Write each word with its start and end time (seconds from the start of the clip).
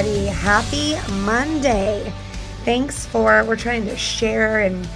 Everybody. 0.00 0.26
Happy 0.28 0.96
Monday. 1.24 2.10
Thanks 2.64 3.04
for, 3.04 3.44
we're 3.44 3.54
trying 3.54 3.84
to 3.84 3.98
share 3.98 4.60
and 4.60 4.88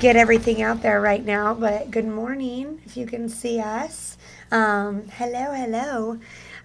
get 0.00 0.16
everything 0.16 0.60
out 0.60 0.82
there 0.82 1.00
right 1.00 1.24
now, 1.24 1.54
but 1.54 1.92
good 1.92 2.08
morning 2.08 2.80
if 2.84 2.96
you 2.96 3.06
can 3.06 3.28
see 3.28 3.60
us. 3.60 4.18
Um, 4.50 5.04
hello, 5.08 5.52
hello. 5.52 6.18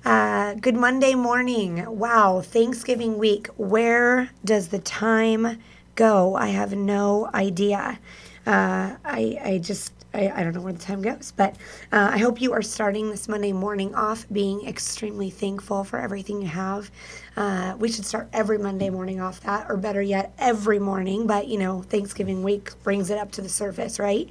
Uh, 0.04 0.56
good 0.56 0.74
Monday 0.78 1.14
morning. 1.14 1.86
Wow, 1.86 2.42
Thanksgiving 2.42 3.20
week. 3.20 3.50
Where 3.56 4.32
does 4.44 4.70
the 4.70 4.80
time 4.80 5.62
go? 5.94 6.34
I 6.36 6.48
have 6.48 6.74
no 6.74 7.30
idea. 7.36 8.00
Uh, 8.48 8.96
I, 9.06 9.40
I 9.44 9.60
just 9.62 9.94
I, 10.14 10.32
I 10.36 10.44
don't 10.44 10.56
know 10.56 10.62
where 10.62 10.74
the 10.74 10.80
time 10.80 11.02
goes, 11.02 11.34
but 11.36 11.56
uh, 11.92 12.10
I 12.14 12.18
hope 12.18 12.42
you 12.42 12.54
are 12.54 12.62
starting 12.62 13.10
this 13.10 13.28
Monday 13.28 13.54
morning 13.54 13.94
off 13.94 14.26
being 14.32 14.68
extremely 14.68 15.30
thankful 15.30 15.84
for 15.84 16.00
everything 16.00 16.42
you 16.42 16.48
have. 16.48 16.90
Uh, 17.38 17.76
we 17.78 17.92
should 17.92 18.06
start 18.06 18.28
every 18.34 18.58
Monday 18.58 18.90
morning 18.90 19.22
off 19.22 19.40
that, 19.42 19.68
or 19.70 19.78
better 19.78 20.02
yet, 20.02 20.34
every 20.40 20.80
morning. 20.80 21.28
But 21.28 21.48
you 21.48 21.58
know, 21.58 21.84
Thanksgiving 21.84 22.44
week 22.44 22.72
brings 22.84 23.10
it 23.10 23.18
up 23.18 23.32
to 23.34 23.42
the 23.42 23.50
surface, 23.50 24.00
right? 24.00 24.30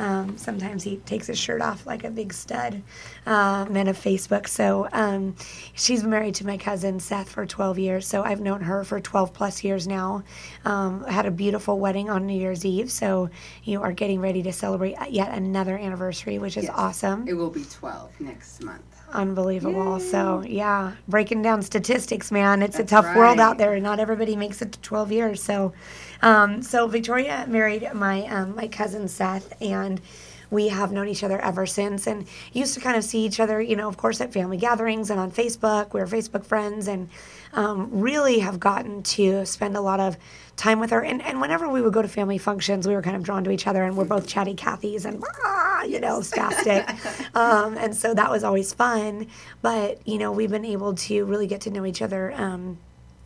Um, 0.00 0.36
sometimes 0.36 0.82
he 0.82 0.96
takes 0.96 1.28
his 1.28 1.38
shirt 1.38 1.62
off 1.62 1.86
like 1.86 2.02
a 2.02 2.10
big 2.10 2.32
stud. 2.32 2.82
Uh, 3.24 3.66
Men 3.70 3.86
of 3.86 3.96
Facebook. 3.96 4.48
So 4.48 4.88
um, 4.92 5.36
she's 5.74 6.00
been 6.00 6.10
married 6.10 6.34
to 6.36 6.46
my 6.46 6.56
cousin 6.56 6.98
Seth 6.98 7.28
for 7.28 7.46
12 7.46 7.78
years. 7.78 8.04
So 8.04 8.24
I've 8.24 8.40
known 8.40 8.62
her 8.62 8.82
for 8.82 8.98
12 8.98 9.32
plus 9.32 9.62
years 9.62 9.86
now. 9.86 10.24
Um, 10.64 11.04
had 11.04 11.26
a 11.26 11.30
beautiful 11.30 11.78
wedding 11.78 12.10
on 12.10 12.26
New 12.26 12.38
Year's 12.38 12.64
Eve. 12.64 12.90
So 12.90 13.30
you 13.62 13.80
are 13.80 13.92
getting 13.92 14.20
ready 14.20 14.42
to 14.42 14.52
celebrate 14.52 14.96
yet 15.08 15.32
another 15.32 15.78
anniversary, 15.78 16.40
which 16.40 16.56
is 16.56 16.64
yes. 16.64 16.74
awesome. 16.74 17.28
It 17.28 17.34
will 17.34 17.50
be 17.50 17.64
12 17.64 18.20
next 18.20 18.60
month 18.64 18.93
unbelievable. 19.12 19.98
Yay. 19.98 20.04
So 20.04 20.42
yeah, 20.46 20.92
breaking 21.08 21.42
down 21.42 21.62
statistics, 21.62 22.30
man, 22.32 22.62
it's 22.62 22.76
That's 22.76 22.92
a 22.92 22.94
tough 22.96 23.04
right. 23.06 23.16
world 23.16 23.40
out 23.40 23.58
there, 23.58 23.74
and 23.74 23.82
not 23.82 24.00
everybody 24.00 24.36
makes 24.36 24.62
it 24.62 24.72
to 24.72 24.80
12 24.80 25.12
years. 25.12 25.42
So, 25.42 25.72
um, 26.22 26.62
so 26.62 26.86
Victoria 26.86 27.44
married 27.48 27.88
my 27.94 28.26
um, 28.26 28.54
my 28.56 28.68
cousin 28.68 29.08
Seth, 29.08 29.52
and 29.62 30.00
we 30.50 30.68
have 30.68 30.92
known 30.92 31.08
each 31.08 31.22
other 31.22 31.40
ever 31.40 31.66
since, 31.66 32.06
and 32.06 32.26
used 32.52 32.74
to 32.74 32.80
kind 32.80 32.96
of 32.96 33.04
see 33.04 33.24
each 33.24 33.40
other, 33.40 33.60
you 33.60 33.76
know, 33.76 33.88
of 33.88 33.96
course, 33.96 34.20
at 34.20 34.32
family 34.32 34.56
gatherings 34.56 35.10
and 35.10 35.20
on 35.20 35.30
Facebook. 35.30 35.92
We 35.92 36.00
are 36.00 36.06
Facebook 36.06 36.44
friends, 36.44 36.88
and 36.88 37.08
um, 37.52 37.88
really 37.92 38.40
have 38.40 38.60
gotten 38.60 39.02
to 39.02 39.46
spend 39.46 39.76
a 39.76 39.80
lot 39.80 40.00
of 40.00 40.16
time 40.56 40.80
with 40.80 40.90
her. 40.90 41.02
And, 41.02 41.22
and 41.22 41.40
whenever 41.40 41.68
we 41.68 41.80
would 41.82 41.92
go 41.92 42.02
to 42.02 42.08
family 42.08 42.38
functions, 42.38 42.86
we 42.86 42.94
were 42.94 43.02
kind 43.02 43.16
of 43.16 43.22
drawn 43.22 43.44
to 43.44 43.50
each 43.50 43.66
other, 43.66 43.82
and 43.82 43.96
we're 43.96 44.04
both 44.04 44.26
chatty 44.26 44.54
Cathys 44.54 45.04
and, 45.04 45.22
ah, 45.44 45.82
you 45.82 46.00
know, 46.00 46.20
spastic. 46.20 46.86
um, 47.36 47.76
and 47.78 47.94
so 47.94 48.14
that 48.14 48.30
was 48.30 48.44
always 48.44 48.72
fun. 48.72 49.28
But, 49.62 50.06
you 50.06 50.18
know, 50.18 50.32
we've 50.32 50.50
been 50.50 50.64
able 50.64 50.94
to 50.94 51.24
really 51.24 51.46
get 51.46 51.62
to 51.62 51.70
know 51.70 51.84
each 51.84 52.02
other. 52.02 52.32
Um, 52.32 52.78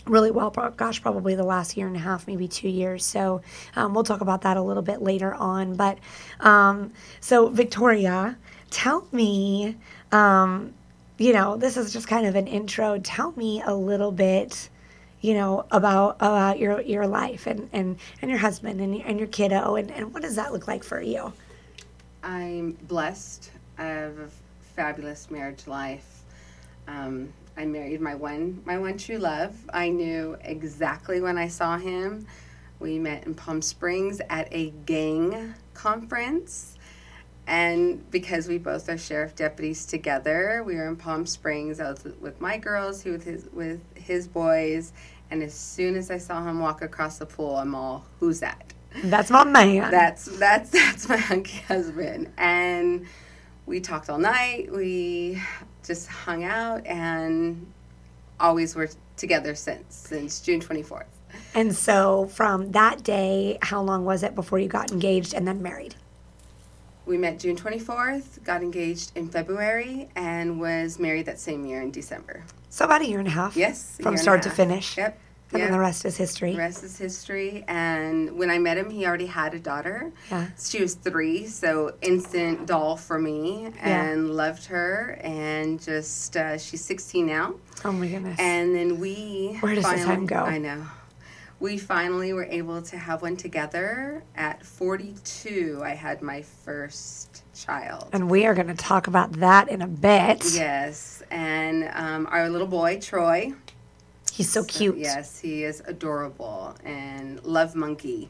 really 0.08 0.30
well. 0.30 0.50
Gosh, 0.50 1.02
probably 1.02 1.34
the 1.34 1.44
last 1.44 1.76
year 1.76 1.86
and 1.86 1.96
a 1.96 2.00
half, 2.00 2.26
maybe 2.26 2.48
two 2.48 2.68
years. 2.68 3.04
So 3.04 3.42
um, 3.76 3.94
we'll 3.94 4.04
talk 4.04 4.20
about 4.20 4.42
that 4.42 4.56
a 4.56 4.62
little 4.62 4.82
bit 4.82 5.02
later 5.02 5.34
on. 5.34 5.74
But 5.74 5.98
um, 6.40 6.92
so, 7.20 7.48
Victoria, 7.48 8.36
tell 8.70 9.06
me, 9.12 9.76
um, 10.12 10.74
you 11.18 11.32
know, 11.32 11.56
this 11.56 11.76
is 11.76 11.92
just 11.92 12.08
kind 12.08 12.26
of 12.26 12.34
an 12.34 12.46
intro. 12.46 12.98
Tell 12.98 13.32
me 13.32 13.62
a 13.62 13.74
little 13.74 14.12
bit 14.12 14.68
you 15.20 15.34
know 15.34 15.66
about 15.70 16.16
about 16.16 16.58
your 16.58 16.80
your 16.82 17.06
life 17.06 17.46
and 17.46 17.68
and 17.72 17.98
and 18.22 18.30
your 18.30 18.38
husband 18.38 18.80
and, 18.80 18.94
and 19.02 19.18
your 19.18 19.26
kiddo 19.28 19.74
and, 19.74 19.90
and 19.90 20.12
what 20.14 20.22
does 20.22 20.36
that 20.36 20.52
look 20.52 20.68
like 20.68 20.84
for 20.84 21.00
you 21.00 21.32
i'm 22.22 22.70
blessed 22.82 23.50
i 23.78 23.84
have 23.84 24.16
a 24.18 24.28
fabulous 24.76 25.28
marriage 25.30 25.66
life 25.66 26.22
um, 26.86 27.32
i 27.58 27.66
married 27.66 28.00
my 28.00 28.14
one 28.14 28.62
my 28.64 28.78
one 28.78 28.96
true 28.96 29.18
love 29.18 29.54
i 29.72 29.88
knew 29.88 30.36
exactly 30.42 31.20
when 31.20 31.36
i 31.36 31.48
saw 31.48 31.76
him 31.76 32.26
we 32.80 32.98
met 32.98 33.26
in 33.26 33.34
palm 33.34 33.60
springs 33.60 34.20
at 34.30 34.48
a 34.52 34.70
gang 34.86 35.54
conference 35.74 36.78
and 37.48 38.08
because 38.10 38.46
we 38.46 38.58
both 38.58 38.90
are 38.90 38.98
sheriff 38.98 39.34
deputies 39.34 39.86
together, 39.86 40.62
we 40.64 40.76
were 40.76 40.86
in 40.86 40.96
Palm 40.96 41.24
Springs. 41.24 41.80
I 41.80 41.90
was 41.90 42.04
with 42.20 42.40
my 42.42 42.58
girls, 42.58 43.02
he 43.02 43.10
with 43.10 43.24
his 43.24 43.48
with 43.54 43.80
his 43.96 44.28
boys, 44.28 44.92
and 45.30 45.42
as 45.42 45.54
soon 45.54 45.96
as 45.96 46.10
I 46.10 46.18
saw 46.18 46.44
him 46.44 46.60
walk 46.60 46.82
across 46.82 47.16
the 47.16 47.24
pool, 47.24 47.56
I'm 47.56 47.74
all, 47.74 48.04
"Who's 48.20 48.40
that?" 48.40 48.74
That's 49.02 49.30
my 49.30 49.44
man. 49.44 49.90
That's 49.90 50.26
that's 50.38 50.70
that's 50.72 51.08
my 51.08 51.16
hunky 51.16 51.60
husband, 51.66 52.30
and 52.36 53.06
we 53.64 53.80
talked 53.80 54.10
all 54.10 54.18
night. 54.18 54.70
We 54.70 55.42
just 55.88 56.06
hung 56.06 56.44
out 56.44 56.86
and 56.86 57.66
always 58.38 58.76
were 58.76 58.88
together 59.16 59.56
since 59.56 59.96
since 59.96 60.40
June 60.40 60.60
24th. 60.60 61.04
And 61.54 61.74
so 61.74 62.26
from 62.26 62.70
that 62.72 63.02
day, 63.02 63.58
how 63.62 63.82
long 63.82 64.04
was 64.04 64.22
it 64.22 64.34
before 64.36 64.60
you 64.60 64.68
got 64.68 64.92
engaged 64.92 65.34
and 65.34 65.48
then 65.48 65.60
married? 65.62 65.96
We 67.06 67.16
met 67.16 67.38
June 67.38 67.56
24th, 67.56 68.44
got 68.44 68.62
engaged 68.62 69.16
in 69.16 69.28
February, 69.28 70.10
and 70.14 70.60
was 70.60 70.98
married 70.98 71.24
that 71.26 71.40
same 71.40 71.64
year 71.64 71.80
in 71.80 71.90
December. 71.90 72.44
So 72.68 72.84
about 72.84 73.00
a 73.00 73.08
year 73.08 73.18
and 73.18 73.28
a 73.28 73.30
half. 73.30 73.56
Yes. 73.56 73.96
From 74.00 74.16
start 74.18 74.42
to 74.42 74.50
finish. 74.50 74.96
Yep. 74.96 75.18
And 75.52 75.62
then 75.62 75.72
the 75.72 75.78
rest 75.78 76.04
is 76.04 76.16
history. 76.16 76.52
The 76.52 76.58
rest 76.58 76.84
is 76.84 76.98
history. 76.98 77.64
And 77.68 78.38
when 78.38 78.50
I 78.50 78.58
met 78.58 78.76
him, 78.76 78.90
he 78.90 79.06
already 79.06 79.26
had 79.26 79.54
a 79.54 79.58
daughter. 79.58 80.12
Yeah. 80.30 80.48
She 80.58 80.82
was 80.82 80.94
three, 80.94 81.46
so 81.46 81.94
instant 82.02 82.66
doll 82.66 82.96
for 82.96 83.18
me, 83.18 83.72
and 83.80 84.28
yeah. 84.28 84.32
loved 84.34 84.66
her. 84.66 85.18
And 85.22 85.80
just 85.80 86.36
uh, 86.36 86.58
she's 86.58 86.84
16 86.84 87.26
now. 87.26 87.54
Oh 87.84 87.92
my 87.92 88.08
goodness. 88.08 88.38
And 88.38 88.74
then 88.74 89.00
we. 89.00 89.56
Where 89.60 89.74
does 89.74 89.84
finally, 89.84 90.02
the 90.02 90.06
time 90.06 90.26
go? 90.26 90.36
I 90.36 90.58
know 90.58 90.86
we 91.60 91.76
finally 91.76 92.32
were 92.32 92.44
able 92.44 92.82
to 92.82 92.96
have 92.96 93.22
one 93.22 93.36
together. 93.36 94.22
At 94.36 94.64
42, 94.64 95.80
I 95.82 95.90
had 95.90 96.22
my 96.22 96.42
first 96.42 97.42
child. 97.54 98.08
And 98.12 98.30
we 98.30 98.46
are 98.46 98.54
going 98.54 98.68
to 98.68 98.74
talk 98.74 99.06
about 99.06 99.32
that 99.34 99.68
in 99.68 99.82
a 99.82 99.88
bit. 99.88 100.44
Yes. 100.52 101.22
And 101.30 101.90
um, 101.94 102.28
our 102.30 102.48
little 102.48 102.68
boy, 102.68 103.00
Troy. 103.00 103.54
He's 104.38 104.48
so, 104.48 104.60
so 104.62 104.66
cute. 104.68 104.98
Yes, 104.98 105.40
he 105.40 105.64
is 105.64 105.82
adorable 105.86 106.76
and 106.84 107.42
love 107.42 107.74
monkey. 107.74 108.28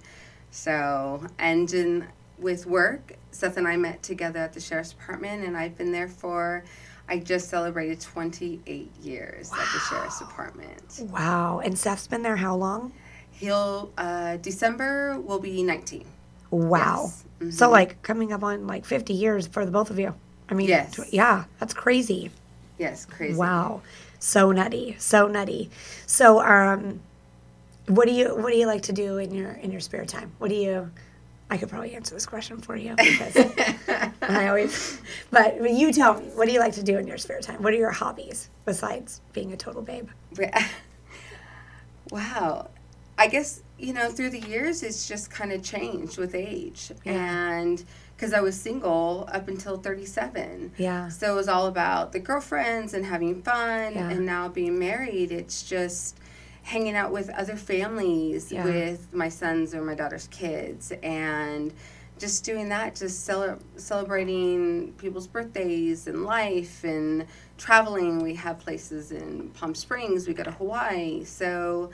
So, 0.51 1.23
and 1.39 1.71
in, 1.71 2.09
with 2.39 2.65
work, 2.65 3.13
Seth 3.31 3.59
and 3.59 3.69
I 3.69 3.77
met 3.77 4.03
together 4.03 4.39
at 4.39 4.55
the 4.55 4.61
sheriff's 4.61 4.93
department, 4.93 5.45
and 5.45 5.55
I've 5.55 5.77
been 5.77 5.93
there 5.93 6.09
for 6.09 6.65
I 7.11 7.19
just 7.19 7.51
celebrated 7.51 8.01
28 8.01 8.91
years 9.03 9.51
wow. 9.51 9.59
at 9.61 9.67
the 9.71 9.81
sheriff's 9.81 10.19
department. 10.19 11.01
Wow. 11.11 11.61
And 11.63 11.79
Seth's 11.79 12.07
been 12.07 12.23
there 12.23 12.37
how 12.37 12.57
long? 12.57 12.91
He'll 13.31 13.93
uh, 13.99 14.39
December 14.39 15.21
will 15.21 15.41
be 15.41 15.63
19. 15.63 16.07
Wow. 16.51 17.13
Yes. 17.43 17.59
So 17.59 17.69
like 17.69 18.01
coming 18.01 18.33
up 18.33 18.43
on 18.43 18.67
like 18.67 18.87
50 18.87 19.13
years 19.13 19.47
for 19.47 19.67
the 19.67 19.71
both 19.71 19.91
of 19.91 19.99
you. 19.99 20.15
I 20.49 20.55
mean, 20.55 20.69
Yes. 20.69 20.99
yeah, 21.13 21.45
that's 21.59 21.75
crazy. 21.75 22.31
Yes, 22.79 23.05
crazy. 23.05 23.39
Wow. 23.39 23.83
So 24.19 24.53
nutty. 24.53 24.97
So 24.99 25.27
nutty. 25.29 25.71
So 26.07 26.41
um 26.41 27.01
what 27.87 28.07
do 28.07 28.13
you 28.13 28.35
what 28.37 28.53
do 28.53 28.59
you 28.59 28.67
like 28.67 28.83
to 28.83 28.93
do 28.93 29.19
in 29.19 29.33
your 29.33 29.53
in 29.53 29.71
your 29.71 29.81
spare 29.81 30.05
time? 30.05 30.33
What 30.39 30.49
do 30.49 30.55
you 30.55 30.91
I 31.51 31.57
could 31.57 31.71
probably 31.71 31.95
answer 31.95 32.15
this 32.15 32.27
question 32.27 32.59
for 32.59 32.77
you 32.77 32.95
because 32.97 33.37
I 34.23 34.49
always 34.49 35.01
but 35.31 35.71
you 35.71 35.93
tell 35.93 36.21
me, 36.21 36.27
what 36.35 36.47
do 36.47 36.53
you 36.53 36.61
like 36.61 36.75
to 36.75 36.83
do 36.83 36.99
in 36.99 37.07
your 37.07 37.19
spare 37.19 37.41
time? 37.41 37.63
What 37.63 37.73
are 37.73 37.79
your 37.79 37.91
hobbies 37.91 38.51
besides 38.65 39.21
being 39.33 39.53
a 39.53 39.57
total 39.57 39.83
babe? 39.83 40.09
wow. 42.11 42.69
I 43.19 43.27
guess, 43.27 43.63
you 43.79 43.93
know, 43.93 44.11
through 44.11 44.31
the 44.31 44.41
years, 44.41 44.83
it's 44.85 45.09
just 45.09 45.31
kind 45.31 45.53
of 45.53 45.63
changed 45.63 46.19
with 46.19 46.35
age. 46.35 46.93
Yeah. 47.05 47.13
And 47.59 47.85
because 48.19 48.33
I 48.35 48.41
was 48.41 48.61
single 48.61 49.29
up 49.31 49.47
until 49.47 49.77
37. 49.77 50.73
Yeah. 50.77 51.09
So 51.09 51.33
it 51.33 51.37
was 51.37 51.47
all 51.47 51.67
about 51.69 52.11
the 52.11 52.19
girlfriends 52.19 52.93
and 52.93 53.07
having 53.07 53.43
fun. 53.43 53.95
Yeah. 53.95 54.11
And 54.11 54.27
now 54.27 54.49
being 54.49 54.77
married, 54.77 55.31
it's 55.31 55.63
just 55.63 56.19
hanging 56.65 56.97
out 56.97 57.13
with 57.13 57.31
other 57.31 57.55
families, 57.55 58.51
Yeah. 58.51 58.65
with 58.65 59.15
my 59.15 59.29
sons 59.29 59.73
or 59.73 59.83
my 59.83 59.95
daughter's 59.95 60.27
kids. 60.33 60.93
And 61.05 61.73
just 62.19 62.45
doing 62.45 62.71
that, 62.71 62.97
just 62.97 63.25
cele- 63.25 63.61
celebrating 63.77 64.95
people's 64.95 65.29
birthdays 65.29 66.09
and 66.09 66.25
life 66.25 66.83
and 66.83 67.25
traveling. 67.57 68.19
We 68.21 68.35
have 68.35 68.59
places 68.59 69.13
in 69.13 69.51
Palm 69.51 69.77
Springs, 69.77 70.27
we 70.27 70.35
go 70.35 70.43
to 70.43 70.51
Hawaii. 70.51 71.23
So 71.23 71.91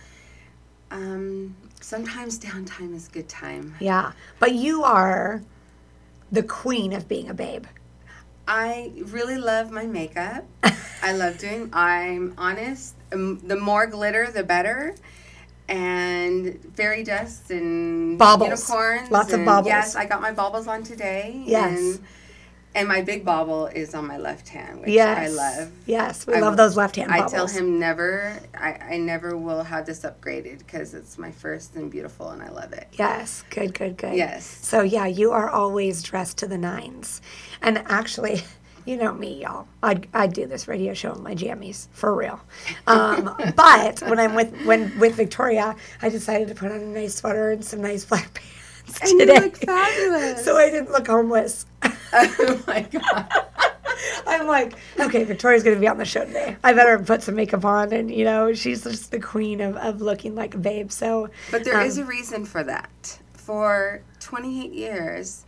um, 0.91 1.55
sometimes 1.83 2.39
downtime 2.39 2.95
is 2.95 3.09
good 3.09 3.29
time. 3.29 3.75
Yeah. 3.79 4.13
But 4.39 4.55
you 4.55 4.85
are 4.85 5.43
the 6.35 6.43
queen 6.43 6.93
of 6.93 7.09
being 7.09 7.29
a 7.31 7.35
babe. 7.35 7.65
I 8.47 8.93
really 8.97 9.39
love 9.39 9.71
my 9.71 9.87
makeup. 9.87 10.45
I 11.03 11.13
love 11.17 11.39
doing. 11.39 11.71
I'm 11.73 12.35
honest. 12.37 12.95
Um, 13.13 13.41
the 13.47 13.57
more 13.57 13.87
glitter, 13.87 14.31
the 14.31 14.43
better. 14.43 14.95
And 15.67 16.61
fairy 16.75 17.05
dust 17.05 17.51
and 17.51 18.19
Baubles. 18.19 18.69
unicorns. 18.69 19.11
Lots 19.11 19.29
of 19.33 19.41
and 19.41 19.47
baubles. 19.47 19.69
Yes, 19.69 19.97
I 19.97 20.05
got 20.05 20.21
my 20.21 20.33
baubles 20.33 20.67
on 20.67 20.83
today. 20.83 21.43
Yes. 21.47 21.79
And, 21.79 22.05
and 22.75 22.89
my 22.89 23.03
big 23.03 23.25
bauble 23.25 23.67
is 23.67 23.95
on 23.95 24.07
my 24.07 24.19
left 24.19 24.49
hand, 24.49 24.81
which 24.81 24.91
Yes. 24.91 25.19
I 25.19 25.29
love. 25.29 25.73
Yes. 25.87 26.27
We 26.27 26.35
I 26.35 26.41
love 26.41 26.57
those 26.57 26.77
left 26.77 26.97
hand 26.97 27.11
I 27.13 27.19
bubbles. 27.19 27.33
tell 27.33 27.47
him 27.47 27.79
never. 27.79 28.39
I, 28.55 28.73
I 28.95 28.97
never 28.99 29.37
will 29.37 29.63
have 29.63 29.87
this 29.87 30.01
upgraded 30.01 30.59
because 30.59 30.95
it's 30.95 31.17
my 31.19 31.31
first 31.31 31.77
and 31.77 31.91
beautiful, 31.91 32.31
and 32.31 32.43
I 32.43 32.51
love 32.51 32.73
it. 32.73 32.89
Yes. 32.95 33.45
Good, 33.51 33.75
good, 33.75 33.97
good. 33.97 34.15
Yes. 34.17 34.45
So 34.47 34.83
yeah, 34.83 35.07
you 35.07 35.31
are 35.33 35.49
always 35.51 36.03
dressed 36.03 36.39
to 36.39 36.47
the 36.47 36.59
nines. 36.59 37.21
And 37.63 37.79
actually, 37.87 38.43
you 38.85 38.97
know 38.97 39.13
me, 39.15 39.43
y'all. 39.43 39.67
I'd, 39.83 40.09
I'd 40.13 40.33
do 40.33 40.47
this 40.47 40.67
radio 40.69 40.93
show 40.95 41.13
in 41.13 41.23
my 41.23 41.35
jammies 41.35 41.89
for 41.93 42.15
real. 42.15 42.41
Um, 42.87 43.35
but 43.57 44.01
when 44.03 44.19
I'm 44.19 44.35
with 44.35 44.53
when 44.67 44.99
with 44.99 45.15
Victoria, 45.15 45.77
I 46.03 46.09
decided 46.09 46.49
to 46.49 46.55
put 46.55 46.71
on 46.73 46.81
a 46.81 46.87
nice 46.87 47.15
sweater 47.15 47.53
and 47.53 47.65
some 47.65 47.81
nice 47.81 48.05
black 48.11 48.35
pants 48.35 49.01
And 49.01 49.11
you 49.13 49.19
today. 49.21 49.41
look 49.41 49.57
fabulous. 49.57 50.45
so 50.45 50.57
I 50.59 50.69
didn't 50.71 50.91
look 50.93 51.07
homeless. 51.07 51.65
oh 52.13 52.63
my 52.67 52.81
god. 52.83 53.33
I'm 54.27 54.47
like, 54.47 54.75
okay, 54.99 55.25
Victoria's 55.25 55.63
gonna 55.63 55.79
be 55.81 55.89
on 55.89 55.99
the 55.99 56.05
show 56.05 56.25
today. 56.25 56.57
I 56.65 56.73
better 56.73 56.99
put 56.99 57.23
some 57.23 57.35
makeup 57.37 57.65
on, 57.65 57.93
and 57.93 58.11
you 58.11 58.25
know, 58.25 58.53
she's 58.53 58.83
just 58.85 59.11
the 59.11 59.21
queen 59.21 59.61
of, 59.61 59.77
of 59.77 60.01
looking 60.01 60.35
like 60.35 60.55
a 60.55 60.59
babe. 60.59 60.91
So, 60.91 61.31
But 61.51 61.65
there 61.65 61.81
is 61.81 61.99
um, 61.99 62.05
a 62.05 62.07
reason 62.07 62.45
for 62.45 62.63
that. 62.65 63.19
For 63.35 64.03
28 64.21 64.73
years, 64.73 65.45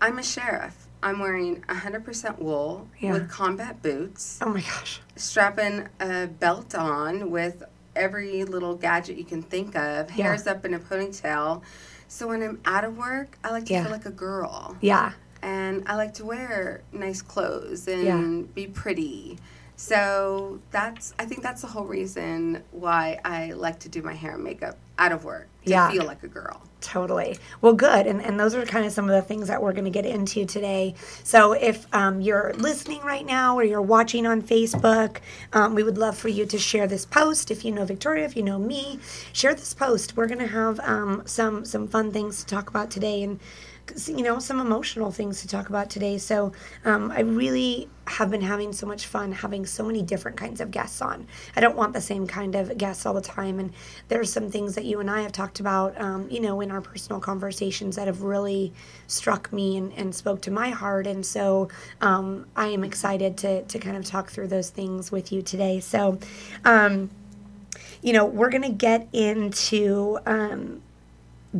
I'm 0.00 0.18
a 0.18 0.22
sheriff. 0.22 0.74
I'm 1.02 1.18
wearing 1.20 1.60
100% 1.62 2.38
wool 2.38 2.88
Yeah. 2.98 3.12
with 3.12 3.30
combat 3.30 3.82
boots, 3.82 4.38
oh 4.42 4.48
my 4.48 4.60
gosh, 4.60 5.00
strapping 5.14 5.88
a 6.00 6.26
belt 6.26 6.74
on 6.74 7.30
with 7.30 7.62
every 7.94 8.44
little 8.44 8.74
gadget 8.74 9.16
you 9.16 9.24
can 9.24 9.42
think 9.42 9.76
of, 9.76 10.10
Yeah. 10.16 10.24
hairs 10.24 10.46
up 10.46 10.64
in 10.64 10.74
a 10.74 10.78
ponytail. 10.78 11.62
So 12.08 12.26
when 12.28 12.42
I'm 12.42 12.60
out 12.64 12.84
of 12.84 12.96
work, 12.96 13.36
I 13.44 13.50
like 13.50 13.66
to 13.66 13.72
Yeah. 13.74 13.82
feel 13.84 13.92
like 13.92 14.06
a 14.06 14.10
girl. 14.10 14.76
yeah, 14.80 15.12
And 15.46 15.84
I 15.86 15.94
like 15.94 16.12
to 16.14 16.24
wear 16.24 16.82
nice 16.90 17.22
clothes 17.22 17.86
and 17.86 18.52
be 18.52 18.66
pretty. 18.66 19.38
So 19.76 20.60
that's 20.72 21.14
I 21.20 21.24
think 21.24 21.44
that's 21.44 21.60
the 21.60 21.68
whole 21.68 21.84
reason 21.84 22.64
why 22.72 23.20
I 23.24 23.52
like 23.52 23.78
to 23.80 23.88
do 23.88 24.02
my 24.02 24.14
hair 24.14 24.34
and 24.34 24.42
makeup 24.42 24.76
out 24.98 25.12
of 25.12 25.24
work 25.24 25.46
to 25.64 25.70
Yeah. 25.70 25.88
feel 25.90 26.04
like 26.04 26.24
a 26.24 26.28
girl. 26.28 26.62
Totally. 26.80 27.38
Well, 27.60 27.72
good. 27.74 28.06
And, 28.06 28.20
and 28.22 28.38
those 28.40 28.54
are 28.54 28.64
kind 28.66 28.86
of 28.86 28.92
some 28.92 29.04
of 29.08 29.14
the 29.14 29.22
things 29.22 29.48
that 29.48 29.62
we're 29.62 29.72
going 29.72 29.84
to 29.84 29.90
get 29.90 30.04
into 30.06 30.44
today. 30.46 30.94
So, 31.24 31.52
if 31.52 31.86
um, 31.94 32.20
you're 32.20 32.52
listening 32.54 33.00
right 33.02 33.24
now 33.26 33.56
or 33.56 33.64
you're 33.64 33.82
watching 33.82 34.26
on 34.26 34.42
Facebook, 34.42 35.18
um, 35.52 35.74
we 35.74 35.82
would 35.82 35.98
love 35.98 36.16
for 36.16 36.28
you 36.28 36.44
to 36.46 36.58
share 36.58 36.86
this 36.86 37.04
post. 37.06 37.50
If 37.50 37.64
you 37.64 37.72
know 37.72 37.84
Victoria, 37.84 38.24
if 38.24 38.36
you 38.36 38.42
know 38.42 38.58
me, 38.58 38.98
share 39.32 39.54
this 39.54 39.74
post. 39.74 40.16
We're 40.16 40.26
going 40.26 40.38
to 40.40 40.46
have 40.46 40.78
um, 40.80 41.22
some 41.26 41.64
some 41.64 41.88
fun 41.88 42.12
things 42.12 42.40
to 42.40 42.46
talk 42.46 42.68
about 42.70 42.90
today, 42.90 43.22
and 43.22 43.40
you 44.06 44.22
know 44.22 44.38
some 44.38 44.60
emotional 44.60 45.10
things 45.10 45.40
to 45.42 45.48
talk 45.48 45.68
about 45.68 45.90
today. 45.90 46.18
So, 46.18 46.52
um, 46.84 47.10
I 47.10 47.20
really 47.20 47.88
have 48.06 48.30
been 48.30 48.40
having 48.40 48.72
so 48.72 48.86
much 48.86 49.06
fun 49.06 49.32
having 49.32 49.66
so 49.66 49.84
many 49.84 50.00
different 50.00 50.36
kinds 50.36 50.60
of 50.60 50.70
guests 50.70 51.02
on. 51.02 51.26
I 51.56 51.60
don't 51.60 51.76
want 51.76 51.92
the 51.92 52.00
same 52.00 52.26
kind 52.26 52.54
of 52.54 52.78
guests 52.78 53.04
all 53.04 53.14
the 53.14 53.20
time, 53.20 53.58
and 53.58 53.72
there's 54.08 54.32
some 54.32 54.50
things 54.50 54.74
that 54.76 54.84
you 54.84 55.00
and 55.00 55.10
I 55.10 55.22
have 55.22 55.32
talked 55.32 55.60
about, 55.60 56.00
um, 56.00 56.28
you 56.30 56.40
know, 56.40 56.60
in 56.60 56.70
our 56.70 56.80
personal 56.80 57.20
conversations 57.20 57.96
that 57.96 58.06
have 58.06 58.22
really 58.22 58.72
struck 59.06 59.52
me 59.52 59.76
and, 59.76 59.92
and 59.94 60.14
spoke 60.14 60.40
to 60.42 60.50
my 60.50 60.70
heart. 60.70 61.06
And 61.06 61.24
so 61.24 61.68
um, 62.00 62.46
I 62.54 62.68
am 62.68 62.84
excited 62.84 63.36
to, 63.38 63.62
to 63.62 63.78
kind 63.78 63.96
of 63.96 64.04
talk 64.04 64.30
through 64.30 64.48
those 64.48 64.70
things 64.70 65.10
with 65.10 65.32
you 65.32 65.42
today. 65.42 65.80
So, 65.80 66.18
um, 66.64 67.10
you 68.02 68.12
know, 68.12 68.24
we're 68.24 68.50
going 68.50 68.62
to 68.62 68.68
get 68.68 69.08
into 69.12 70.18
um, 70.26 70.82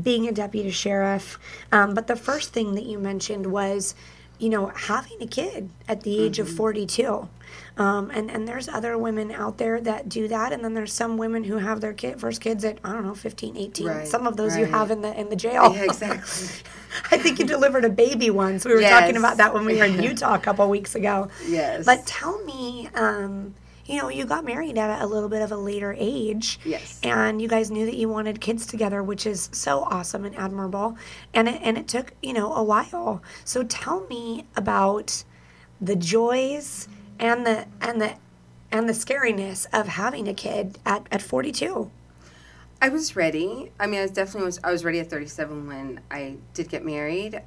being 0.02 0.28
a 0.28 0.32
deputy 0.32 0.70
sheriff. 0.70 1.38
Um, 1.72 1.94
but 1.94 2.06
the 2.06 2.16
first 2.16 2.52
thing 2.52 2.74
that 2.74 2.84
you 2.84 2.98
mentioned 2.98 3.46
was, 3.46 3.94
you 4.38 4.48
know, 4.50 4.66
having 4.68 5.20
a 5.22 5.26
kid 5.26 5.70
at 5.88 6.02
the 6.02 6.22
age 6.22 6.38
of 6.38 6.48
42. 6.48 7.28
Um, 7.78 8.10
and, 8.10 8.30
and 8.30 8.46
there's 8.48 8.68
other 8.68 8.96
women 8.98 9.30
out 9.30 9.58
there 9.58 9.80
that 9.82 10.08
do 10.08 10.28
that. 10.28 10.52
And 10.52 10.64
then 10.64 10.74
there's 10.74 10.92
some 10.92 11.16
women 11.18 11.44
who 11.44 11.56
have 11.58 11.80
their 11.80 11.92
kid, 11.92 12.20
first 12.20 12.40
kids 12.40 12.64
at, 12.64 12.78
I 12.84 12.92
don't 12.92 13.04
know, 13.04 13.14
15, 13.14 13.56
18. 13.56 13.86
Right, 13.86 14.08
Some 14.08 14.26
of 14.26 14.36
those 14.36 14.56
you 14.56 14.64
have 14.66 14.90
in 14.90 15.02
the, 15.02 15.18
in 15.18 15.28
the 15.28 15.36
jail. 15.36 15.72
Yeah, 15.74 15.84
exactly. 15.84 16.48
I 17.10 17.18
think 17.18 17.38
you 17.38 17.44
delivered 17.46 17.84
a 17.84 17.90
baby 17.90 18.30
once. 18.30 18.64
We 18.64 18.72
were 18.74 18.80
Yes. 18.80 18.98
talking 19.00 19.16
about 19.16 19.36
that 19.38 19.52
when 19.52 19.64
we 19.66 19.76
were 19.76 19.84
in 19.84 20.02
Utah 20.02 20.34
a 20.34 20.38
couple 20.38 20.68
weeks 20.70 20.94
ago. 20.94 21.28
Yes. 21.46 21.84
But 21.84 22.06
tell 22.06 22.42
me, 22.44 22.88
um, 22.94 23.54
you 23.88 24.00
know, 24.00 24.08
you 24.08 24.24
got 24.24 24.44
married 24.44 24.78
at 24.78 25.02
a 25.02 25.06
little 25.06 25.28
bit 25.28 25.42
of 25.42 25.52
a 25.52 25.56
later 25.56 25.94
age. 25.98 26.58
Yes. 26.64 27.00
And 27.02 27.40
you 27.40 27.48
guys 27.48 27.70
knew 27.70 27.86
that 27.86 27.96
you 27.96 28.08
wanted 28.08 28.40
kids 28.40 28.66
together, 28.66 29.02
which 29.02 29.26
is 29.26 29.48
so 29.52 29.84
awesome 29.84 30.24
and 30.24 30.36
admirable. 30.36 30.96
And 31.34 31.48
it, 31.48 31.60
and 31.62 31.78
it 31.78 31.88
took, 31.88 32.12
you 32.22 32.32
know, 32.32 32.52
a 32.54 32.62
while. 32.62 33.22
So 33.44 33.62
tell 33.62 34.06
me 34.08 34.46
about 34.56 35.24
the 35.80 35.96
joys 35.96 36.88
and 37.18 37.46
the 37.46 37.66
and 37.80 38.00
the 38.00 38.14
and 38.72 38.88
the 38.88 38.92
scariness 38.92 39.66
of 39.72 39.88
having 39.88 40.28
a 40.28 40.34
kid 40.34 40.78
at, 40.84 41.06
at 41.10 41.22
42. 41.22 41.90
I 42.80 42.88
was 42.88 43.16
ready. 43.16 43.70
I 43.80 43.86
mean, 43.86 44.00
I 44.00 44.02
was 44.02 44.10
definitely 44.10 44.46
was. 44.46 44.60
I 44.62 44.70
was 44.70 44.84
ready 44.84 45.00
at 45.00 45.08
37 45.08 45.66
when 45.66 46.00
I 46.10 46.36
did 46.52 46.68
get 46.68 46.84
married, 46.84 47.40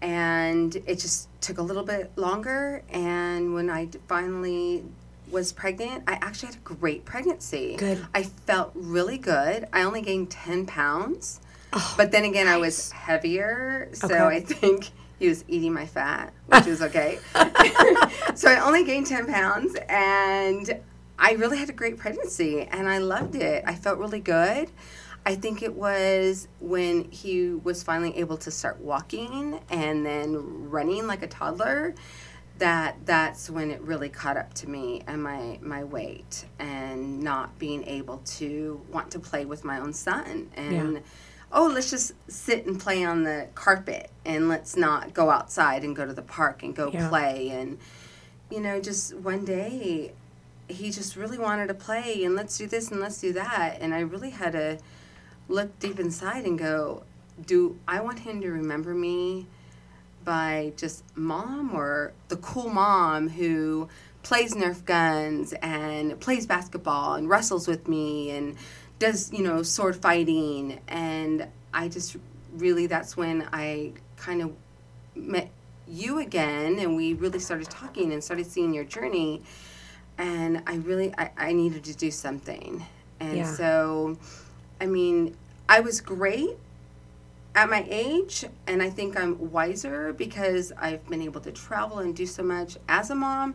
and 0.00 0.74
it 0.86 0.98
just 0.98 1.28
took 1.40 1.58
a 1.58 1.62
little 1.62 1.82
bit 1.82 2.12
longer. 2.16 2.82
And 2.90 3.54
when 3.54 3.70
I 3.70 3.88
finally 4.06 4.84
was 5.32 5.52
pregnant, 5.52 6.04
I 6.06 6.14
actually 6.14 6.48
had 6.48 6.56
a 6.56 6.60
great 6.60 7.04
pregnancy. 7.04 7.76
Good. 7.76 8.06
I 8.14 8.22
felt 8.22 8.70
really 8.74 9.18
good. 9.18 9.66
I 9.72 9.82
only 9.82 10.02
gained 10.02 10.30
10 10.30 10.66
pounds, 10.66 11.40
Oh, 11.72 11.94
but 11.96 12.12
then 12.12 12.24
again, 12.24 12.46
I 12.48 12.58
was 12.58 12.92
heavier, 12.92 13.88
so 13.94 14.06
Okay. 14.06 14.36
I 14.36 14.40
think 14.40 14.90
he 15.18 15.28
was 15.28 15.42
eating 15.48 15.72
my 15.72 15.86
fat, 15.86 16.34
which 16.46 16.66
was 16.66 16.82
okay. 16.82 17.18
so 18.34 18.50
I 18.50 18.60
only 18.62 18.84
gained 18.84 19.06
10 19.06 19.26
pounds, 19.26 19.74
and 19.88 20.80
I 21.18 21.32
really 21.32 21.56
had 21.56 21.70
a 21.70 21.72
great 21.72 21.96
pregnancy, 21.96 22.62
and 22.62 22.88
I 22.88 22.98
loved 22.98 23.36
it. 23.36 23.64
I 23.66 23.74
felt 23.74 23.98
really 23.98 24.20
good. 24.20 24.70
I 25.24 25.36
think 25.36 25.62
it 25.62 25.74
was 25.74 26.48
when 26.60 27.10
he 27.10 27.50
was 27.50 27.82
finally 27.82 28.16
able 28.18 28.36
to 28.38 28.50
start 28.50 28.80
walking 28.80 29.60
and 29.70 30.04
then 30.04 30.68
running 30.68 31.06
like 31.06 31.22
a 31.22 31.28
toddler 31.28 31.94
that 32.58 32.96
that's 33.04 33.50
when 33.50 33.70
it 33.70 33.80
really 33.80 34.08
caught 34.08 34.36
up 34.36 34.54
to 34.54 34.68
me 34.68 35.02
and 35.06 35.22
my 35.22 35.58
my 35.62 35.82
weight 35.84 36.44
and 36.58 37.20
not 37.20 37.58
being 37.58 37.84
able 37.88 38.18
to 38.18 38.80
want 38.90 39.10
to 39.10 39.18
play 39.18 39.44
with 39.44 39.64
my 39.64 39.78
own 39.80 39.92
son 39.92 40.50
and 40.54 40.94
Yeah. 40.94 41.00
oh 41.50 41.66
let's 41.66 41.90
just 41.90 42.12
sit 42.28 42.66
and 42.66 42.78
play 42.78 43.04
on 43.04 43.24
the 43.24 43.48
carpet 43.54 44.10
and 44.24 44.48
let's 44.48 44.76
not 44.76 45.12
go 45.14 45.30
outside 45.30 45.82
and 45.82 45.96
go 45.96 46.06
to 46.06 46.12
the 46.12 46.22
park 46.22 46.62
and 46.62 46.74
go 46.74 46.90
Yeah. 46.92 47.08
play 47.08 47.50
and 47.50 47.78
you 48.50 48.60
know 48.60 48.80
just 48.80 49.14
one 49.16 49.44
day 49.44 50.12
he 50.68 50.90
just 50.90 51.16
really 51.16 51.38
wanted 51.38 51.66
to 51.68 51.74
play 51.74 52.22
and 52.24 52.34
let's 52.34 52.56
do 52.56 52.66
this 52.66 52.90
and 52.90 53.00
let's 53.00 53.20
do 53.20 53.32
that 53.32 53.78
and 53.80 53.92
I 53.94 54.00
really 54.00 54.30
had 54.30 54.52
to 54.52 54.78
look 55.48 55.76
deep 55.80 55.98
inside 55.98 56.44
and 56.46 56.58
go, 56.58 57.02
do 57.44 57.76
I 57.86 58.00
want 58.00 58.20
him 58.20 58.40
to 58.42 58.48
remember 58.50 58.94
me 58.94 59.48
by 60.24 60.72
just 60.76 61.04
mom 61.16 61.74
or 61.74 62.12
the 62.28 62.36
cool 62.36 62.68
mom 62.68 63.28
who 63.28 63.88
plays 64.22 64.54
Nerf 64.54 64.84
guns 64.84 65.52
and 65.62 66.18
plays 66.20 66.46
basketball 66.46 67.14
and 67.14 67.28
wrestles 67.28 67.66
with 67.66 67.88
me 67.88 68.30
and 68.30 68.56
does, 68.98 69.32
you 69.32 69.42
know, 69.42 69.62
sword 69.62 69.96
fighting. 69.96 70.80
And 70.88 71.48
I 71.74 71.88
just 71.88 72.16
really, 72.52 72.86
that's 72.86 73.16
when 73.16 73.48
I 73.52 73.92
kind 74.16 74.42
of 74.42 74.52
met 75.14 75.50
you 75.88 76.18
again 76.20 76.78
and 76.78 76.96
we 76.96 77.14
really 77.14 77.40
started 77.40 77.68
talking 77.68 78.12
and 78.12 78.22
started 78.22 78.46
seeing 78.46 78.72
your 78.72 78.84
journey. 78.84 79.42
And 80.18 80.62
I 80.66 80.76
really, 80.76 81.12
I, 81.18 81.30
I 81.36 81.52
needed 81.52 81.84
to 81.84 81.96
do 81.96 82.10
something. 82.10 82.86
And 83.18 83.38
Yeah. 83.38 83.44
so, 83.44 84.18
I 84.80 84.86
mean, 84.86 85.36
I 85.68 85.80
was 85.80 86.00
great 86.00 86.56
at 87.54 87.68
my 87.68 87.84
age 87.90 88.44
and 88.66 88.82
i 88.82 88.88
think 88.88 89.16
i'm 89.18 89.50
wiser 89.50 90.12
because 90.12 90.72
i've 90.78 91.06
been 91.08 91.22
able 91.22 91.40
to 91.40 91.52
travel 91.52 91.98
and 91.98 92.16
do 92.16 92.26
so 92.26 92.42
much 92.42 92.78
as 92.88 93.10
a 93.10 93.14
mom 93.14 93.54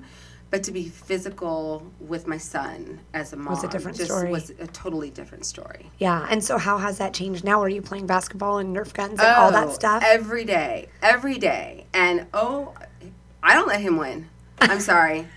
but 0.49 0.63
to 0.63 0.71
be 0.71 0.87
physical 0.87 1.85
with 1.99 2.25
my 2.25 2.37
son 2.37 2.99
as 3.13 3.33
a 3.33 3.35
mom 3.35 3.53
Was 3.53 3.63
a 3.63 3.67
different 3.67 3.97
just 3.97 4.09
story. 4.11 4.31
was 4.31 4.51
a 4.51 4.67
totally 4.67 5.09
different 5.09 5.45
story 5.45 5.89
Yeah. 5.97 6.25
And 6.29 6.41
so 6.41 6.57
how 6.57 6.77
has 6.77 6.99
that 6.99 7.13
changed 7.13 7.43
now? 7.43 7.61
Are 7.61 7.67
you 7.67 7.81
playing 7.81 8.07
basketball 8.07 8.59
and 8.59 8.73
Nerf 8.73 8.93
guns 8.93 9.19
and 9.19 9.27
all 9.27 9.51
that 9.51 9.67
Oh, 9.67 9.71
stuff? 9.73 10.03
every 10.05 10.45
day 10.45 10.87
every 11.01 11.37
day 11.37 11.85
and 11.93 12.27
oh 12.33 12.73
i 13.43 13.53
don't 13.55 13.67
let 13.67 13.81
him 13.81 13.97
win 13.97 14.29
i'm 14.61 14.79
sorry 14.79 15.27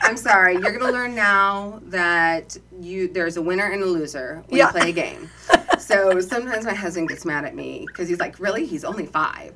i'm 0.00 0.16
sorry 0.16 0.54
you're 0.54 0.72
gonna 0.78 0.92
learn 0.92 1.14
now 1.14 1.80
that 1.86 2.56
you 2.80 3.08
there's 3.08 3.36
a 3.36 3.42
winner 3.42 3.66
and 3.70 3.82
a 3.82 3.86
loser 3.86 4.42
when 4.48 4.58
Yeah. 4.60 4.66
you 4.66 4.72
play 4.72 4.88
a 4.90 4.92
game 4.92 5.28
so 5.86 6.20
sometimes 6.20 6.64
my 6.64 6.74
husband 6.74 7.08
gets 7.08 7.24
mad 7.24 7.44
at 7.44 7.54
me 7.54 7.84
because 7.86 8.08
he's 8.08 8.18
like 8.20 8.38
really 8.40 8.64
he's 8.66 8.84
only 8.84 9.06
five 9.06 9.52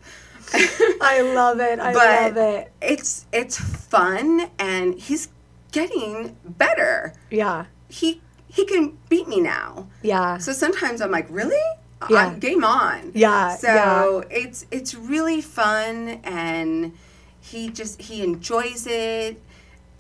I 1.01 1.21
love 1.35 1.61
it. 1.61 1.79
I 1.79 1.93
but 1.93 2.35
love 2.35 2.37
it. 2.37 2.73
it's 2.81 3.27
it's 3.33 3.59
fun 3.59 4.51
and 4.59 4.95
he's 4.95 5.29
getting 5.73 6.37
better 6.45 7.13
Yeah. 7.31 7.67
he 7.89 8.21
he 8.49 8.65
can 8.65 8.97
beat 9.09 9.29
me 9.29 9.41
now 9.41 9.89
Yeah. 10.03 10.39
so 10.39 10.53
sometimes 10.53 11.01
i'm 11.03 11.11
like 11.11 11.27
really 11.29 11.61
Yeah. 12.09 12.29
I'm 12.29 12.39
game 12.39 12.65
on 12.65 13.11
Yeah, 13.15 13.57
so 13.57 14.25
it's 14.31 14.65
it's 14.71 14.95
really 14.95 15.41
fun 15.43 16.21
and 16.25 16.93
he 17.41 17.69
just 17.71 18.01
he 18.01 18.23
enjoys 18.23 18.87
it 18.87 19.41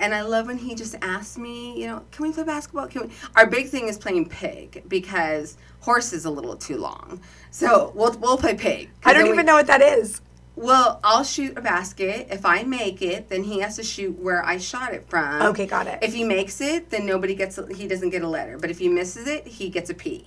and 0.01 0.15
I 0.15 0.23
love 0.23 0.47
when 0.47 0.59
he 0.59 0.77
just 0.77 0.95
asks 1.03 1.37
me, 1.37 1.77
you 1.81 1.89
know, 1.89 2.05
can 2.13 2.23
we 2.25 2.33
play 2.33 2.45
basketball? 2.45 2.87
Can 2.87 3.09
we? 3.09 3.15
Our 3.35 3.47
big 3.49 3.67
thing 3.69 3.89
is 3.89 3.99
playing 3.99 4.29
pig 4.29 4.85
because 4.87 5.57
horse 5.81 6.13
is 6.13 6.25
a 6.25 6.31
little 6.31 6.57
too 6.57 6.77
long. 6.77 7.21
So 7.51 7.93
we'll 7.95 8.17
we'll 8.19 8.39
play 8.39 8.55
pig. 8.55 8.91
I 9.05 9.13
don't 9.13 9.27
even 9.27 9.39
we- 9.39 9.43
know 9.43 9.55
what 9.55 9.67
that 9.67 9.83
is. 9.83 10.21
Well, 10.57 10.99
I'll 11.05 11.23
shoot 11.23 11.57
a 11.57 11.61
basket. 11.61 12.27
If 12.33 12.45
I 12.45 12.65
make 12.65 13.01
it, 13.01 13.29
then 13.29 13.45
he 13.45 13.61
has 13.61 13.77
to 13.77 13.85
shoot 13.85 14.19
where 14.19 14.45
I 14.45 14.59
shot 14.59 14.93
it 14.93 15.09
from. 15.09 15.41
Okay, 15.43 15.67
got 15.67 15.87
it. 15.87 16.01
If 16.03 16.13
he 16.13 16.25
makes 16.25 16.61
it, 16.61 16.91
then 16.91 17.07
nobody 17.07 17.37
gets. 17.37 17.59
A, 17.59 17.73
he 17.73 17.87
doesn't 17.87 18.11
get 18.11 18.23
a 18.23 18.29
letter. 18.29 18.59
But 18.59 18.71
if 18.71 18.79
he 18.79 18.89
misses 18.89 19.29
it, 19.29 19.47
he 19.47 19.69
gets 19.69 19.89
a 19.89 19.95
P. 19.95 20.27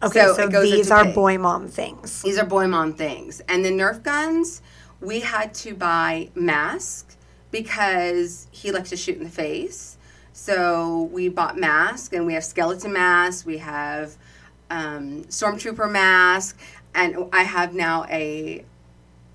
Okay, 0.00 0.20
so 0.20 0.34
so, 0.34 0.62
these 0.62 0.92
are 0.92 1.04
pig. 1.04 1.14
boy 1.16 1.36
mom 1.36 1.66
things. 1.66 2.22
These 2.22 2.38
are 2.38 2.46
boy 2.46 2.68
mom 2.68 2.94
things. 2.94 3.40
And 3.48 3.64
the 3.64 3.70
Nerf 3.70 4.04
guns, 4.04 4.62
we 5.00 5.18
had 5.18 5.52
to 5.54 5.74
buy 5.74 6.30
masks 6.36 7.16
because 7.50 8.46
he 8.52 8.70
likes 8.70 8.90
to 8.90 8.96
shoot 8.96 9.16
in 9.18 9.24
the 9.24 9.30
face. 9.30 9.96
So 10.32 11.08
we 11.10 11.28
bought 11.28 11.58
masks, 11.58 12.14
and 12.14 12.24
we 12.24 12.34
have 12.34 12.44
skeleton 12.44 12.92
masks. 12.92 13.44
We 13.44 13.58
have 13.58 14.16
um, 14.70 15.24
stormtrooper 15.24 15.90
mask, 15.90 16.58
and 16.94 17.16
I 17.32 17.42
have 17.42 17.74
now 17.74 18.04
a 18.10 18.64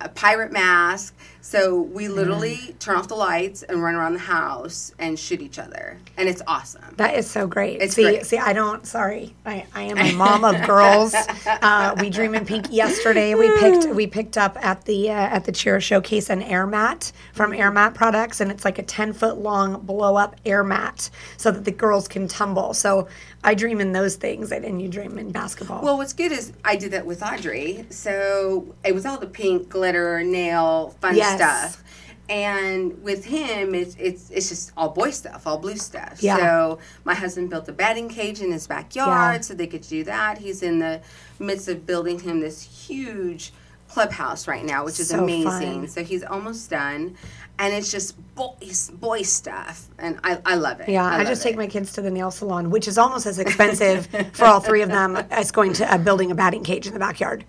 a 0.00 0.08
pirate 0.08 0.52
mask. 0.52 1.14
So 1.44 1.82
we 1.82 2.08
literally 2.08 2.74
turn 2.78 2.96
off 2.96 3.08
the 3.08 3.16
lights 3.16 3.62
and 3.62 3.82
run 3.82 3.94
around 3.94 4.14
the 4.14 4.18
house 4.18 4.94
and 4.98 5.18
shoot 5.18 5.42
each 5.42 5.58
other, 5.58 5.98
and 6.16 6.26
it's 6.26 6.40
awesome. 6.46 6.94
That 6.96 7.18
is 7.18 7.30
so 7.30 7.46
great. 7.46 7.82
It's 7.82 7.94
see, 7.94 8.02
great. 8.02 8.24
see, 8.24 8.38
I 8.38 8.54
don't. 8.54 8.86
Sorry, 8.86 9.34
I, 9.44 9.66
I 9.74 9.82
am 9.82 9.98
a 9.98 10.12
mom 10.16 10.42
of 10.42 10.66
girls. 10.66 11.14
Uh, 11.46 11.94
we 12.00 12.08
dream 12.08 12.34
in 12.34 12.46
pink. 12.46 12.72
Yesterday, 12.72 13.34
we 13.34 13.54
picked 13.58 13.84
we 13.94 14.06
picked 14.06 14.38
up 14.38 14.56
at 14.64 14.86
the 14.86 15.10
uh, 15.10 15.12
at 15.12 15.44
the 15.44 15.52
cheer 15.52 15.82
showcase 15.82 16.30
an 16.30 16.40
air 16.40 16.66
mat 16.66 17.12
from 17.34 17.52
Air 17.52 17.70
Mat 17.70 17.92
Products, 17.92 18.40
and 18.40 18.50
it's 18.50 18.64
like 18.64 18.78
a 18.78 18.82
ten 18.82 19.12
foot 19.12 19.36
long 19.36 19.82
blow 19.82 20.16
up 20.16 20.36
air 20.46 20.64
mat 20.64 21.10
so 21.36 21.50
that 21.50 21.66
the 21.66 21.72
girls 21.72 22.08
can 22.08 22.26
tumble. 22.26 22.72
So 22.72 23.06
I 23.44 23.54
dream 23.54 23.82
in 23.82 23.92
those 23.92 24.16
things, 24.16 24.50
and, 24.50 24.64
and 24.64 24.80
you 24.80 24.88
dream 24.88 25.18
in 25.18 25.30
basketball. 25.30 25.82
Well, 25.82 25.98
what's 25.98 26.14
good 26.14 26.32
is 26.32 26.54
I 26.64 26.76
did 26.76 26.92
that 26.92 27.04
with 27.04 27.22
Audrey. 27.22 27.84
So 27.90 28.74
it 28.82 28.94
was 28.94 29.04
all 29.04 29.18
the 29.18 29.26
pink 29.26 29.68
glitter, 29.68 30.22
nail, 30.22 30.96
fun 31.02 31.14
Yes. 31.14 31.33
Stuff. 31.36 31.80
And 32.26 33.02
with 33.02 33.26
him, 33.26 33.74
it's, 33.74 33.94
it's 33.98 34.30
it's 34.30 34.48
just 34.48 34.72
all 34.78 34.88
boy 34.88 35.10
stuff, 35.10 35.46
all 35.46 35.58
blue 35.58 35.76
stuff. 35.76 36.22
Yeah. 36.22 36.38
So 36.38 36.78
my 37.04 37.12
husband 37.14 37.50
built 37.50 37.68
a 37.68 37.72
batting 37.72 38.08
cage 38.08 38.40
in 38.40 38.50
his 38.50 38.66
backyard 38.66 39.34
Yeah. 39.36 39.40
so 39.42 39.52
they 39.52 39.66
could 39.66 39.82
do 39.82 40.04
that. 40.04 40.38
He's 40.38 40.62
in 40.62 40.78
the 40.78 41.02
midst 41.38 41.68
of 41.68 41.84
building 41.84 42.18
him 42.18 42.40
this 42.40 42.62
huge 42.62 43.52
clubhouse 43.88 44.48
right 44.48 44.64
now, 44.64 44.86
which 44.86 44.98
is 44.98 45.08
So 45.10 45.22
amazing. 45.22 45.80
fun. 45.80 45.88
So 45.88 46.02
he's 46.02 46.24
almost 46.24 46.70
done. 46.70 47.14
And 47.58 47.72
it's 47.74 47.92
just 47.92 48.16
boys, 48.34 48.90
boy 48.94 49.20
stuff. 49.22 49.86
And 49.98 50.18
I, 50.24 50.40
I 50.46 50.54
love 50.56 50.80
it. 50.80 50.88
Yeah, 50.88 51.04
I, 51.04 51.18
love 51.18 51.26
just 51.28 51.42
it. 51.42 51.50
take 51.50 51.56
my 51.56 51.66
kids 51.66 51.92
to 51.92 52.00
the 52.02 52.10
nail 52.10 52.30
salon, 52.32 52.70
which 52.70 52.88
is 52.88 52.96
almost 52.98 53.26
as 53.26 53.38
expensive 53.38 54.06
for 54.32 54.46
all 54.46 54.60
three 54.60 54.80
of 54.82 54.88
them 54.88 55.14
as 55.30 55.52
going 55.52 55.74
to 55.74 55.92
uh, 55.92 55.98
building 55.98 56.30
a 56.32 56.34
batting 56.34 56.64
cage 56.64 56.86
in 56.86 56.94
the 56.94 56.98
backyard. 56.98 57.44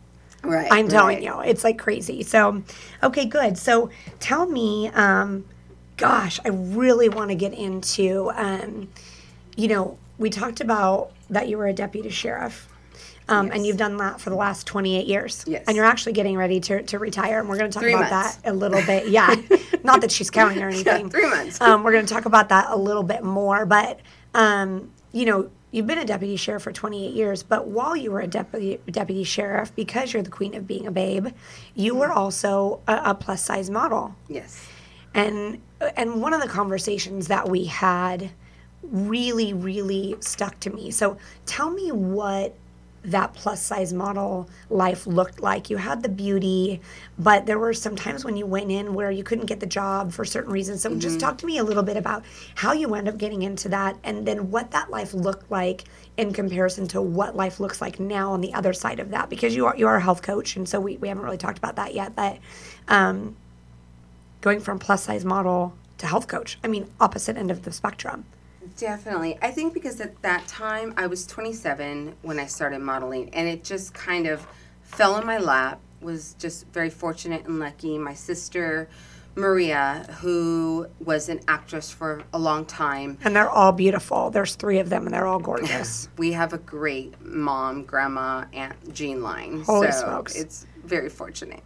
Right. 0.46 0.68
I'm 0.72 0.88
telling 0.88 1.18
right. 1.18 1.46
you, 1.46 1.50
it's 1.50 1.64
like 1.64 1.78
crazy. 1.78 2.24
So, 2.24 2.64
okay, 3.04 3.26
good. 3.26 3.58
So, 3.58 3.90
tell 4.20 4.46
me, 4.46 4.90
um, 4.90 5.46
gosh, 5.98 6.40
I 6.46 6.50
really 6.50 7.10
want 7.10 7.30
to 7.30 7.36
get 7.36 7.54
into, 7.54 8.32
um, 8.36 8.90
you 9.56 9.68
know, 9.68 9.98
we 10.18 10.30
talked 10.30 10.62
about 10.62 11.12
that 11.30 11.48
you 11.50 11.58
were 11.58 11.68
a 11.68 11.74
deputy 11.74 12.10
sheriff. 12.10 12.70
Um, 13.28 13.50
And 13.52 13.66
you've 13.66 13.78
done 13.78 13.98
that 13.98 14.22
for 14.22 14.30
the 14.30 14.36
last 14.36 14.68
28 14.68 15.08
years. 15.08 15.44
Yes. 15.48 15.64
And 15.68 15.76
you're 15.76 15.86
actually 15.86 16.14
getting 16.14 16.38
ready 16.38 16.60
to, 16.60 16.84
to 16.84 17.00
retire. 17.00 17.40
And 17.40 17.50
we're 17.50 17.58
going 17.58 17.72
to 17.72 17.74
talk 17.74 17.82
Three 17.82 17.96
about 17.96 18.12
months. 18.12 18.36
that 18.38 18.52
a 18.52 18.54
little 18.54 18.82
bit. 18.84 19.08
Yeah. 19.10 19.34
Not 19.84 20.02
that 20.02 20.12
she's 20.12 20.30
counting 20.30 20.62
or 20.62 20.70
anything. 20.70 21.10
three 21.10 21.28
months. 21.28 21.60
Um, 21.60 21.82
we're 21.84 21.92
going 21.92 22.06
to 22.06 22.14
talk 22.14 22.26
about 22.26 22.50
that 22.50 22.68
a 22.70 22.76
little 22.76 23.02
bit 23.02 23.24
more. 23.24 23.66
But, 23.66 24.00
um, 24.36 24.92
you 25.12 25.26
know, 25.26 25.50
you've 25.76 25.86
been 25.86 25.98
a 25.98 26.06
deputy 26.06 26.38
sheriff 26.38 26.64
for 26.64 26.72
28 26.72 27.14
years, 27.14 27.44
but 27.44 27.68
while 27.68 27.98
you 27.98 28.10
were 28.10 28.22
a 28.22 28.28
deputy, 28.28 28.80
deputy 28.90 29.26
sheriff, 29.26 29.76
because 29.76 30.14
you're 30.14 30.24
the 30.24 30.30
queen 30.30 30.56
of 30.56 30.66
being 30.66 30.88
a 30.88 30.92
babe, 30.92 31.28
you 31.76 31.94
were 31.94 32.08
mm-hmm. 32.08 32.18
also 32.18 32.80
a, 32.88 33.02
a 33.08 33.16
plus 33.16 33.44
size 33.44 33.70
model. 33.70 34.16
Yes. 34.30 34.66
And, 35.14 35.62
and 35.98 36.22
one 36.22 36.34
of 36.34 36.42
the 36.42 36.48
conversations 36.48 37.28
that 37.28 37.50
we 37.50 37.66
had 37.66 38.32
really, 38.84 39.52
really 39.52 40.16
stuck 40.22 40.58
to 40.62 40.70
me. 40.70 40.92
So 40.92 41.18
tell 41.46 41.70
me 41.70 41.92
what 41.92 42.56
that 43.06 43.34
plus 43.34 43.62
size 43.62 43.94
model 43.94 44.50
life 44.70 45.06
looked 45.08 45.42
like. 45.42 45.70
You 45.70 45.78
had 45.78 46.04
the 46.04 46.10
beauty, 46.10 46.82
but 47.18 47.46
there 47.46 47.60
were 47.60 47.74
some 47.74 47.96
times 47.96 48.26
when 48.26 48.36
you 48.36 48.46
went 48.46 48.72
in 48.72 48.94
where 48.94 49.12
you 49.12 49.24
couldn't 49.24 49.46
get 49.46 49.60
the 49.60 49.66
job 49.66 50.12
for 50.12 50.26
certain 50.26 50.52
reasons. 50.52 50.82
So 50.82 50.96
just 50.96 51.20
talk 51.20 51.38
to 51.40 51.46
me 51.46 51.58
a 51.58 51.64
little 51.64 51.84
bit 51.84 51.98
about 51.98 52.24
how 52.56 52.74
you 52.74 52.90
wound 52.90 53.08
up 53.08 53.18
getting 53.18 53.44
into 53.44 53.70
that 53.70 53.98
and 54.04 54.26
then 54.28 54.52
what 54.52 54.72
that 54.72 54.90
life 54.90 55.14
looked 55.14 55.50
like 55.52 55.86
in 56.18 56.34
comparison 56.34 56.88
to 56.90 57.02
what 57.02 57.36
life 57.36 57.60
looks 57.60 57.82
like 57.82 58.00
now 58.00 58.32
on 58.32 58.42
the 58.42 58.54
other 58.54 58.74
side 58.74 59.00
of 59.00 59.12
that 59.12 59.30
because 59.30 59.56
you 59.56 59.66
are 59.66 59.76
you 59.76 59.88
are 59.88 59.98
a 59.98 60.02
health 60.02 60.22
coach 60.22 60.56
and 60.56 60.68
so 60.68 60.80
we, 60.80 60.98
we 60.98 61.08
haven't 61.08 61.24
really 61.24 61.38
talked 61.38 61.58
about 61.58 61.76
that 61.76 61.94
yet 61.94 62.16
but 62.16 62.38
um, 62.88 63.36
going 64.42 64.60
from 64.60 64.80
plus 64.80 65.04
size 65.04 65.26
model 65.26 65.74
to 65.98 66.08
health 66.08 66.28
coach 66.28 66.58
i 66.64 66.68
mean 66.68 66.90
opposite 67.00 67.38
end 67.38 67.52
of 67.52 67.64
the 67.64 67.72
spectrum 67.72 68.26
Definitely. 68.78 69.38
I 69.42 69.52
think 69.52 69.74
because 69.74 70.02
at 70.02 70.22
that 70.22 70.48
time 70.48 70.94
I 70.98 71.08
was 71.08 71.26
27 71.26 72.16
when 72.22 72.40
I 72.40 72.46
started 72.46 72.80
modeling, 72.80 73.30
and 73.34 73.48
it 73.48 73.64
just 73.64 73.94
kind 73.94 74.28
of 74.28 74.46
fell 74.82 75.18
in 75.18 75.26
my 75.26 75.38
lap. 75.38 75.80
Was 76.02 76.36
just 76.38 76.68
very 76.68 76.90
fortunate 76.90 77.46
and 77.46 77.58
lucky. 77.58 77.98
My 77.98 78.14
sister 78.14 78.88
Maria, 79.36 80.06
who 80.20 80.88
was 81.04 81.30
an 81.30 81.40
actress 81.48 81.92
for 81.92 82.22
a 82.34 82.40
long 82.40 82.66
time, 82.66 83.18
and 83.24 83.36
they're 83.36 83.50
all 83.50 83.72
beautiful 83.72 84.30
there's 84.30 84.56
three 84.56 84.80
of 84.80 84.90
them 84.90 85.06
and 85.06 85.14
they're 85.14 85.26
all 85.26 85.40
gorgeous 85.40 86.08
we 86.18 86.32
have 86.32 86.54
a 86.54 86.58
great 86.58 87.14
mom, 87.22 87.84
grandma, 87.84 88.46
aunt 88.54 88.94
gene 88.94 89.22
line. 89.22 89.62
Holy 89.64 89.92
so 89.92 90.00
smokes. 90.00 90.36
it's 90.36 90.66
very 90.86 91.10
fortunate. 91.10 91.64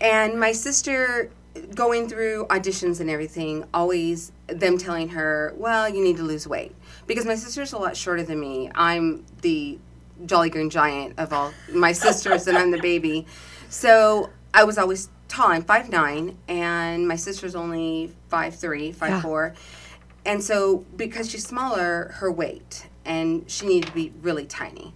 And 0.00 0.38
my 0.38 0.52
sister 0.52 1.30
going 1.74 2.08
through 2.08 2.46
auditions 2.46 3.00
and 3.00 3.10
everything, 3.10 3.64
always 3.74 4.32
them 4.46 4.78
telling 4.78 5.08
her, 5.10 5.54
Well, 5.56 5.88
you 5.88 6.02
need 6.02 6.16
to 6.16 6.22
lose 6.22 6.46
weight. 6.46 6.74
Because 7.06 7.24
my 7.24 7.34
sister's 7.34 7.72
a 7.72 7.78
lot 7.78 7.96
shorter 7.96 8.22
than 8.22 8.40
me. 8.40 8.70
I'm 8.74 9.24
the 9.42 9.78
Jolly 10.26 10.50
Green 10.50 10.70
Giant 10.70 11.18
of 11.18 11.32
all 11.32 11.52
my 11.72 11.92
sisters 11.92 12.46
and 12.46 12.58
I'm 12.58 12.70
the 12.70 12.80
baby. 12.80 13.26
So 13.68 14.30
I 14.52 14.64
was 14.64 14.78
always 14.78 15.08
tall. 15.28 15.48
I'm 15.48 15.62
5'9 15.62 16.34
and 16.48 17.06
my 17.06 17.16
sister's 17.16 17.54
only 17.54 18.14
5'3, 18.30 18.94
5'4. 18.94 19.54
And 20.26 20.42
so 20.42 20.84
because 20.96 21.30
she's 21.30 21.46
smaller, 21.46 22.12
her 22.16 22.30
weight 22.32 22.88
and 23.04 23.50
she 23.50 23.66
needed 23.66 23.88
to 23.88 23.94
be 23.94 24.12
really 24.22 24.46
tiny. 24.46 24.92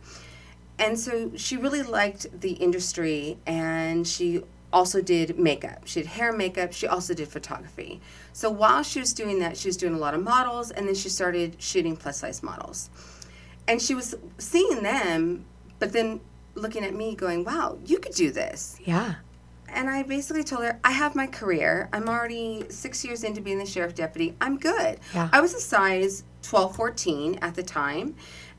and 0.78 0.98
so 0.98 1.30
she 1.36 1.56
really 1.56 1.82
liked 1.82 2.26
the 2.40 2.52
industry 2.52 3.38
and 3.46 4.06
she 4.06 4.42
also 4.72 5.00
did 5.00 5.38
makeup. 5.38 5.82
She 5.84 6.00
did 6.00 6.08
hair 6.08 6.32
makeup. 6.32 6.72
She 6.72 6.86
also 6.86 7.14
did 7.14 7.28
photography. 7.28 8.00
So 8.32 8.50
while 8.50 8.82
she 8.82 9.00
was 9.00 9.12
doing 9.12 9.38
that, 9.40 9.56
she 9.56 9.68
was 9.68 9.76
doing 9.76 9.94
a 9.94 9.98
lot 9.98 10.14
of 10.14 10.22
models 10.22 10.70
and 10.70 10.86
then 10.86 10.94
she 10.94 11.08
started 11.08 11.56
shooting 11.58 11.96
plus 11.96 12.18
size 12.18 12.42
models. 12.42 12.90
And 13.68 13.80
she 13.80 13.94
was 13.94 14.14
seeing 14.38 14.82
them, 14.82 15.44
but 15.78 15.92
then 15.92 16.20
looking 16.54 16.84
at 16.84 16.94
me 16.94 17.14
going, 17.14 17.44
wow, 17.44 17.78
you 17.86 17.98
could 17.98 18.14
do 18.14 18.30
this. 18.30 18.76
Yeah. 18.84 19.14
And 19.68 19.88
I 19.88 20.02
basically 20.02 20.44
told 20.44 20.64
her, 20.64 20.78
I 20.84 20.90
have 20.90 21.14
my 21.14 21.26
career. 21.26 21.88
I'm 21.92 22.08
already 22.08 22.66
six 22.68 23.04
years 23.04 23.24
into 23.24 23.40
being 23.40 23.58
the 23.58 23.66
sheriff 23.66 23.94
deputy. 23.94 24.34
I'm 24.40 24.58
good. 24.58 24.98
Yeah. 25.14 25.30
I 25.32 25.40
was 25.40 25.54
a 25.54 25.60
size 25.60 26.24
12, 26.42 26.76
14 26.76 27.38
at 27.40 27.54
the 27.54 27.62
time. 27.62 28.14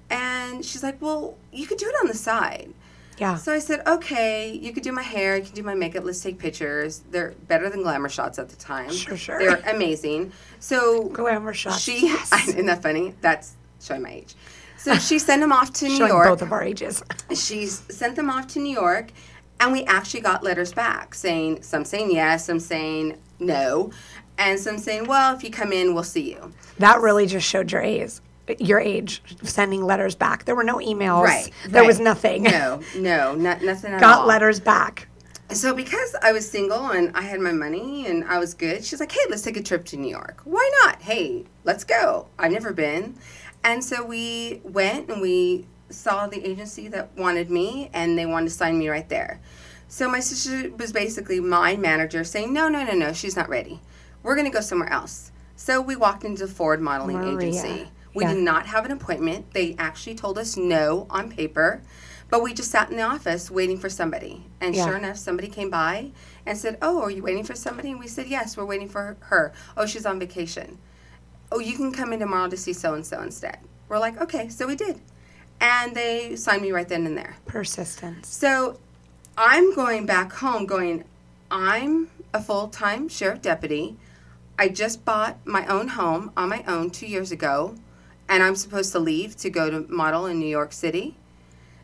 And 0.09 0.65
she's 0.65 0.83
like, 0.83 1.01
well, 1.01 1.37
you 1.51 1.67
could 1.67 1.77
do 1.77 1.87
it 1.87 1.95
on 2.01 2.07
the 2.07 2.15
side. 2.15 2.73
Yeah. 3.17 3.35
So 3.35 3.53
I 3.53 3.59
said, 3.59 3.85
okay, 3.87 4.51
you 4.51 4.73
could 4.73 4.83
do 4.83 4.91
my 4.91 5.01
hair, 5.01 5.37
you 5.37 5.43
can 5.43 5.53
do 5.53 5.63
my 5.63 5.75
makeup, 5.75 6.03
let's 6.03 6.21
take 6.21 6.39
pictures. 6.39 7.03
They're 7.11 7.33
better 7.47 7.69
than 7.69 7.83
glamour 7.83 8.09
shots 8.09 8.39
at 8.39 8.49
the 8.49 8.55
time. 8.55 8.91
Sure, 8.91 9.17
sure. 9.17 9.39
They're 9.39 9.75
amazing. 9.75 10.31
So 10.59 11.09
Glamour 11.09 11.53
shots. 11.53 11.81
she, 11.81 12.07
yes. 12.07 12.31
isn't 12.49 12.65
that 12.65 12.81
funny? 12.81 13.13
That's 13.21 13.55
showing 13.81 14.01
my 14.01 14.11
age. 14.11 14.35
So 14.77 14.95
she 14.95 15.17
sent 15.19 15.41
them 15.41 15.53
off 15.53 15.71
to 15.73 15.85
New 15.85 15.97
Showing 15.97 16.09
York 16.09 16.27
both 16.27 16.41
of 16.41 16.51
our 16.51 16.61
ages. 16.61 17.03
she 17.35 17.67
sent 17.67 18.17
them 18.17 18.29
off 18.29 18.47
to 18.47 18.59
New 18.59 18.73
York, 18.73 19.11
and 19.59 19.71
we 19.71 19.83
actually 19.85 20.19
got 20.19 20.43
letters 20.43 20.73
back 20.73 21.15
saying 21.15 21.61
some 21.61 21.85
saying 21.85 22.11
yes, 22.11 22.45
some 22.45 22.59
saying 22.59 23.17
no, 23.39 23.91
and 24.37 24.59
some 24.59 24.77
saying, 24.77 25.07
well, 25.07 25.35
if 25.35 25.43
you 25.43 25.51
come 25.51 25.71
in, 25.71 25.93
we'll 25.93 26.03
see 26.03 26.31
you. 26.31 26.51
That 26.79 26.99
really 26.99 27.27
just 27.27 27.47
showed 27.47 27.71
your 27.71 27.81
age. 27.81 28.13
Your 28.59 28.79
age, 28.79 29.21
sending 29.43 29.83
letters 29.85 30.15
back. 30.15 30.45
There 30.45 30.55
were 30.55 30.63
no 30.63 30.77
emails. 30.77 31.23
Right. 31.23 31.49
There 31.67 31.85
was 31.85 31.99
nothing. 31.99 32.43
No, 32.43 32.81
no, 32.95 33.35
not, 33.35 33.61
nothing 33.61 33.93
at 33.93 34.01
Got 34.01 34.19
all. 34.19 34.27
letters 34.27 34.59
back. 34.59 35.07
So 35.49 35.73
because 35.73 36.15
I 36.21 36.31
was 36.31 36.49
single 36.49 36.89
and 36.91 37.15
I 37.15 37.21
had 37.21 37.39
my 37.39 37.51
money 37.51 38.07
and 38.07 38.23
I 38.25 38.39
was 38.39 38.53
good, 38.53 38.83
she's 38.83 38.99
like, 38.99 39.11
"Hey, 39.11 39.21
let's 39.29 39.43
take 39.43 39.55
a 39.55 39.61
trip 39.63 39.85
to 39.85 39.97
New 39.97 40.09
York. 40.09 40.41
Why 40.45 40.69
not? 40.83 41.01
Hey, 41.01 41.45
let's 41.63 41.83
go. 41.83 42.27
I've 42.39 42.51
never 42.51 42.73
been." 42.73 43.15
And 43.63 43.83
so 43.83 44.03
we 44.03 44.61
went 44.63 45.09
and 45.09 45.21
we 45.21 45.67
saw 45.89 46.27
the 46.27 46.45
agency 46.45 46.87
that 46.89 47.15
wanted 47.15 47.49
me 47.51 47.89
and 47.93 48.17
they 48.17 48.25
wanted 48.25 48.49
to 48.49 48.53
sign 48.55 48.77
me 48.79 48.89
right 48.89 49.07
there. 49.07 49.39
So 49.87 50.09
my 50.09 50.19
sister 50.21 50.71
was 50.75 50.91
basically 50.91 51.39
my 51.39 51.75
manager 51.77 52.23
saying, 52.23 52.51
"No, 52.51 52.67
no, 52.67 52.83
no, 52.83 52.93
no, 52.93 53.13
she's 53.13 53.35
not 53.35 53.47
ready. 53.47 53.79
We're 54.23 54.35
going 54.35 54.49
to 54.49 54.53
go 54.53 54.61
somewhere 54.61 54.91
else." 54.91 55.31
So 55.55 55.79
we 55.81 55.95
walked 55.95 56.23
into 56.25 56.47
Ford 56.47 56.81
Modeling 56.81 57.17
Maria. 57.19 57.49
Agency. 57.49 57.91
We 58.13 58.23
Yeah. 58.23 58.33
did 58.33 58.43
not 58.43 58.67
have 58.67 58.85
an 58.85 58.91
appointment. 58.91 59.53
They 59.53 59.75
actually 59.79 60.15
told 60.15 60.37
us 60.37 60.55
no 60.55 61.07
on 61.09 61.29
paper, 61.29 61.81
but 62.29 62.41
we 62.43 62.53
just 62.53 62.69
sat 62.71 62.89
in 62.91 62.97
the 62.97 63.03
office 63.03 63.49
waiting 63.49 63.77
for 63.77 63.89
somebody. 63.89 64.45
And 64.61 64.75
Yeah. 64.75 64.85
sure 64.85 64.97
enough, 64.97 65.17
somebody 65.17 65.47
came 65.47 65.69
by 65.69 66.11
and 66.45 66.57
said, 66.57 66.77
"Oh, 66.81 67.01
are 67.01 67.09
you 67.11 67.23
waiting 67.23 67.43
for 67.43 67.55
somebody?" 67.55 67.91
And 67.91 67.99
we 67.99 68.07
said, 68.07 68.27
"Yes, 68.27 68.55
we're 68.57 68.65
waiting 68.65 68.89
for 68.89 69.17
her." 69.21 69.51
"Oh, 69.75 69.85
she's 69.85 70.05
on 70.05 70.19
vacation." 70.19 70.77
"Oh, 71.51 71.59
you 71.59 71.75
can 71.75 71.91
come 71.91 72.13
in 72.13 72.19
tomorrow 72.19 72.49
to 72.49 72.57
see 72.57 72.73
so 72.73 72.93
and 72.93 73.05
so 73.05 73.21
instead." 73.21 73.57
We're 73.89 73.99
like, 73.99 74.19
"Okay," 74.21 74.49
so 74.49 74.65
we 74.67 74.75
did, 74.75 75.01
and 75.59 75.95
they 75.95 76.35
signed 76.35 76.61
me 76.61 76.71
right 76.71 76.87
then 76.87 77.05
and 77.05 77.17
there. 77.17 77.35
Persistence. 77.45 78.27
So 78.27 78.77
I'm 79.37 79.73
going 79.73 80.05
back 80.05 80.33
home 80.33 80.65
going, 80.65 81.03
I'm 81.49 82.09
a 82.33 82.41
full 82.41 82.67
time 82.67 83.07
sheriff 83.09 83.41
deputy. 83.41 83.97
I 84.57 84.69
just 84.69 85.03
bought 85.05 85.37
my 85.45 85.65
own 85.67 85.89
home 85.89 86.31
on 86.37 86.49
my 86.49 86.63
own 86.67 86.89
two 86.91 87.07
years 87.07 87.31
ago, 87.31 87.75
and 88.29 88.41
I'm 88.43 88.55
supposed 88.55 88.91
to 88.93 88.99
leave 88.99 89.35
to 89.37 89.49
go 89.49 89.69
to 89.69 89.91
model 89.91 90.25
in 90.25 90.39
New 90.39 90.47
York 90.47 90.73
City. 90.73 91.15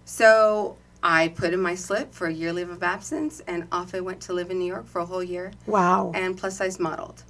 So 0.05 0.77
I 1.03 1.29
put 1.29 1.53
in 1.53 1.61
my 1.61 1.75
slip 1.75 2.13
for 2.13 2.27
a 2.27 2.33
year 2.33 2.51
leave 2.51 2.69
of 2.69 2.83
absence, 2.83 3.41
and 3.47 3.67
off 3.71 3.93
I 3.93 3.99
went 3.99 4.21
to 4.21 4.33
live 4.33 4.49
in 4.51 4.59
New 4.59 4.65
York 4.65 4.87
for 4.87 4.99
a 4.99 5.05
whole 5.05 5.23
year 5.23 5.51
Wow. 5.65 6.11
and 6.13 6.37
plus 6.37 6.57
size 6.57 6.79
modeled. 6.79 7.23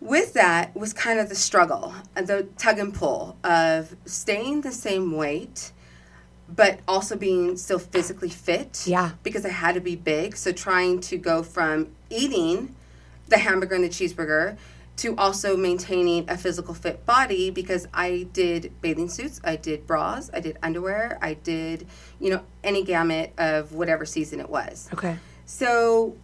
With 0.00 0.34
that 0.34 0.74
was 0.76 0.92
kind 0.92 1.18
of 1.18 1.28
the 1.28 1.34
struggle, 1.34 1.94
the 2.14 2.48
tug 2.58 2.78
and 2.78 2.92
pull 2.92 3.36
of 3.44 3.94
staying 4.04 4.60
the 4.62 4.72
same 4.72 5.12
weight, 5.12 5.72
but 6.48 6.80
also 6.86 7.16
being 7.16 7.56
still 7.56 7.78
physically 7.78 8.28
fit. 8.28 8.82
Yeah. 8.86 9.12
Because 9.22 9.46
I 9.46 9.50
had 9.50 9.74
to 9.76 9.80
be 9.80 9.96
big. 9.96 10.36
So 10.36 10.52
trying 10.52 11.00
to 11.02 11.16
go 11.16 11.42
from 11.42 11.88
eating 12.10 12.74
the 13.28 13.38
hamburger 13.38 13.76
and 13.76 13.84
the 13.84 13.88
cheeseburger 13.88 14.58
to 14.96 15.16
also 15.16 15.56
maintaining 15.56 16.28
a 16.30 16.36
physical 16.36 16.74
fit 16.74 17.04
body 17.04 17.50
because 17.50 17.86
I 17.92 18.28
did 18.32 18.72
bathing 18.80 19.08
suits, 19.08 19.40
I 19.42 19.56
did 19.56 19.86
bras, 19.86 20.30
I 20.32 20.40
did 20.40 20.56
underwear, 20.62 21.18
I 21.20 21.34
did, 21.34 21.86
you 22.20 22.30
know, 22.30 22.42
any 22.62 22.84
gamut 22.84 23.32
of 23.36 23.72
whatever 23.72 24.06
season 24.06 24.40
it 24.40 24.48
was. 24.48 24.88
Okay. 24.92 25.18
So, 25.46 26.16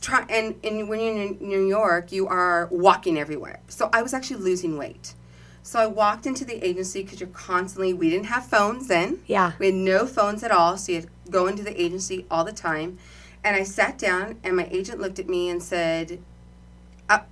try 0.00 0.24
and, 0.28 0.54
and 0.62 0.88
when 0.88 1.00
you're 1.00 1.16
in 1.16 1.38
New 1.40 1.66
York, 1.66 2.12
you 2.12 2.28
are 2.28 2.68
walking 2.70 3.18
everywhere. 3.18 3.60
So 3.68 3.90
I 3.92 4.02
was 4.02 4.14
actually 4.14 4.40
losing 4.40 4.78
weight. 4.78 5.14
So 5.62 5.78
I 5.78 5.86
walked 5.86 6.26
into 6.26 6.44
the 6.44 6.64
agency 6.64 7.02
because 7.02 7.20
you're 7.20 7.28
constantly. 7.30 7.92
We 7.92 8.08
didn't 8.08 8.26
have 8.26 8.46
phones 8.46 8.88
then. 8.88 9.20
Yeah. 9.26 9.52
We 9.58 9.66
had 9.66 9.74
no 9.74 10.06
phones 10.06 10.42
at 10.42 10.50
all. 10.50 10.76
So 10.78 10.92
you 10.92 11.00
had 11.00 11.10
go 11.30 11.46
into 11.46 11.62
the 11.62 11.80
agency 11.80 12.26
all 12.30 12.44
the 12.44 12.52
time. 12.52 12.98
And 13.42 13.56
I 13.56 13.62
sat 13.62 13.96
down, 13.96 14.38
and 14.44 14.54
my 14.56 14.68
agent 14.70 15.00
looked 15.00 15.18
at 15.18 15.28
me 15.28 15.48
and 15.48 15.62
said, 15.62 16.22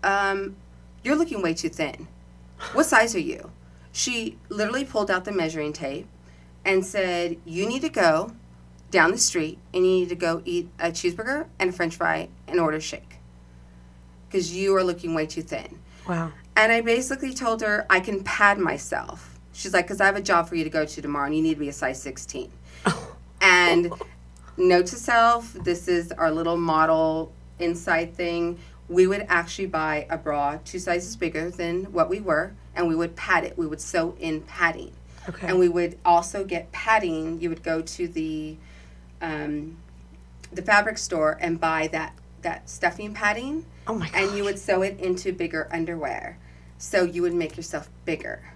um, 0.03 0.57
"You're 1.03 1.17
looking 1.17 1.43
way 1.43 1.55
too 1.55 1.69
thin. 1.69 2.09
What 2.73 2.85
size 2.85 3.15
are 3.15 3.21
you?" 3.21 3.51
She 3.93 4.37
literally 4.49 4.85
pulled 4.85 5.11
out 5.11 5.25
the 5.25 5.33
measuring 5.33 5.73
tape 5.73 6.07
and 6.65 6.85
said, 6.85 7.37
"You 7.45 7.67
need 7.67 7.83
to 7.83 7.89
go." 7.89 8.33
down 8.91 9.11
the 9.11 9.19
street 9.19 9.59
and 9.75 9.85
you 9.85 9.91
need 9.91 10.09
to 10.09 10.15
go 10.15 10.41
eat 10.45 10.69
a 10.79 10.87
cheeseburger 10.87 11.47
and 11.59 11.71
a 11.71 11.73
french 11.73 11.97
fry 11.97 12.29
and 12.47 12.59
order 12.59 12.79
a 12.79 12.81
shake 12.81 13.19
because 14.29 14.55
you 14.55 14.75
are 14.77 14.85
looking 14.85 15.15
way 15.15 15.27
too 15.27 15.43
thin. 15.43 15.79
Wow. 16.09 16.33
And 16.57 16.73
I 16.73 16.81
basically 16.81 17.35
told 17.35 17.61
her 17.63 17.87
I 17.89 18.01
can 18.01 18.23
pad 18.25 18.59
myself. 18.59 19.39
She's 19.53 19.73
like, 19.73 19.87
because 19.87 20.01
I 20.01 20.07
have 20.07 20.17
a 20.17 20.23
job 20.23 20.49
for 20.49 20.55
you 20.55 20.65
to 20.65 20.71
go 20.71 20.85
to 20.85 21.03
tomorrow 21.03 21.27
and 21.27 21.37
you 21.37 21.43
need 21.43 21.55
to 21.55 21.61
be 21.61 21.69
a 21.69 21.73
size 21.73 22.01
16. 22.03 22.51
And 23.41 23.93
note 24.57 24.87
to 24.87 24.97
self, 24.97 25.53
this 25.53 25.87
is 25.87 26.11
our 26.11 26.33
little 26.33 26.57
model 26.57 27.33
inside 27.61 28.17
thing. 28.17 28.59
We 28.89 29.07
would 29.07 29.27
actually 29.29 29.67
buy 29.67 30.07
a 30.09 30.17
bra 30.17 30.59
two 30.65 30.79
sizes 30.79 31.17
bigger 31.17 31.51
than 31.51 31.93
what 31.93 32.09
we 32.09 32.21
were 32.21 32.55
and 32.75 32.89
we 32.89 32.95
would 32.95 33.17
pad 33.17 33.45
it. 33.45 33.59
We 33.59 33.67
would 33.67 33.81
sew 33.81 34.15
in 34.19 34.43
padding. 34.43 34.93
Okay. 35.29 35.49
And 35.49 35.59
we 35.59 35.69
would 35.69 35.99
also 36.05 36.45
get 36.45 36.73
padding. 36.73 37.41
You 37.41 37.51
would 37.51 37.63
go 37.63 37.83
to 37.83 38.09
the 38.09 38.57
um, 39.21 39.77
the 40.53 40.63
fabric 40.63 40.97
store 40.97 41.37
and 41.41 41.61
buy 41.61 41.89
that 41.89 42.15
that 42.43 42.71
stuffing 42.71 43.13
padding, 43.13 43.67
oh 43.89 43.95
my 43.95 44.09
god. 44.09 44.23
and 44.23 44.37
you 44.37 44.45
would 44.45 44.59
sew 44.59 44.83
it 44.83 44.99
into 45.01 45.33
bigger 45.33 45.69
underwear. 45.73 46.39
So 46.79 47.03
you 47.03 47.23
would 47.23 47.35
make 47.35 47.57
yourself 47.57 47.91
bigger. 48.05 48.53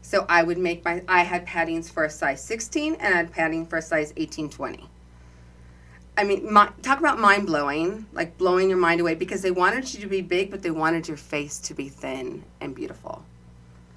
So 0.00 0.24
I 0.28 0.42
would 0.42 0.58
make 0.58 0.84
my 0.84 1.02
I 1.06 1.22
had 1.22 1.46
paddings 1.46 1.90
for 1.90 2.04
a 2.04 2.10
size 2.10 2.42
16 2.42 2.94
and 2.94 3.14
I 3.14 3.16
had 3.18 3.32
padding 3.32 3.66
for 3.66 3.76
a 3.76 3.82
size 3.82 4.12
18 4.16 4.48
20. 4.48 4.88
I 6.20 6.24
mean, 6.24 6.52
my, 6.52 6.68
talk 6.82 6.98
about 6.98 7.18
mind 7.18 7.46
blowing, 7.46 8.04
like 8.12 8.36
blowing 8.36 8.68
your 8.68 8.76
mind 8.76 9.00
away 9.00 9.14
because 9.14 9.40
they 9.40 9.50
wanted 9.50 9.94
you 9.94 10.00
to 10.00 10.06
be 10.06 10.20
big, 10.20 10.50
but 10.50 10.60
they 10.60 10.70
wanted 10.70 11.08
your 11.08 11.16
face 11.16 11.58
to 11.60 11.72
be 11.72 11.88
thin 11.88 12.44
and 12.60 12.74
beautiful. 12.74 13.24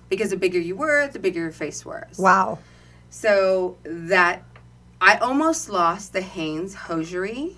Because 0.07 0.29
the 0.29 0.37
bigger 0.37 0.57
you 0.57 0.77
were, 0.77 1.05
the 1.09 1.19
bigger 1.19 1.41
your 1.41 1.51
face 1.51 1.85
was. 1.85 2.17
Wow. 2.17 2.59
So 3.09 3.75
that 3.83 4.41
I 5.01 5.17
almost 5.17 5.67
lost 5.67 6.13
the 6.13 6.21
Hanes 6.21 6.73
hosiery 6.73 7.57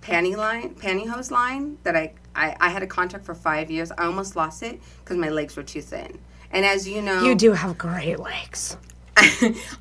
panty 0.00 0.36
line, 0.36 0.76
pantyhose 0.76 1.32
line 1.32 1.76
that 1.82 1.96
I, 1.96 2.12
I, 2.36 2.54
I 2.60 2.68
had 2.68 2.84
a 2.84 2.86
contract 2.86 3.24
for 3.24 3.34
five 3.34 3.72
years. 3.72 3.90
I 3.90 4.04
almost 4.04 4.36
lost 4.36 4.62
it 4.62 4.80
because 5.00 5.16
my 5.16 5.30
legs 5.30 5.56
were 5.56 5.64
too 5.64 5.82
thin. 5.82 6.20
And 6.52 6.64
as 6.64 6.86
you 6.86 7.02
know, 7.02 7.24
You 7.24 7.34
do 7.34 7.50
have 7.50 7.76
great 7.76 8.20
legs. 8.20 8.76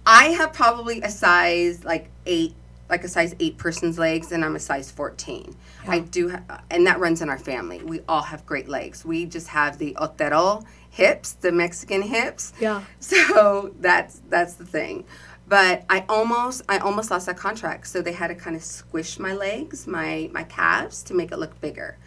I 0.06 0.30
have 0.38 0.52
probably 0.52 1.02
a 1.02 1.10
size 1.10 1.84
like 1.84 2.10
eight, 2.26 2.56
like 2.90 3.04
a 3.04 3.08
size 3.08 3.36
eight 3.40 3.58
person's 3.58 3.98
legs, 3.98 4.32
and 4.32 4.44
I'm 4.44 4.56
a 4.56 4.60
size 4.60 4.92
14. 4.92 5.56
I 5.88 6.00
do, 6.00 6.30
ha- 6.30 6.42
uh, 6.50 6.58
and 6.70 6.86
that 6.88 7.00
runs 7.00 7.22
in 7.22 7.30
our 7.30 7.38
family. 7.38 7.82
We 7.84 8.02
all 8.08 8.22
have 8.22 8.46
great 8.46 8.68
legs. 8.70 9.04
We 9.06 9.26
just 9.26 9.48
have 9.48 9.78
the 9.78 9.96
Otero 10.00 10.64
hips, 10.90 11.34
the 11.34 11.52
Mexican 11.52 12.02
hips. 12.02 12.54
Yeah. 12.60 12.84
So 13.00 13.74
that's 13.80 14.22
that's 14.30 14.56
the 14.56 14.66
thing. 14.66 15.06
But 15.48 15.84
I 15.90 16.06
almost 16.08 16.62
I 16.70 16.78
almost 16.78 17.12
lost 17.12 17.26
that 17.26 17.38
contract. 17.38 17.88
So 17.88 18.02
they 18.02 18.14
had 18.14 18.28
to 18.28 18.36
kind 18.36 18.56
of 18.56 18.64
squish 18.64 19.20
my 19.20 19.34
legs, 19.34 19.88
my 19.88 20.30
my 20.32 20.44
calves 20.44 21.04
to 21.04 21.14
make 21.14 21.32
it 21.32 21.38
look 21.38 21.60
bigger. 21.62 21.98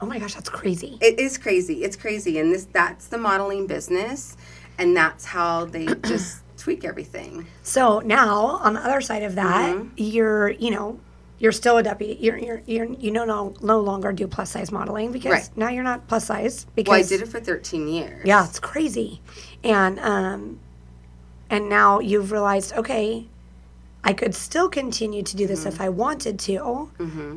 Oh 0.00 0.06
my 0.06 0.18
gosh, 0.18 0.34
that's 0.34 0.50
crazy. 0.50 0.98
It 1.00 1.18
is 1.18 1.38
crazy. 1.38 1.82
It's 1.82 1.96
crazy, 1.96 2.38
and 2.38 2.52
this 2.52 2.66
that's 2.70 3.08
the 3.08 3.18
modeling 3.18 3.66
business, 3.66 4.36
and 4.78 4.96
that's 4.96 5.24
how 5.24 5.64
they 5.64 5.86
just 6.04 6.42
tweak 6.66 6.84
everything. 6.84 7.46
So 7.62 8.00
now, 8.00 8.58
on 8.66 8.74
the 8.74 8.80
other 8.80 9.00
side 9.00 9.22
of 9.22 9.36
that, 9.36 9.72
Mm-hmm. 9.76 9.88
you're, 9.98 10.48
you 10.50 10.72
know, 10.72 10.98
you're 11.38 11.52
still 11.52 11.76
a 11.78 11.82
deputy. 11.84 12.16
You're, 12.20 12.38
you're, 12.38 12.62
you're 12.66 12.86
you 12.86 13.12
no, 13.12 13.24
no, 13.24 13.54
no 13.62 13.78
longer 13.78 14.10
do 14.12 14.26
plus 14.26 14.50
size 14.50 14.72
modeling 14.72 15.12
because 15.12 15.30
Right. 15.30 15.48
now 15.56 15.68
you're 15.68 15.84
not 15.84 16.08
plus 16.08 16.24
size 16.26 16.66
because 16.74 16.90
Well, 16.90 16.98
I 16.98 17.02
did 17.04 17.20
it 17.22 17.28
for 17.28 17.38
13 17.38 17.86
years. 17.86 18.26
yeah, 18.26 18.44
it's 18.44 18.58
crazy, 18.58 19.20
and 19.62 20.00
um, 20.00 20.58
and 21.48 21.68
now 21.68 22.00
you've 22.00 22.32
realized, 22.32 22.72
okay, 22.72 23.26
I 24.02 24.12
could 24.12 24.34
still 24.34 24.68
continue 24.68 25.22
to 25.22 25.36
do 25.36 25.46
this 25.46 25.60
Mm-hmm. 25.60 25.68
if 25.68 25.80
I 25.80 25.88
wanted 25.88 26.40
to 26.40 26.90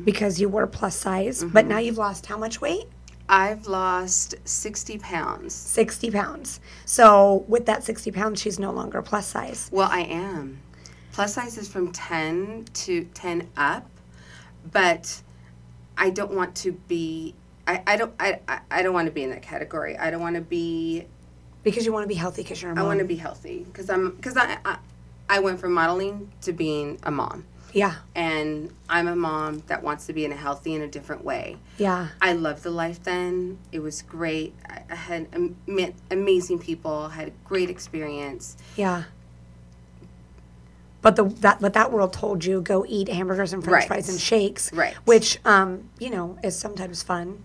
because 0.04 0.40
you 0.40 0.48
were 0.48 0.66
plus 0.66 0.96
size, 0.96 1.44
but 1.44 1.50
Mm-hmm. 1.60 1.68
now 1.68 1.78
you've 1.78 1.98
lost 1.98 2.26
how 2.26 2.36
much 2.36 2.60
weight? 2.60 2.86
I've 3.30 3.66
lost 3.68 4.34
60 4.44 4.98
pounds. 4.98 5.54
60 5.54 6.10
pounds. 6.10 6.60
So 6.84 7.44
with 7.46 7.64
that 7.66 7.84
60 7.84 8.10
pounds, 8.10 8.40
she's 8.40 8.58
no 8.58 8.72
longer 8.72 9.00
plus 9.02 9.28
size. 9.28 9.70
Well, 9.72 9.88
I 9.90 10.00
am. 10.00 10.60
Plus 11.12 11.34
size 11.34 11.56
is 11.56 11.68
from 11.68 11.92
10 11.92 12.66
to 12.74 13.04
10 13.14 13.48
up, 13.56 13.86
but 14.72 15.22
I 15.96 16.10
don't 16.10 16.32
want 16.32 16.54
to 16.56 16.72
be. 16.72 17.34
I, 17.68 17.82
I 17.86 17.96
don't 17.96 18.12
I, 18.18 18.40
I- 18.70 18.82
don't 18.82 18.94
want 18.94 19.06
to 19.06 19.12
be 19.12 19.22
in 19.22 19.30
that 19.30 19.42
category. 19.42 19.96
I 19.96 20.10
don't 20.10 20.20
want 20.20 20.34
to 20.34 20.40
be 20.40 21.06
Because 21.62 21.86
you 21.86 21.92
want 21.92 22.04
to 22.04 22.08
be 22.08 22.14
healthy 22.14 22.42
because 22.42 22.60
you're 22.60 22.72
a 22.72 22.74
I 22.74 22.78
mom. 22.78 22.84
I 22.84 22.88
want 22.88 22.98
to 23.00 23.04
be 23.04 23.16
healthy 23.16 23.58
because 23.64 23.88
I'm 23.90 24.10
because 24.16 24.36
I, 24.36 24.58
I 24.64 24.78
I 25.28 25.38
went 25.38 25.60
from 25.60 25.72
modeling 25.74 26.32
to 26.42 26.52
being 26.52 26.98
a 27.04 27.10
mom, 27.12 27.44
yeah, 27.72 27.96
and 28.14 28.72
I'm 28.88 29.06
a 29.08 29.16
mom 29.16 29.62
that 29.66 29.82
wants 29.82 30.06
to 30.06 30.12
be 30.12 30.24
in 30.24 30.32
a 30.32 30.36
healthy 30.36 30.74
in 30.74 30.82
a 30.82 30.88
different 30.88 31.24
way. 31.24 31.56
yeah, 31.78 32.08
I 32.20 32.32
loved 32.32 32.62
the 32.62 32.70
life 32.70 33.02
then. 33.02 33.58
It 33.72 33.80
was 33.80 34.02
great. 34.02 34.54
I, 34.68 34.94
had 34.94 35.28
met 35.66 35.94
amazing 36.10 36.58
people. 36.58 37.08
Had 37.10 37.28
a 37.28 37.32
great 37.44 37.70
experience. 37.70 38.56
yeah. 38.76 39.04
But 41.02 41.16
the 41.16 41.24
that 41.24 41.60
but 41.60 41.72
that 41.72 41.92
world 41.92 42.12
told 42.12 42.44
you 42.44 42.60
go 42.60 42.84
eat 42.86 43.08
hamburgers 43.08 43.52
and 43.54 43.64
French 43.64 43.80
Right. 43.82 43.88
fries 43.88 44.08
and 44.10 44.20
shakes, 44.20 44.70
Right. 44.72 44.94
Which 45.06 45.38
um 45.46 45.88
you 45.98 46.10
know 46.10 46.38
is 46.44 46.58
sometimes 46.58 47.02
fun. 47.02 47.42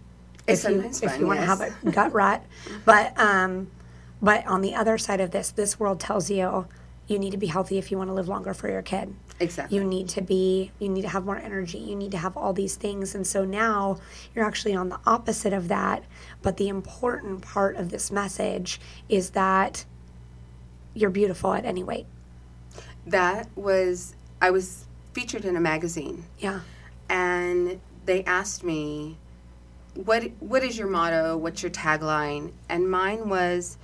It's 0.47 0.65
if 0.65 0.71
you 0.71 0.75
sometimes 0.77 1.01
if 1.03 1.11
fun, 1.11 1.19
you 1.21 1.27
want 1.27 1.39
to 1.39 1.45
have 1.45 1.61
a 1.61 1.71
gut 1.91 2.13
rot, 2.13 2.43
but 2.83 3.17
um, 3.17 3.71
but 4.21 4.45
on 4.45 4.61
the 4.61 4.75
other 4.75 4.97
side 4.97 5.21
of 5.21 5.31
this, 5.31 5.51
this 5.51 5.79
world 5.79 5.99
tells 6.01 6.29
you 6.29 6.67
you 7.07 7.19
need 7.19 7.31
to 7.31 7.37
be 7.37 7.47
healthy 7.47 7.77
if 7.77 7.91
you 7.91 7.97
want 7.97 8.09
to 8.09 8.13
live 8.13 8.27
longer 8.27 8.53
for 8.53 8.69
your 8.69 8.81
kid. 8.81 9.13
Exactly. 9.39 9.77
you 9.77 9.83
need 9.83 10.07
to 10.09 10.21
be 10.21 10.71
you 10.79 10.87
need 10.87 11.01
to 11.01 11.09
have 11.09 11.25
more 11.25 11.37
energy 11.37 11.77
you 11.77 11.93
need 11.93 12.11
to 12.11 12.17
have 12.17 12.37
all 12.37 12.53
these 12.53 12.75
things 12.77 13.13
and 13.15 13.27
so 13.27 13.43
now 13.43 13.97
you're 14.33 14.45
actually 14.45 14.73
on 14.73 14.87
the 14.87 14.97
opposite 15.05 15.51
of 15.51 15.67
that 15.67 16.05
but 16.41 16.55
the 16.55 16.69
important 16.69 17.41
part 17.41 17.75
of 17.75 17.89
this 17.89 18.11
message 18.11 18.79
is 19.09 19.31
that 19.31 19.83
you're 20.93 21.09
beautiful 21.09 21.53
at 21.53 21.65
any 21.65 21.83
weight 21.83 22.05
That 23.05 23.49
was 23.57 24.15
I 24.41 24.51
was 24.51 24.85
featured 25.13 25.43
in 25.43 25.57
a 25.57 25.61
magazine, 25.61 26.23
yeah 26.39 26.61
and 27.09 27.79
they 28.05 28.23
asked 28.23 28.63
me, 28.63 29.17
"What 29.95 30.31
what 30.39 30.63
is 30.63 30.77
your 30.77 30.87
motto? 30.87 31.35
What's 31.37 31.61
your 31.61 31.71
tagline?" 31.71 32.51
And 32.69 32.89
mine 32.89 33.27
was, 33.29 33.77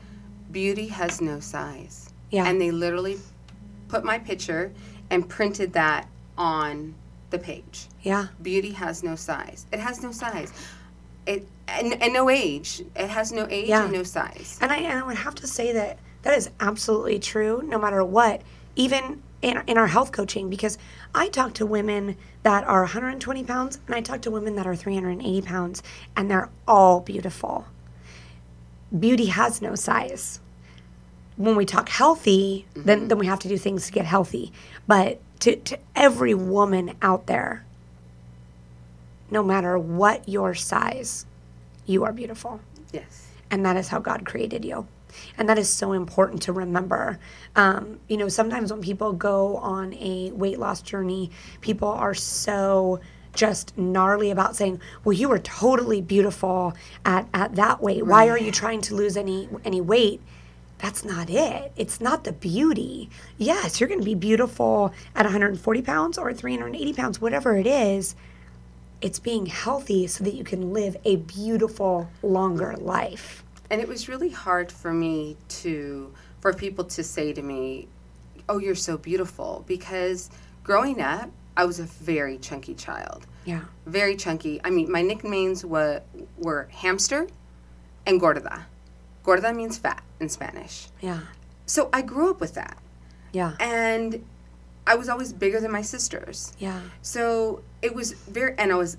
"Beauty 0.51 0.87
has 0.87 1.19
no 1.21 1.39
size." 1.39 2.10
Yeah. 2.31 2.45
And 2.47 2.59
they 2.59 2.71
literally 2.71 3.19
put 3.87 4.03
my 4.03 4.17
picture 4.19 4.71
and 5.09 5.27
printed 5.27 5.73
that 5.73 6.07
on 6.37 6.95
the 7.29 7.37
page. 7.39 7.87
yeah 8.01 8.27
Beauty 8.41 8.71
has 8.71 9.03
no 9.03 9.15
size. 9.15 9.65
It 9.71 9.79
has 9.79 10.01
no 10.01 10.11
size. 10.11 10.51
It 11.25 11.47
and, 11.67 12.01
and 12.01 12.13
no 12.13 12.29
age. 12.29 12.81
It 12.95 13.09
has 13.09 13.31
no 13.31 13.47
age 13.49 13.69
Yeah. 13.69 13.83
and 13.83 13.93
no 13.93 14.03
size. 14.03 14.57
and 14.61 14.71
I, 14.71 14.77
and 14.77 14.99
I 14.99 15.03
would 15.05 15.17
have 15.17 15.35
to 15.35 15.47
say 15.47 15.71
that 15.73 15.99
that 16.23 16.37
is 16.37 16.49
absolutely 16.59 17.19
true 17.19 17.61
no 17.65 17.77
matter 17.79 18.03
what 18.03 18.41
even 18.75 19.21
in, 19.41 19.61
in 19.67 19.77
our 19.77 19.87
health 19.87 20.11
coaching 20.11 20.49
because 20.51 20.77
i 21.15 21.27
talk 21.27 21.53
to 21.55 21.65
women 21.65 22.15
that 22.43 22.63
are 22.65 22.81
120 22.81 23.43
pounds 23.43 23.79
and 23.87 23.95
i 23.95 24.01
talk 24.01 24.21
to 24.21 24.29
women 24.29 24.55
that 24.55 24.67
are 24.67 24.75
380 24.75 25.41
pounds 25.41 25.81
and 26.15 26.29
they're 26.29 26.49
all 26.67 26.99
beautiful 26.99 27.65
beauty 28.97 29.25
has 29.27 29.61
no 29.63 29.73
size 29.73 30.39
when 31.43 31.55
we 31.55 31.65
talk 31.65 31.89
healthy 31.89 32.65
then, 32.75 33.07
then 33.07 33.17
we 33.17 33.25
have 33.25 33.39
to 33.39 33.47
do 33.47 33.57
things 33.57 33.85
to 33.87 33.91
get 33.91 34.05
healthy 34.05 34.51
but 34.87 35.19
to, 35.39 35.55
to 35.55 35.77
every 35.95 36.33
woman 36.33 36.95
out 37.01 37.27
there 37.27 37.65
no 39.29 39.43
matter 39.43 39.77
what 39.77 40.27
your 40.27 40.53
size 40.53 41.25
you 41.85 42.03
are 42.03 42.11
beautiful 42.13 42.59
Yes. 42.91 43.27
and 43.49 43.65
that 43.65 43.77
is 43.77 43.87
how 43.87 43.99
God 43.99 44.25
created 44.25 44.65
you. 44.65 44.87
And 45.37 45.49
that 45.49 45.57
is 45.57 45.69
so 45.69 45.91
important 45.91 46.41
to 46.43 46.53
remember. 46.53 47.19
Um, 47.55 47.99
you 48.07 48.15
know, 48.15 48.29
sometimes 48.29 48.71
when 48.71 48.81
people 48.81 49.11
go 49.11 49.57
on 49.57 49.93
a 49.95 50.31
weight 50.31 50.57
loss 50.57 50.81
journey, 50.81 51.31
people 51.59 51.89
are 51.89 52.13
so 52.13 53.01
just 53.33 53.77
gnarly 53.77 54.31
about 54.31 54.55
saying, 54.55 54.79
"Well, 55.03 55.11
you 55.11 55.27
were 55.27 55.39
totally 55.39 56.01
beautiful 56.01 56.73
at, 57.03 57.27
at 57.33 57.55
that 57.55 57.81
weight. 57.81 58.05
Why 58.05 58.29
are 58.29 58.37
you 58.37 58.51
trying 58.53 58.79
to 58.81 58.95
lose 58.95 59.17
any 59.17 59.49
any 59.65 59.81
weight?" 59.81 60.21
That's 60.81 61.05
not 61.05 61.29
it. 61.29 61.71
It's 61.75 62.01
not 62.01 62.23
the 62.23 62.31
beauty. 62.31 63.09
Yes, 63.37 63.79
you're 63.79 63.87
going 63.87 63.99
to 63.99 64.05
be 64.05 64.15
beautiful 64.15 64.93
at 65.15 65.25
140 65.25 65.81
pounds 65.83 66.17
or 66.17 66.33
380 66.33 66.93
pounds, 66.93 67.21
whatever 67.21 67.55
it 67.55 67.67
is 67.67 68.15
it's 69.01 69.19
being 69.19 69.47
healthy 69.47 70.07
so 70.07 70.23
that 70.23 70.35
you 70.35 70.43
can 70.43 70.73
live 70.73 70.95
a 71.03 71.17
beautiful, 71.17 72.09
longer 72.21 72.75
life. 72.77 73.43
And 73.69 73.81
it 73.81 73.87
was 73.87 74.07
really 74.07 74.29
hard 74.29 74.71
for 74.71 74.93
me 74.93 75.37
to, 75.49 76.13
for 76.39 76.53
people 76.53 76.85
to 76.85 77.03
say 77.03 77.33
to 77.33 77.41
me, 77.41 77.87
Oh, 78.47 78.57
you're 78.57 78.75
so 78.75 78.97
beautiful. 78.97 79.63
Because 79.67 80.29
growing 80.63 81.01
up, 81.01 81.29
I 81.55 81.65
was 81.65 81.79
a 81.79 81.83
very 81.83 82.37
chunky 82.37 82.73
child. 82.73 83.25
Yeah. 83.45 83.61
Very 83.85 84.15
chunky. 84.15 84.59
I 84.63 84.69
mean, 84.69 84.91
my 84.91 85.01
nicknames 85.01 85.65
were, 85.65 86.01
were 86.37 86.67
hamster 86.71 87.27
and 88.05 88.19
gorda. 88.19 88.65
Gorda 89.23 89.53
means 89.53 89.77
fat 89.77 90.03
in 90.19 90.29
Spanish. 90.29 90.87
Yeah. 91.01 91.21
So 91.65 91.89
I 91.93 92.01
grew 92.01 92.29
up 92.29 92.41
with 92.41 92.55
that. 92.55 92.77
Yeah. 93.31 93.55
And 93.59 94.25
I 94.85 94.95
was 94.95 95.09
always 95.09 95.31
bigger 95.31 95.59
than 95.59 95.71
my 95.71 95.81
sisters. 95.81 96.53
Yeah. 96.59 96.81
So 97.01 97.61
it 97.81 97.93
was 97.93 98.13
very, 98.13 98.55
and 98.57 98.71
I 98.71 98.75
was, 98.75 98.97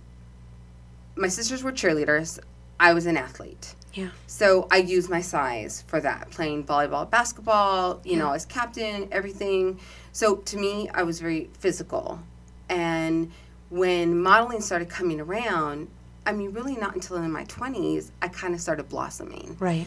my 1.17 1.29
sisters 1.29 1.63
were 1.63 1.73
cheerleaders. 1.73 2.39
I 2.79 2.95
was 2.95 3.07
an 3.07 3.17
athlete. 3.17 3.75
Yeah. 3.95 4.09
So 4.27 4.67
I 4.71 4.79
used 4.79 5.11
my 5.11 5.21
size 5.21 5.85
for 5.87 6.01
that, 6.01 6.31
playing 6.31 6.65
volleyball, 6.65 7.09
basketball, 7.09 8.01
you 8.05 8.17
know, 8.17 8.33
as 8.33 8.47
captain, 8.47 9.09
everything. 9.13 9.79
So 10.13 10.37
to 10.37 10.57
me, 10.57 10.89
I 10.95 11.03
was 11.03 11.21
very 11.21 11.51
physical. 11.59 12.21
And 12.69 13.31
when 13.69 14.23
modeling 14.23 14.63
started 14.63 14.89
coming 14.89 15.21
around, 15.21 15.89
I 16.25 16.33
mean, 16.33 16.53
really 16.53 16.77
not 16.77 16.95
until 16.95 17.17
in 17.19 17.31
my 17.31 17.45
20s, 17.45 18.11
I 18.23 18.29
kind 18.29 18.55
of 18.55 18.61
started 18.61 18.89
blossoming. 18.89 19.57
Right. 19.59 19.87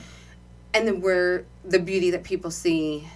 And 0.75 0.87
then 0.87 1.01
where 1.01 1.45
the 1.63 1.79
beauty 1.79 2.11
that 2.11 2.23
people 2.23 2.51
see 2.51 3.07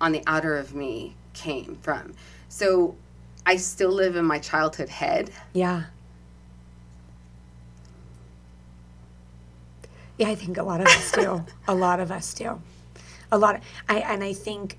on 0.00 0.12
the 0.12 0.22
outer 0.26 0.56
of 0.56 0.74
me 0.74 1.14
came 1.32 1.78
from. 1.80 2.14
So 2.48 2.96
I 3.46 3.56
still 3.56 3.92
live 3.92 4.16
in 4.16 4.24
my 4.24 4.40
childhood 4.40 4.88
head. 4.88 5.30
Yeah. 5.52 5.84
Yeah, 10.18 10.28
I 10.28 10.34
think 10.34 10.58
a 10.58 10.62
lot 10.62 10.80
of 10.80 10.88
us 10.88 11.12
do. 11.12 11.44
a 11.68 11.74
lot 11.74 12.00
of 12.00 12.10
us 12.10 12.34
do. 12.34 12.60
A 13.30 13.38
lot 13.38 13.56
of, 13.56 13.62
I 13.88 13.98
and 13.98 14.24
I 14.24 14.32
think 14.32 14.78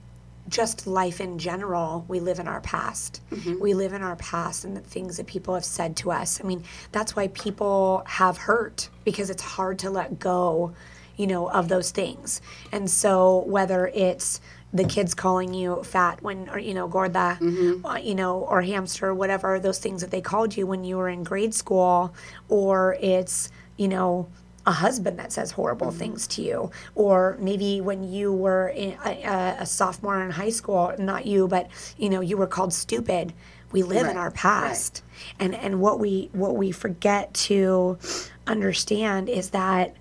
just 0.50 0.88
life 0.88 1.19
in 1.21 1.38
general, 1.38 2.06
we 2.08 2.19
live 2.19 2.39
in 2.39 2.47
our 2.47 2.62
past. 2.62 3.21
Mm-hmm. 3.32 3.60
We 3.60 3.73
live 3.73 3.93
in 3.93 4.02
our 4.02 4.15
past 4.17 4.65
and 4.65 4.76
the 4.76 4.82
things 4.82 5.17
that 5.17 5.28
people 5.28 5.54
have 5.54 5.65
said 5.65 5.95
to 5.97 6.12
us. 6.12 6.41
I 6.41 6.47
mean, 6.47 6.63
that's 6.91 7.15
why 7.15 7.28
people 7.30 8.04
have 8.06 8.38
hurt 8.38 8.89
because 9.04 9.30
it's 9.30 9.43
hard 9.43 9.80
to 9.80 9.89
let 9.89 10.19
go, 10.19 10.73
you 11.17 11.27
know, 11.27 11.49
of 11.49 11.67
those 11.67 11.91
things. 11.91 12.41
And 12.71 12.89
so 12.89 13.43
whether 13.47 13.88
it's 13.88 14.39
the 14.73 14.84
kids 14.84 15.13
calling 15.13 15.53
you 15.53 15.82
fat 15.84 16.21
when 16.21 16.49
or 16.49 16.60
you 16.60 16.73
know 16.73 16.88
gorda 16.89 17.38
uh, 17.86 17.95
you 17.95 18.13
know 18.13 18.39
or 18.39 18.62
hamster 18.62 19.13
whatever 19.13 19.60
those 19.60 19.80
things 19.80 20.01
that 20.01 20.12
they 20.12 20.19
called 20.19 20.58
you 20.58 20.67
when 20.67 20.84
you 20.84 20.97
were 20.97 21.08
in 21.08 21.23
grade 21.23 21.53
school 21.53 22.13
or 22.49 22.97
it's 22.99 23.49
you 23.77 23.88
know 23.88 24.27
a 24.65 24.71
husband 24.71 25.17
that 25.17 25.32
says 25.32 25.51
horrible 25.51 25.89
things 25.91 26.27
to 26.27 26.41
you 26.41 26.69
or 26.95 27.38
maybe 27.39 27.80
when 27.80 28.03
you 28.12 28.34
were 28.34 28.67
in 28.67 28.97
a, 29.06 29.23
a, 29.23 29.56
a 29.62 29.65
sophomore 29.65 30.21
in 30.21 30.32
high 30.32 30.49
school 30.49 30.93
not 30.99 31.25
you 31.25 31.47
but 31.47 31.69
you 31.97 32.10
know 32.10 32.19
you 32.19 32.36
were 32.36 32.47
called 32.47 32.73
stupid. 32.73 33.34
We 33.71 33.84
live 33.84 34.08
in 34.12 34.17
our 34.17 34.32
past. 34.32 35.01
And 35.39 35.56
and 35.56 35.80
what 35.80 35.97
we 35.99 36.30
what 36.34 36.56
we 36.58 36.71
forget 36.71 37.34
to 37.47 37.97
understand 38.45 39.30
is 39.30 39.49
that 39.51 39.95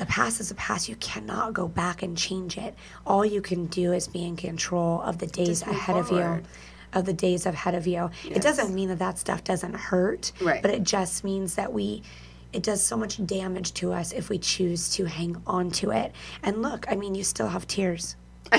the 0.00 0.06
past 0.06 0.40
is 0.40 0.48
the 0.48 0.54
past. 0.54 0.88
You 0.88 0.96
cannot 0.96 1.52
go 1.52 1.68
back 1.68 2.02
and 2.02 2.16
change 2.16 2.56
it. 2.56 2.74
All 3.06 3.24
you 3.24 3.40
can 3.42 3.66
do 3.66 3.92
is 3.92 4.08
be 4.08 4.24
in 4.24 4.34
control 4.34 5.00
of 5.02 5.18
the 5.18 5.26
days 5.26 5.60
ahead 5.62 5.96
of 5.96 6.10
you. 6.10 6.42
Of 6.92 7.04
the 7.04 7.12
days 7.12 7.44
ahead 7.46 7.74
of 7.74 7.86
you. 7.86 8.10
It 8.24 8.42
doesn't 8.42 8.74
mean 8.74 8.88
that 8.88 8.98
that 8.98 9.18
stuff 9.18 9.44
doesn't 9.44 9.74
hurt, 9.74 10.32
Right. 10.40 10.60
but 10.62 10.70
it 10.72 10.82
just 10.82 11.22
means 11.22 11.54
that 11.54 11.72
we, 11.72 12.02
it 12.52 12.62
does 12.64 12.82
so 12.82 12.96
much 12.96 13.24
damage 13.26 13.74
to 13.74 13.92
us 13.92 14.12
if 14.12 14.28
we 14.30 14.38
choose 14.38 14.88
to 14.96 15.04
hang 15.04 15.36
on 15.46 15.70
to 15.72 15.90
it. 15.90 16.12
And 16.42 16.62
look, 16.62 16.86
I 16.90 16.96
mean, 16.96 17.14
you 17.14 17.22
still 17.22 17.48
have 17.48 17.66
tears. 17.66 18.16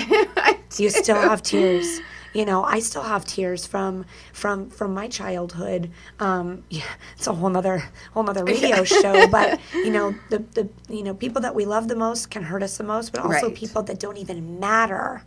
You 0.78 0.88
still 0.88 1.16
have 1.20 1.42
tears. 1.42 2.00
You 2.32 2.44
know, 2.44 2.64
I 2.64 2.80
still 2.80 3.02
have 3.02 3.24
tears 3.24 3.66
from 3.66 4.06
from 4.32 4.70
from 4.70 4.94
my 4.94 5.08
childhood. 5.08 5.90
Um, 6.18 6.64
yeah, 6.70 6.82
it's 7.16 7.26
a 7.26 7.32
whole 7.34 7.50
nother 7.50 7.84
whole 8.14 8.22
nother 8.22 8.44
radio 8.54 8.84
show. 8.84 9.26
But 9.28 9.60
you 9.74 9.90
know, 9.90 10.14
the 10.30 10.38
the 10.38 10.68
you 10.88 11.02
know 11.02 11.14
people 11.14 11.42
that 11.42 11.54
we 11.54 11.64
love 11.64 11.88
the 11.88 11.96
most 11.96 12.30
can 12.30 12.42
hurt 12.44 12.62
us 12.62 12.76
the 12.78 12.84
most, 12.84 13.12
but 13.12 13.20
also 13.22 13.46
Right. 13.48 13.54
people 13.54 13.82
that 13.82 13.98
don't 14.00 14.16
even 14.16 14.58
matter 14.60 15.22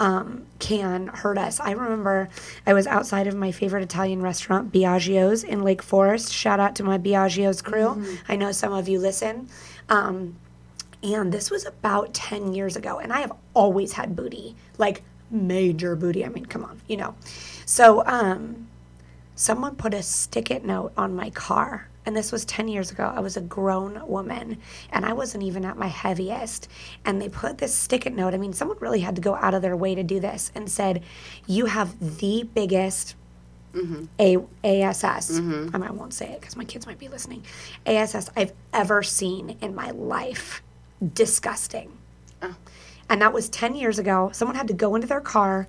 um, 0.00 0.46
can 0.58 1.08
hurt 1.08 1.38
us. 1.38 1.60
I 1.60 1.72
remember 1.72 2.28
I 2.66 2.72
was 2.72 2.86
outside 2.86 3.26
of 3.26 3.34
my 3.34 3.52
favorite 3.52 3.82
Italian 3.82 4.22
restaurant, 4.22 4.72
Biagio's 4.72 5.44
in 5.44 5.62
Lake 5.62 5.82
Forest. 5.82 6.32
Shout 6.32 6.58
out 6.58 6.74
to 6.76 6.82
my 6.82 6.98
Biagio's 6.98 7.60
crew. 7.62 8.02
I 8.28 8.36
know 8.36 8.50
some 8.50 8.72
of 8.72 8.88
you 8.88 8.98
listen. 8.98 9.48
Um, 9.88 10.36
and 11.02 11.32
this 11.32 11.50
was 11.50 11.64
about 11.64 12.12
10 12.12 12.52
years 12.54 12.76
ago. 12.76 12.98
And 12.98 13.12
I 13.12 13.20
have 13.20 13.32
always 13.54 13.92
had 13.92 14.14
booty, 14.16 14.54
like 14.78 15.02
major 15.30 15.96
booty. 15.96 16.24
I 16.24 16.28
mean, 16.28 16.46
come 16.46 16.64
on, 16.64 16.80
you 16.88 16.96
know. 16.96 17.14
So, 17.66 18.04
um, 18.06 18.68
someone 19.34 19.74
put 19.76 19.94
a 19.94 20.02
stick 20.02 20.50
it 20.50 20.64
note 20.64 20.92
on 20.96 21.14
my 21.14 21.30
car. 21.30 21.88
And 22.06 22.16
this 22.16 22.32
was 22.32 22.44
10 22.46 22.68
years 22.68 22.90
ago. 22.90 23.12
I 23.14 23.20
was 23.20 23.36
a 23.36 23.40
grown 23.42 24.06
woman 24.08 24.58
and 24.90 25.04
I 25.04 25.12
wasn't 25.12 25.44
even 25.44 25.64
at 25.64 25.76
my 25.76 25.86
heaviest. 25.86 26.68
And 27.04 27.20
they 27.20 27.28
put 27.28 27.58
this 27.58 27.74
stick 27.74 28.06
it 28.06 28.14
note. 28.14 28.32
I 28.34 28.38
mean, 28.38 28.52
someone 28.54 28.78
really 28.80 29.00
had 29.00 29.16
to 29.16 29.22
go 29.22 29.34
out 29.36 29.54
of 29.54 29.62
their 29.62 29.76
way 29.76 29.94
to 29.94 30.02
do 30.02 30.18
this 30.18 30.50
and 30.54 30.68
said, 30.70 31.02
You 31.46 31.66
have 31.66 32.18
the 32.18 32.48
biggest 32.54 33.14
a- 34.18 34.38
ASS. 34.64 35.38
I, 35.74 35.78
mean, 35.78 35.88
I 35.88 35.90
won't 35.92 36.14
say 36.14 36.32
it 36.32 36.40
because 36.40 36.56
my 36.56 36.64
kids 36.64 36.86
might 36.86 36.98
be 36.98 37.08
listening. 37.08 37.44
ASS 37.86 38.30
I've 38.36 38.52
ever 38.72 39.02
seen 39.02 39.56
in 39.60 39.74
my 39.74 39.90
life. 39.90 40.62
Disgusting. 41.14 41.92
And 43.10 43.20
that 43.20 43.32
was 43.32 43.48
10 43.50 43.74
years 43.74 43.98
ago. 43.98 44.30
Someone 44.32 44.56
had 44.56 44.68
to 44.68 44.74
go 44.74 44.94
into 44.94 45.06
their 45.06 45.20
car, 45.20 45.66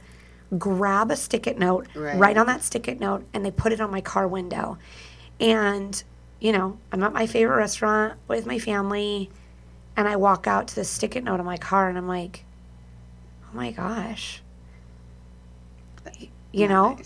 grab 0.57 1.11
a 1.11 1.15
stick 1.17 1.47
it 1.47 1.57
note, 1.57 1.87
Right. 1.95 2.17
write 2.17 2.37
on 2.37 2.45
that 2.45 2.63
stick 2.63 2.87
it 2.87 2.99
note, 2.99 3.25
and 3.33 3.43
they 3.43 3.51
put 3.51 3.73
it 3.73 3.81
on 3.81 3.89
my 3.91 3.99
car 3.99 4.27
window. 4.27 4.77
And, 5.39 6.01
you 6.39 6.51
know, 6.51 6.77
I'm 6.91 7.01
at 7.03 7.13
my 7.13 7.25
favorite 7.25 7.57
restaurant 7.57 8.13
with 8.27 8.45
my 8.45 8.59
family, 8.59 9.31
and 9.97 10.07
I 10.07 10.15
walk 10.15 10.45
out 10.45 10.67
to 10.69 10.75
the 10.75 10.85
stick 10.85 11.15
it 11.15 11.23
note 11.23 11.39
on 11.39 11.45
my 11.45 11.57
car, 11.57 11.89
and 11.89 11.97
I'm 11.97 12.07
like, 12.07 12.45
oh 13.43 13.55
my 13.57 13.71
gosh. 13.71 14.41
You 16.51 16.67
know? 16.67 16.97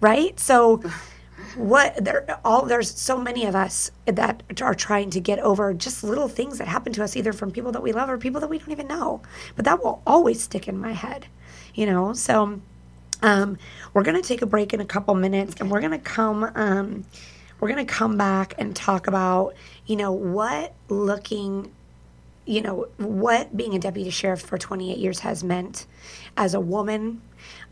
Right? 0.00 0.38
So 0.40 0.82
what 1.56 2.02
there 2.04 2.38
all 2.44 2.66
there's 2.66 2.90
so 2.90 3.18
many 3.18 3.44
of 3.44 3.54
us 3.54 3.90
that 4.06 4.42
are 4.60 4.74
trying 4.74 5.10
to 5.10 5.20
get 5.20 5.38
over 5.40 5.74
just 5.74 6.04
little 6.04 6.28
things 6.28 6.58
that 6.58 6.68
happen 6.68 6.92
to 6.94 7.04
us 7.04 7.16
either 7.16 7.32
from 7.32 7.50
people 7.50 7.72
that 7.72 7.82
we 7.82 7.92
love 7.92 8.10
or 8.10 8.18
people 8.18 8.40
that 8.40 8.50
we 8.50 8.58
don't 8.58 8.70
even 8.70 8.88
know. 8.88 9.22
But 9.56 9.64
that 9.64 9.82
will 9.82 10.02
always 10.06 10.42
stick 10.42 10.68
in 10.68 10.78
my 10.78 10.92
head, 10.92 11.26
you 11.74 11.86
know? 11.86 12.12
So 12.12 12.60
um, 13.22 13.58
we're 13.94 14.04
to 14.20 14.22
take 14.22 14.42
a 14.42 14.46
break 14.46 14.72
in 14.72 14.80
a 14.80 14.86
couple 14.86 15.14
minutes 15.14 15.56
and 15.60 15.70
we're 15.70 15.80
to 15.92 15.98
come 15.98 16.50
um, 16.54 17.04
we're 17.60 17.68
to 17.74 17.84
come 17.84 18.16
back 18.16 18.54
and 18.58 18.74
talk 18.74 19.08
about, 19.08 19.54
you 19.86 19.96
know, 19.96 20.12
what 20.12 20.74
looking 20.88 21.72
you 22.48 22.62
know, 22.62 22.88
what 22.96 23.54
being 23.54 23.74
a 23.74 23.78
deputy 23.78 24.08
sheriff 24.08 24.40
for 24.40 24.56
28 24.56 24.96
years 24.96 25.18
has 25.18 25.44
meant 25.44 25.86
as 26.38 26.54
a 26.54 26.60
woman, 26.60 27.20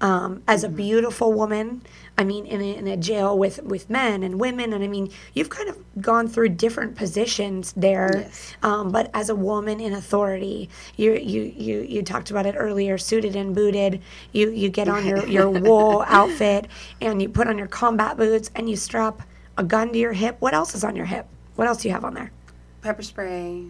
um, 0.00 0.42
as 0.46 0.64
a 0.64 0.68
beautiful 0.68 1.32
woman. 1.32 1.82
I 2.18 2.24
mean, 2.24 2.46
in 2.46 2.62
a, 2.62 2.74
in 2.76 2.86
a 2.86 2.96
jail 2.96 3.36
with, 3.38 3.62
with 3.62 3.90
men 3.90 4.22
and 4.22 4.40
women. 4.40 4.72
And 4.72 4.82
I 4.82 4.88
mean, 4.88 5.10
you've 5.34 5.50
kind 5.50 5.68
of 5.68 5.78
gone 6.00 6.28
through 6.28 6.50
different 6.50 6.96
positions 6.96 7.74
there. 7.76 8.10
Yes. 8.14 8.56
Um, 8.62 8.90
but 8.90 9.10
as 9.12 9.28
a 9.28 9.34
woman 9.34 9.80
in 9.80 9.92
authority, 9.92 10.70
you, 10.96 11.12
you, 11.12 11.42
you, 11.42 11.80
you 11.82 12.02
talked 12.02 12.30
about 12.30 12.46
it 12.46 12.54
earlier, 12.56 12.96
suited 12.96 13.36
and 13.36 13.54
booted. 13.54 14.00
You, 14.32 14.50
you 14.50 14.70
get 14.70 14.88
on 14.88 15.04
your, 15.04 15.26
your 15.26 15.50
wool 15.60 16.04
outfit 16.06 16.68
and 17.02 17.20
you 17.20 17.28
put 17.28 17.48
on 17.48 17.58
your 17.58 17.66
combat 17.66 18.16
boots 18.16 18.50
and 18.54 18.70
you 18.70 18.76
strap 18.76 19.22
a 19.58 19.62
gun 19.62 19.92
to 19.92 19.98
your 19.98 20.12
hip. 20.12 20.36
What 20.40 20.54
else 20.54 20.74
is 20.74 20.84
on 20.84 20.96
your 20.96 21.06
hip? 21.06 21.26
What 21.56 21.68
else 21.68 21.82
do 21.82 21.88
you 21.88 21.94
have 21.94 22.04
on 22.04 22.14
there? 22.14 22.32
Pepper 22.82 23.02
spray, 23.02 23.66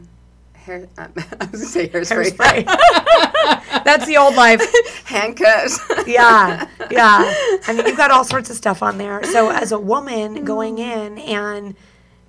hair. 0.66 0.88
Uh, 0.98 1.08
I 1.40 1.46
was 1.50 1.62
gonna 1.62 1.64
say 1.64 1.88
hairspray. 1.88 2.32
Hairspray. 2.36 2.64
That's 3.84 4.06
the 4.06 4.16
old 4.18 4.34
life. 4.34 4.60
Handcuffs. 5.04 5.78
Yeah, 6.06 6.68
yeah. 6.90 7.34
I 7.66 7.72
mean, 7.74 7.86
you've 7.86 7.96
got 7.96 8.10
all 8.10 8.24
sorts 8.24 8.50
of 8.50 8.56
stuff 8.56 8.82
on 8.82 8.98
there. 8.98 9.22
So, 9.24 9.50
as 9.50 9.72
a 9.72 9.78
woman 9.78 10.44
going 10.44 10.78
in, 10.78 11.18
and 11.18 11.74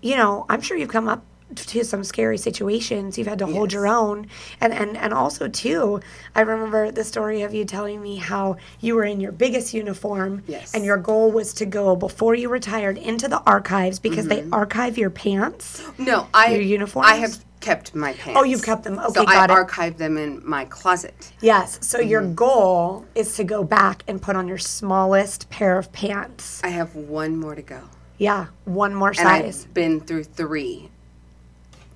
you 0.02 0.16
know, 0.16 0.46
I'm 0.50 0.62
sure 0.62 0.78
you've 0.78 0.90
come 0.90 1.08
up 1.10 1.24
to 1.56 1.84
some 1.84 2.04
scary 2.04 2.38
situations. 2.38 3.18
You've 3.18 3.28
had 3.28 3.40
to 3.40 3.48
hold 3.48 3.72
your 3.74 3.88
own, 3.88 4.28
and 4.62 4.74
and 4.74 4.98
and 4.98 5.14
also 5.14 5.48
too, 5.48 6.02
I 6.36 6.42
remember 6.42 6.92
the 6.92 7.04
story 7.04 7.42
of 7.42 7.54
you 7.54 7.66
telling 7.66 8.02
me 8.02 8.18
how 8.18 8.58
you 8.82 8.96
were 8.96 9.06
in 9.06 9.20
your 9.20 9.32
biggest 9.32 9.74
uniform, 9.74 10.44
Yes. 10.48 10.74
and 10.76 10.84
your 10.86 10.98
goal 10.98 11.32
was 11.32 11.54
to 11.56 11.66
go 11.66 11.96
before 11.96 12.36
you 12.36 12.50
retired 12.50 12.98
into 12.98 13.28
the 13.28 13.42
archives 13.44 13.98
because 13.98 14.28
they 14.28 14.46
archive 14.52 14.98
your 14.98 15.10
pants. 15.10 15.82
No, 15.98 16.28
I 16.34 16.52
Your 16.54 16.62
uniform. 16.62 17.06
I 17.06 17.16
have 17.16 17.38
kept 17.60 17.96
my 17.96 18.14
pants. 18.14 18.40
Oh, 18.40 18.44
you've 18.44 18.64
kept 18.64 18.84
them. 18.84 19.00
Okay, 19.00 19.14
so 19.14 19.26
got 19.26 19.36
I 19.36 19.44
it. 19.46 19.50
archive 19.52 19.98
them 19.98 20.18
in 20.18 20.42
my 20.48 20.66
closet. 20.66 21.32
Yes. 21.42 21.80
So 21.82 22.00
your 22.00 22.22
Mm-hmm. 22.22 22.36
goal 22.36 23.06
is 23.16 23.36
to 23.36 23.44
go 23.44 23.64
back 23.64 24.04
and 24.08 24.22
put 24.22 24.36
on 24.36 24.48
your 24.48 24.58
smallest 24.58 25.50
pair 25.50 25.78
of 25.78 25.92
pants. 25.92 26.62
I 26.64 26.70
have 26.70 26.96
one 26.96 27.36
more 27.38 27.56
to 27.56 27.62
go, 27.62 27.82
Yeah, 28.18 28.48
one 28.66 28.94
more 28.96 29.14
size. 29.14 29.26
and 29.44 29.54
size. 29.56 29.66
I've 29.66 29.74
been 29.74 30.00
through 30.02 30.26
three 30.26 30.90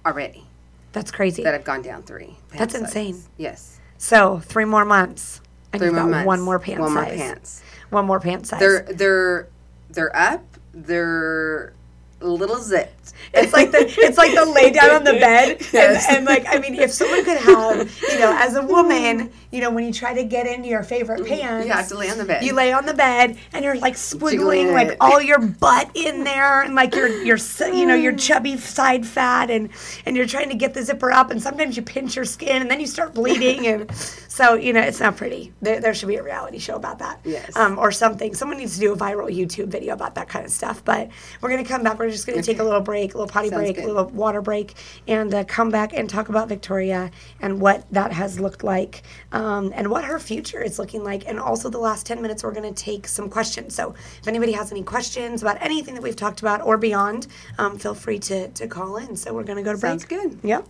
already. 0.06 0.46
That's 0.94 1.12
crazy. 1.12 1.44
That 1.44 1.54
I've 1.54 1.64
gone 1.64 1.82
down 1.84 2.04
three. 2.04 2.36
That's 2.58 2.76
insane. 2.76 3.22
Yes, 3.38 3.80
So 3.98 4.40
three 4.40 4.66
more 4.66 4.84
months, 4.84 5.42
and 5.72 5.82
three 5.82 5.92
more 5.92 6.06
months. 6.06 6.26
one 6.28 6.42
more 6.42 6.60
pants. 6.60 6.80
size. 6.80 6.94
One 6.96 7.06
size. 7.06 7.18
more 7.18 7.26
pants. 7.28 7.64
One 7.92 8.06
more 8.06 8.20
pant 8.20 8.48
size. 8.48 8.60
They're 8.60 8.82
they're 8.84 9.48
they're 9.90 10.16
up. 10.16 10.44
They're 10.74 11.74
little 12.20 12.58
zipped. 12.58 13.01
It's 13.34 13.54
like 13.54 13.72
the 13.72 13.86
it's 14.00 14.18
like 14.18 14.34
the 14.36 14.46
lay 14.46 14.72
down 14.72 14.90
on 14.92 15.04
the 15.04 15.14
bed 15.20 15.58
Yes. 15.72 16.06
and, 16.08 16.18
and 16.18 16.26
like 16.26 16.46
I 16.48 16.60
mean 16.60 16.76
if 16.76 16.92
someone 16.92 17.24
could 17.24 17.38
have 17.38 18.00
you 18.12 18.20
know 18.20 18.34
as 18.38 18.56
a 18.56 18.64
woman 18.66 19.32
you 19.52 19.62
know 19.62 19.70
when 19.72 19.86
you 19.86 19.94
try 19.94 20.14
to 20.14 20.24
get 20.24 20.48
into 20.48 20.68
your 20.68 20.84
favorite 20.84 21.26
pants 21.26 21.42
Mm-hmm. 21.42 21.68
You 21.68 21.74
have 21.74 21.88
to 21.90 21.98
lay 21.98 22.10
on 22.10 22.18
the 22.18 22.26
bed. 22.26 22.44
you 22.44 22.54
lay 22.54 22.72
on 22.74 22.86
the 22.86 22.94
bed 22.94 23.38
and 23.54 23.64
you're 23.64 23.78
like 23.78 23.94
squiggling 23.96 24.74
like 24.74 24.98
all 25.00 25.22
your 25.22 25.40
butt 25.40 25.90
in 25.96 26.24
there 26.26 26.62
and 26.62 26.76
like 26.76 26.94
your 26.96 27.08
your 27.24 27.38
you 27.74 27.86
know 27.86 27.92
Mm. 27.98 28.04
your 28.04 28.14
chubby 28.16 28.58
side 28.58 29.06
fat 29.06 29.50
and 29.50 29.70
and 30.06 30.16
you're 30.18 30.26
trying 30.28 30.50
to 30.50 30.56
get 30.56 30.74
the 30.74 30.84
zipper 30.84 31.12
up 31.12 31.32
and 31.32 31.42
sometimes 31.42 31.76
you 31.78 31.84
pinch 31.84 32.16
your 32.16 32.26
skin 32.26 32.62
and 32.62 32.70
then 32.70 32.80
you 32.80 32.88
start 32.88 33.14
bleeding 33.14 33.66
and 33.68 33.92
so 34.28 34.56
you 34.56 34.74
know 34.74 34.82
it's 34.82 35.00
not 35.00 35.16
pretty 35.18 35.52
there, 35.62 35.80
there 35.80 35.94
should 35.94 36.08
be 36.10 36.16
a 36.18 36.24
reality 36.24 36.58
show 36.60 36.76
about 36.76 37.00
that 37.00 37.20
Yes. 37.24 37.56
um, 37.56 37.78
or 37.80 37.92
something 37.92 38.34
someone 38.36 38.58
needs 38.58 38.76
to 38.76 38.80
do 38.82 38.94
a 38.94 38.98
viral 38.98 39.30
YouTube 39.34 39.68
video 39.68 39.94
about 39.94 40.16
that 40.16 40.28
kind 40.30 40.46
of 40.46 40.52
stuff 40.52 40.84
but 40.84 41.10
we're 41.42 41.50
gonna 41.50 41.64
come 41.66 41.84
back 41.84 41.98
we're 42.00 42.10
just 42.10 42.28
gonna 42.28 42.42
take 42.44 42.60
a 42.60 42.64
little 42.64 42.80
break 42.82 42.91
break, 42.92 43.14
a 43.14 43.18
little 43.18 43.32
potty 43.32 43.48
Sounds 43.48 43.62
break, 43.62 43.78
good. 43.78 43.86
a 43.86 43.88
little 43.88 44.10
water 44.10 44.42
break, 44.42 44.74
and 45.08 45.34
uh, 45.34 45.46
come 45.46 45.70
back 45.70 45.94
and 45.94 46.10
talk 46.10 46.28
about 46.28 46.50
Victoria 46.50 47.10
and 47.40 47.62
what 47.62 47.90
that 47.90 48.12
has 48.12 48.38
looked 48.38 48.66
like 48.66 49.04
um, 49.32 49.72
and 49.74 49.90
what 49.90 50.04
her 50.04 50.20
future 50.20 50.62
is 50.62 50.78
looking 50.78 51.06
like. 51.06 51.26
And 51.26 51.40
also, 51.40 51.70
the 51.70 51.78
last 51.78 52.06
10 52.06 52.22
minutes, 52.22 52.44
we're 52.44 52.52
going 52.52 52.74
to 52.74 52.84
take 52.84 53.08
some 53.08 53.30
questions. 53.30 53.74
So, 53.74 53.96
if 54.20 54.28
anybody 54.28 54.52
has 54.52 54.74
any 54.74 54.84
questions 54.84 55.42
about 55.42 55.56
anything 55.62 55.94
that 55.94 56.04
we've 56.04 56.18
talked 56.18 56.42
about 56.42 56.62
or 56.62 56.78
beyond, 56.78 57.28
um, 57.58 57.78
feel 57.78 57.96
free 57.96 58.20
to, 58.20 58.50
to 58.50 58.68
call 58.68 58.98
in. 58.98 59.16
So, 59.16 59.34
we're 59.34 59.46
going 59.46 59.58
to 59.58 59.64
go 59.64 59.72
to 59.72 59.80
break. 59.80 59.92
Sounds 59.92 60.04
good. 60.04 60.38
Yep. 60.44 60.68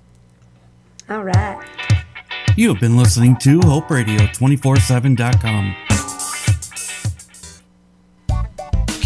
All 1.10 1.24
right. 1.24 1.60
You 2.56 2.70
have 2.70 2.80
been 2.80 2.98
listening 2.98 3.36
to 3.38 3.60
HopeRadio247.com. 3.62 6.01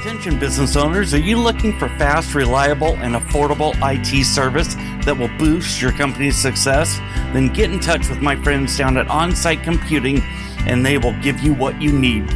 Attention 0.00 0.38
business 0.38 0.76
owners, 0.76 1.12
are 1.12 1.18
you 1.18 1.36
looking 1.36 1.76
for 1.76 1.88
fast, 1.88 2.32
reliable, 2.32 2.96
and 2.98 3.16
affordable 3.16 3.74
IT 3.82 4.24
service 4.24 4.76
that 5.04 5.18
will 5.18 5.30
boost 5.38 5.82
your 5.82 5.90
company's 5.90 6.36
success? 6.36 6.98
Then 7.32 7.48
get 7.48 7.72
in 7.72 7.80
touch 7.80 8.08
with 8.08 8.22
my 8.22 8.36
friends 8.36 8.78
down 8.78 8.96
at 8.96 9.08
Onsite 9.08 9.64
Computing 9.64 10.22
and 10.68 10.86
they 10.86 10.98
will 10.98 11.18
give 11.20 11.40
you 11.40 11.52
what 11.52 11.82
you 11.82 11.90
need. 11.90 12.32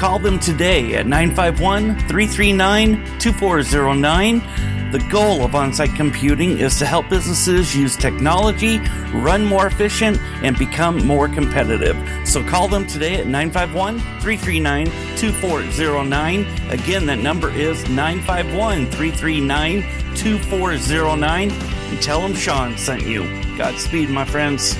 Call 0.00 0.18
them 0.18 0.38
today 0.38 0.94
at 0.94 1.06
951 1.06 1.94
339 2.08 3.04
2409. 3.18 4.92
The 4.92 5.06
goal 5.10 5.44
of 5.44 5.54
on 5.54 5.74
site 5.74 5.94
computing 5.94 6.58
is 6.58 6.78
to 6.78 6.86
help 6.86 7.10
businesses 7.10 7.76
use 7.76 7.96
technology, 7.96 8.78
run 9.12 9.44
more 9.44 9.66
efficient, 9.66 10.18
and 10.42 10.56
become 10.56 11.06
more 11.06 11.28
competitive. 11.28 11.98
So 12.26 12.42
call 12.42 12.66
them 12.66 12.86
today 12.86 13.16
at 13.16 13.26
951 13.26 13.98
339 14.22 14.86
2409. 15.18 16.46
Again, 16.70 17.04
that 17.04 17.18
number 17.18 17.50
is 17.50 17.86
951 17.90 18.86
339 18.86 19.82
2409. 20.16 21.50
And 21.50 22.00
tell 22.00 22.22
them 22.22 22.32
Sean 22.32 22.78
sent 22.78 23.02
you. 23.02 23.24
Godspeed, 23.58 24.08
my 24.08 24.24
friends. 24.24 24.78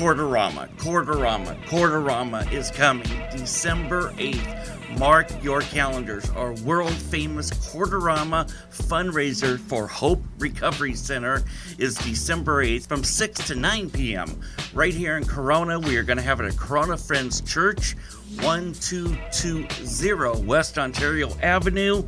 Quarterama, 0.00 0.66
Quarterama, 0.78 1.62
Quarterama 1.66 2.50
is 2.50 2.70
coming 2.70 3.06
December 3.32 4.12
8th. 4.12 4.98
Mark 4.98 5.30
your 5.44 5.60
calendars. 5.60 6.30
Our 6.30 6.54
world 6.62 6.94
famous 6.94 7.50
Quarterama 7.50 8.50
fundraiser 8.72 9.60
for 9.60 9.86
Hope 9.86 10.22
Recovery 10.38 10.94
Center 10.94 11.42
is 11.76 11.96
December 11.96 12.64
8th 12.64 12.86
from 12.86 13.04
6 13.04 13.46
to 13.48 13.54
9 13.54 13.90
p.m. 13.90 14.40
Right 14.72 14.94
here 14.94 15.18
in 15.18 15.26
Corona, 15.26 15.78
we 15.78 15.98
are 15.98 16.02
going 16.02 16.16
to 16.16 16.24
have 16.24 16.40
it 16.40 16.46
at 16.46 16.56
Corona 16.56 16.96
Friends 16.96 17.42
Church, 17.42 17.94
1220 18.40 20.46
West 20.46 20.78
Ontario 20.78 21.28
Avenue. 21.42 22.04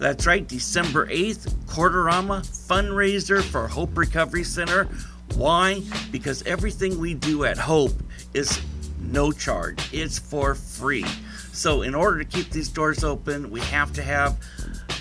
That's 0.00 0.26
right, 0.26 0.48
December 0.48 1.06
8th, 1.06 1.48
Quarterama 1.66 2.40
fundraiser 2.66 3.40
for 3.40 3.68
Hope 3.68 3.96
Recovery 3.96 4.42
Center. 4.42 4.88
Why? 5.34 5.82
Because 6.10 6.42
everything 6.42 6.98
we 6.98 7.14
do 7.14 7.44
at 7.44 7.58
Hope 7.58 7.92
is 8.34 8.60
no 9.00 9.32
charge, 9.32 9.92
it's 9.92 10.18
for 10.18 10.54
free. 10.54 11.04
So, 11.52 11.82
in 11.82 11.94
order 11.94 12.18
to 12.18 12.24
keep 12.24 12.50
these 12.50 12.68
doors 12.68 13.02
open, 13.02 13.50
we 13.50 13.60
have 13.62 13.92
to 13.94 14.02
have 14.02 14.38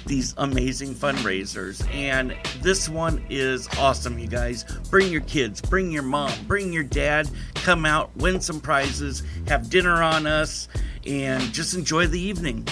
these 0.05 0.33
amazing 0.37 0.95
fundraisers. 0.95 1.87
And 1.93 2.35
this 2.61 2.89
one 2.89 3.23
is 3.29 3.67
awesome, 3.77 4.17
you 4.17 4.27
guys. 4.27 4.63
Bring 4.89 5.11
your 5.11 5.21
kids, 5.21 5.61
bring 5.61 5.91
your 5.91 6.03
mom, 6.03 6.33
bring 6.47 6.73
your 6.73 6.83
dad, 6.83 7.29
come 7.53 7.85
out, 7.85 8.15
win 8.17 8.41
some 8.41 8.59
prizes, 8.59 9.23
have 9.47 9.69
dinner 9.69 10.01
on 10.01 10.25
us, 10.25 10.67
and 11.05 11.41
just 11.53 11.75
enjoy 11.75 12.07
the 12.07 12.19
evening. 12.19 12.67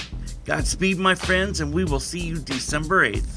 Godspeed, 0.45 0.97
my 0.97 1.13
friends, 1.13 1.59
and 1.59 1.73
we 1.73 1.85
will 1.85 1.99
see 1.99 2.21
you 2.21 2.39
December 2.39 3.07
8th. 3.07 3.36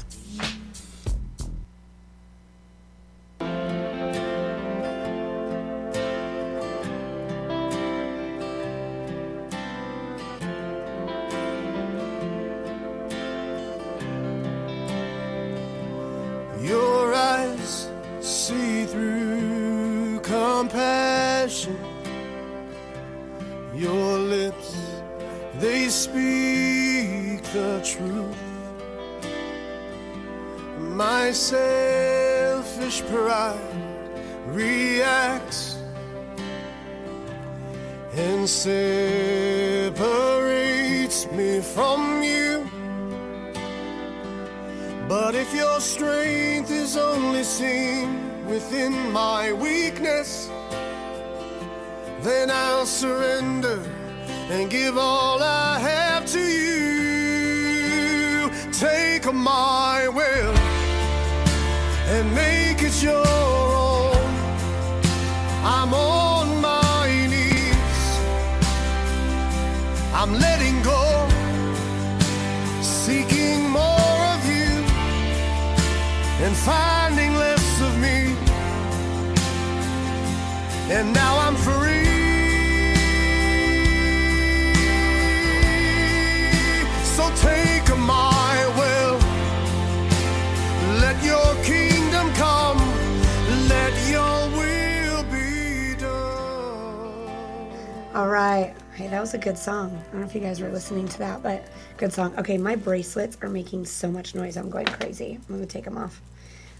Done. 98.51 98.59
All 98.59 98.67
right. 98.67 98.75
Hey, 98.95 99.07
that 99.07 99.19
was 99.21 99.33
a 99.33 99.37
good 99.37 99.57
song. 99.57 99.97
I 100.09 100.11
don't 100.11 100.21
know 100.21 100.27
if 100.27 100.35
you 100.35 100.41
guys 100.41 100.61
were 100.61 100.69
listening 100.69 101.07
to 101.09 101.17
that, 101.19 101.43
but 101.43 101.65
good 101.97 102.11
song. 102.13 102.33
Okay, 102.37 102.57
my 102.57 102.75
bracelets 102.75 103.37
are 103.41 103.49
making 103.49 103.85
so 103.85 104.11
much 104.11 104.35
noise. 104.35 104.57
I'm 104.57 104.69
going 104.69 104.85
crazy. 104.85 105.39
I'm 105.41 105.55
going 105.55 105.61
to 105.61 105.65
take 105.65 105.85
them 105.85 105.97
off. 105.97 106.21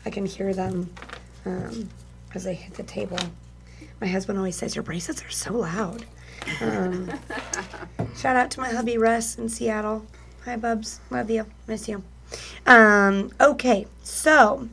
I 0.06 0.10
can 0.10 0.26
hear 0.26 0.54
them 0.54 0.92
um, 1.46 1.90
as 2.34 2.44
they 2.44 2.54
hit 2.54 2.74
the 2.74 2.84
table. 2.84 3.20
My 4.00 4.08
husband 4.08 4.38
always 4.38 4.56
says, 4.56 4.76
Your 4.76 4.84
bracelets 4.84 5.24
are 5.24 5.30
so 5.30 5.54
loud. 5.54 6.06
Um, 6.60 7.10
shout 8.18 8.36
out 8.36 8.52
to 8.52 8.60
my 8.60 8.70
hubby 8.70 8.98
Russ 8.98 9.38
in 9.38 9.48
Seattle. 9.48 10.06
Hi, 10.46 10.58
Bubs. 10.58 11.00
Love 11.10 11.30
you. 11.30 11.46
Miss 11.68 11.88
you. 11.88 12.04
Um, 12.66 13.32
okay, 13.40 13.86
so 14.04 14.70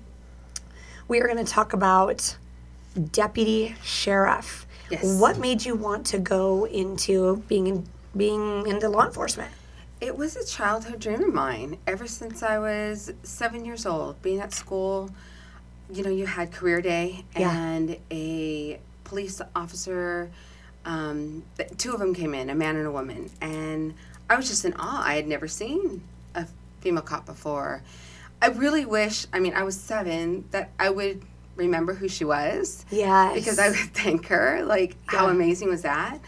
we 1.08 1.20
are 1.20 1.26
going 1.26 1.44
to 1.44 1.50
talk 1.50 1.72
about 1.72 2.36
deputy 3.12 3.76
sheriff. 3.82 4.66
Yes. 4.90 5.04
What 5.20 5.38
made 5.38 5.64
you 5.64 5.74
want 5.74 6.06
to 6.06 6.18
go 6.18 6.64
into 6.66 7.42
being 7.48 7.66
in, 7.66 7.86
being 8.16 8.66
into 8.66 8.88
law 8.88 9.04
enforcement? 9.06 9.50
It 10.00 10.16
was 10.16 10.36
a 10.36 10.46
childhood 10.46 11.00
dream 11.00 11.22
of 11.24 11.34
mine 11.34 11.76
ever 11.86 12.06
since 12.06 12.42
I 12.42 12.58
was 12.58 13.12
seven 13.22 13.64
years 13.64 13.84
old. 13.84 14.20
Being 14.22 14.40
at 14.40 14.52
school, 14.52 15.10
you 15.92 16.04
know, 16.04 16.10
you 16.10 16.26
had 16.26 16.52
career 16.52 16.80
day 16.80 17.24
Yeah. 17.36 17.50
and 17.52 17.96
a 18.10 18.80
police 19.04 19.40
officer. 19.54 20.30
Um, 20.84 21.42
two 21.76 21.92
of 21.92 21.98
them 21.98 22.14
came 22.14 22.32
in, 22.34 22.48
a 22.48 22.54
man 22.54 22.76
and 22.76 22.86
a 22.86 22.90
woman, 22.90 23.30
and 23.40 23.94
I 24.30 24.36
was 24.36 24.48
just 24.48 24.64
in 24.64 24.72
awe. 24.78 25.02
I 25.04 25.14
had 25.16 25.26
never 25.26 25.48
seen 25.48 26.02
a 26.34 26.46
female 26.80 27.02
cop 27.02 27.26
before. 27.26 27.82
I 28.40 28.46
really 28.48 28.86
wish. 28.86 29.26
I 29.32 29.40
mean, 29.40 29.52
I 29.54 29.64
was 29.64 29.78
seven 29.78 30.44
that 30.52 30.70
I 30.78 30.90
would 30.90 31.22
remember 31.58 31.94
who 31.94 32.08
she 32.08 32.24
was 32.24 32.84
Yes. 32.90 33.34
because 33.34 33.58
I 33.58 33.68
would 33.68 33.76
thank 33.94 34.26
her. 34.28 34.62
Like, 34.64 34.96
how 35.06 35.28
amazing 35.28 35.68
was 35.68 35.82
that? 35.82 36.18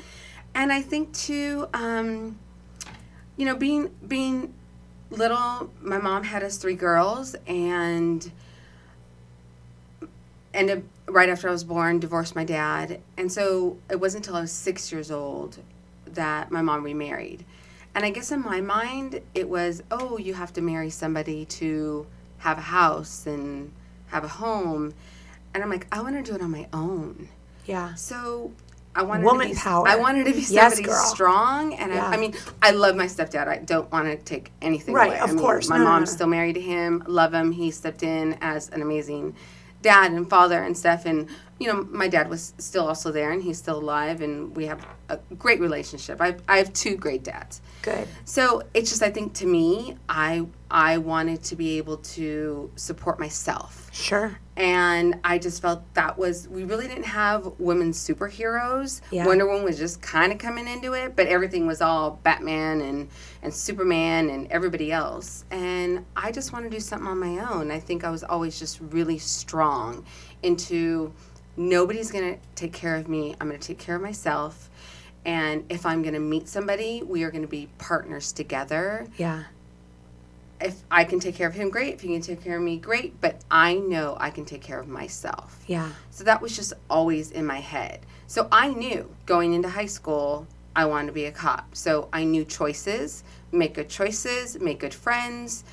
And 0.55 0.73
I 0.73 0.83
think 0.83 1.13
too, 1.15 1.69
um, 1.73 2.39
you 3.37 3.47
know, 3.47 3.57
being 3.57 3.91
being 4.07 4.53
little, 5.11 5.71
my 5.81 5.99
mom 5.99 6.25
had 6.25 6.43
us 6.43 6.59
three 6.59 6.75
girls, 6.75 7.37
and 7.47 8.31
and 10.53 10.89
right 11.07 11.29
after 11.29 11.49
I 11.49 11.53
was 11.53 11.65
born, 11.65 12.01
divorced 12.01 12.35
my 12.35 12.45
dad, 12.45 13.01
and 13.17 13.31
so 13.31 13.79
it 13.89 14.01
wasn't 14.01 14.27
until 14.27 14.37
I 14.37 14.43
was 14.43 14.53
six 14.53 14.91
years 14.91 15.11
old 15.11 15.59
that 16.07 16.51
my 16.51 16.61
mom 16.61 16.83
remarried. 16.85 17.45
And 17.95 18.05
I 18.05 18.11
guess 18.11 18.31
in 18.31 18.41
my 18.41 18.61
mind, 18.61 19.21
it 19.35 19.49
was, 19.49 19.83
oh, 19.91 20.17
you 20.19 20.35
have 20.35 20.53
to 20.55 20.61
marry 20.61 20.91
somebody 20.91 21.45
to 21.47 22.07
have 22.39 22.59
a 22.59 22.63
house 22.63 23.27
and 23.27 23.73
have 24.09 24.25
a 24.25 24.29
home. 24.29 24.95
And 25.55 25.63
I'm 25.63 25.71
like, 25.71 25.87
I 25.93 26.01
want 26.03 26.17
to 26.17 26.23
do 26.23 26.35
it 26.37 26.43
on 26.43 26.51
my 26.51 26.67
own. 26.73 27.29
Yeah. 27.67 27.95
So 27.95 28.53
I 28.95 29.03
wanted 29.03 29.25
Woman 29.25 29.49
to 29.49 29.55
be, 29.55 29.59
power. 29.61 29.87
I 29.87 29.97
wanted 29.97 30.27
to 30.27 30.33
be 30.33 30.43
somebody 30.43 30.83
girl. 30.83 31.05
strong, 31.07 31.75
and 31.75 31.93
Yeah. 31.93 32.07
I, 32.09 32.15
I 32.15 32.17
mean, 32.17 32.35
I 32.63 32.71
love 32.73 32.97
my 32.97 33.07
stepdad. 33.07 33.47
I 33.49 33.59
don't 33.59 33.91
want 33.93 34.07
to 34.07 34.17
take 34.17 34.53
anything 34.63 34.95
Right, 34.95 35.09
away. 35.11 35.19
of 35.21 35.31
I 35.31 35.33
mean, 35.33 35.39
course. 35.43 35.69
my 35.69 35.79
No, 35.79 35.85
no, 35.85 35.91
mom's 35.91 36.11
no. 36.11 36.15
still 36.17 36.27
married 36.29 36.55
to 36.55 36.61
him. 36.61 37.03
Love 37.07 37.33
him. 37.35 37.53
He 37.53 37.71
stepped 37.71 38.03
in 38.03 38.37
as 38.41 38.69
an 38.71 38.83
amazing 38.83 39.35
dad 39.83 40.13
and 40.13 40.29
father 40.29 40.63
and 40.63 40.77
stuff. 40.77 41.07
And 41.07 41.29
you 41.59 41.67
know, 41.67 41.87
my 41.91 42.09
dad 42.09 42.29
was 42.31 42.55
still 42.59 42.87
also 42.89 43.13
there, 43.13 43.31
and 43.33 43.43
he's 43.43 43.59
still 43.59 43.79
alive, 43.79 44.23
and 44.23 44.57
we 44.57 44.67
have 44.67 44.85
a 45.11 45.35
great 45.35 45.61
relationship. 45.61 46.21
I 46.21 46.37
I 46.49 46.59
have 46.59 46.73
two 46.73 46.97
great 46.97 47.23
dads. 47.23 47.61
Good. 47.83 48.07
So 48.25 48.63
it's 48.75 48.91
just 48.91 49.03
I 49.03 49.11
think 49.11 49.35
to 49.35 49.47
me, 49.47 49.97
I 50.09 50.47
I 50.71 50.99
wanted 50.99 51.43
to 51.45 51.57
be 51.57 51.79
able 51.79 51.99
to 51.99 52.71
support 52.77 53.19
myself 53.19 53.81
Sure. 53.93 54.39
And 54.57 55.19
I 55.25 55.39
just 55.39 55.63
felt 55.63 55.83
that 55.95 56.19
was, 56.19 56.47
we 56.49 56.65
really 56.65 56.87
didn't 56.87 57.05
have 57.05 57.53
women 57.59 57.93
superheroes. 57.93 59.01
Yeah. 59.11 59.27
Wonder 59.27 59.47
Woman 59.47 59.65
was 59.65 59.79
just 59.79 60.03
kind 60.03 60.33
of 60.33 60.39
coming 60.39 60.69
into 60.69 60.93
it, 60.93 61.17
but 61.17 61.27
everything 61.27 61.67
was 61.67 61.81
all 61.81 62.21
Batman 62.23 62.81
and, 62.81 63.09
and 63.43 63.53
Superman 63.53 64.31
and 64.31 64.51
everybody 64.51 64.93
else. 64.93 65.45
And 65.51 66.05
I 66.15 66.31
just 66.31 66.53
want 66.53 66.65
to 66.67 66.71
do 66.71 66.81
something 66.81 67.09
on 67.09 67.19
my 67.19 67.39
own. 67.51 67.71
I 67.71 67.81
think 67.81 68.05
I 68.05 68.11
was 68.11 68.23
always 68.23 68.59
just 68.59 68.81
really 68.81 69.19
strong 69.19 70.05
into 70.43 71.13
nobody's 71.57 72.11
going 72.11 72.35
to 72.35 72.41
take 72.55 72.73
care 72.73 72.97
of 72.97 73.09
me. 73.09 73.35
I'm 73.41 73.49
going 73.49 73.59
to 73.61 73.67
take 73.67 73.79
care 73.79 73.97
of 73.97 74.03
myself. 74.03 74.70
And 75.25 75.65
if 75.69 75.85
I'm 75.85 76.03
going 76.03 76.15
to 76.15 76.21
meet 76.21 76.49
somebody, 76.49 77.03
we 77.03 77.23
are 77.25 77.31
going 77.31 77.43
to 77.43 77.49
be 77.49 77.69
partners 77.79 78.33
together 78.33 79.07
Yeah. 79.19 79.45
if 80.61 80.83
I 80.91 81.05
can 81.05 81.21
take 81.21 81.35
care 81.35 81.49
of 81.49 81.55
him, 81.55 81.71
great. 81.71 81.95
If 81.95 82.01
he 82.03 82.09
can 82.09 82.21
take 82.23 82.43
care 82.43 82.57
of 82.57 82.63
me, 82.63 82.77
great. 82.79 83.21
But 83.21 83.37
I 83.51 83.75
know 83.75 84.17
I 84.21 84.31
can 84.31 84.45
take 84.45 84.63
care 84.63 84.79
of 84.81 84.89
myself. 84.89 85.63
Yeah. 85.67 85.91
So 86.11 86.25
that 86.25 86.41
was 86.43 86.55
just 86.57 86.73
always 86.89 87.31
in 87.31 87.47
my 87.47 87.61
head. 87.61 88.01
So 88.27 88.49
I 88.53 88.69
knew 88.69 89.11
going 89.27 89.53
into 89.55 89.69
high 89.69 89.87
school, 89.87 90.47
I 90.77 90.85
wanted 90.87 91.09
to 91.09 91.13
be 91.13 91.25
a 91.25 91.33
cop. 91.33 91.75
So 91.75 92.09
I 92.13 92.25
knew 92.25 92.45
choices, 92.45 93.25
make 93.53 93.75
good 93.75 93.89
choices, 93.89 94.59
make 94.61 94.79
good 94.81 94.95
friends. 94.95 95.65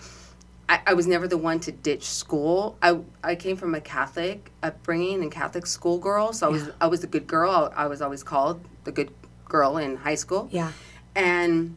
I, 0.70 0.82
I 0.88 0.94
was 0.96 1.08
never 1.08 1.28
the 1.28 1.38
one 1.38 1.60
to 1.62 1.72
ditch 1.72 2.04
school. 2.04 2.78
I, 2.82 3.00
I 3.24 3.36
came 3.36 3.56
from 3.58 3.76
a 3.76 3.80
Catholic 3.82 4.52
upbringing 4.64 5.22
and 5.22 5.32
Catholic 5.32 5.66
schoolgirl, 5.66 6.34
so 6.34 6.48
I 6.48 6.50
was 6.50 6.70
I 6.82 6.88
was 6.88 7.04
a 7.04 7.08
good 7.08 7.26
girl. 7.28 7.72
I, 7.76 7.84
I 7.84 7.88
was 7.88 8.02
always 8.02 8.22
called 8.24 8.60
the 8.84 8.92
good 8.92 9.12
girl 9.48 9.78
in 9.78 9.96
high 9.98 10.16
school 10.16 10.48
Yeah. 10.52 10.72
and 11.16 11.76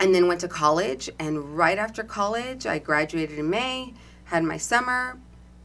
and 0.00 0.14
then 0.14 0.26
went 0.26 0.40
to 0.40 0.48
college 0.48 1.08
and 1.18 1.56
right 1.56 1.78
after 1.78 2.02
college 2.02 2.66
i 2.66 2.78
graduated 2.78 3.38
in 3.38 3.48
may 3.50 3.94
had 4.24 4.42
my 4.44 4.56
summer 4.56 5.18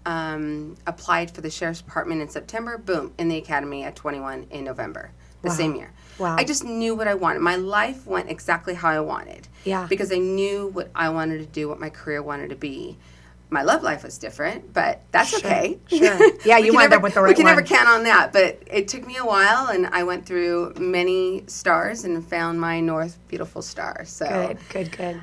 um, 0.05 0.75
applied 0.85 1.31
for 1.31 1.41
the 1.41 1.49
sheriff's 1.49 1.81
department 1.81 2.21
in 2.21 2.29
september 2.29 2.77
boom 2.77 3.13
in 3.17 3.27
the 3.29 3.37
academy 3.37 3.83
at 3.83 3.95
21 3.95 4.47
in 4.51 4.63
november 4.65 5.11
the 5.41 5.49
Wow. 5.49 5.55
same 5.55 5.75
year 5.75 5.91
Wow. 6.17 6.35
i 6.37 6.43
just 6.43 6.63
knew 6.63 6.95
what 6.95 7.07
i 7.07 7.13
wanted 7.13 7.41
my 7.41 7.55
life 7.55 8.05
went 8.05 8.29
exactly 8.29 8.73
how 8.73 8.89
i 8.89 8.99
wanted 8.99 9.47
Yeah. 9.63 9.85
because 9.87 10.11
i 10.11 10.17
knew 10.17 10.67
what 10.67 10.89
i 10.95 11.09
wanted 11.09 11.39
to 11.39 11.45
do 11.45 11.67
what 11.69 11.79
my 11.79 11.89
career 11.89 12.21
wanted 12.21 12.49
to 12.49 12.55
be 12.55 12.97
my 13.49 13.61
love 13.63 13.81
life 13.81 14.03
was 14.03 14.17
different, 14.17 14.73
but 14.73 15.01
that's 15.11 15.29
Sure, 15.29 15.39
okay. 15.39 15.79
sure. 15.87 16.19
Yeah, 16.45 16.57
you 16.57 16.73
wound 16.73 16.89
never- 16.89 16.95
up 16.95 17.01
with 17.03 17.13
the 17.13 17.21
right 17.21 17.29
We 17.29 17.35
can 17.35 17.45
never 17.45 17.61
one. 17.61 17.67
count 17.67 17.87
on 17.87 18.03
that, 18.03 18.33
but 18.33 18.61
it 18.67 18.87
took 18.89 19.05
me 19.07 19.15
a 19.17 19.25
while, 19.25 19.67
and 19.67 19.87
I 19.87 20.03
went 20.03 20.25
through 20.25 20.73
many 20.79 21.43
stars 21.47 22.03
and 22.03 22.25
found 22.27 22.59
my 22.59 22.79
North 22.81 23.17
beautiful 23.29 23.61
star. 23.61 24.03
So 24.05 24.27
Good. 24.27 24.57
Good. 24.69 24.97
Good. 24.97 25.21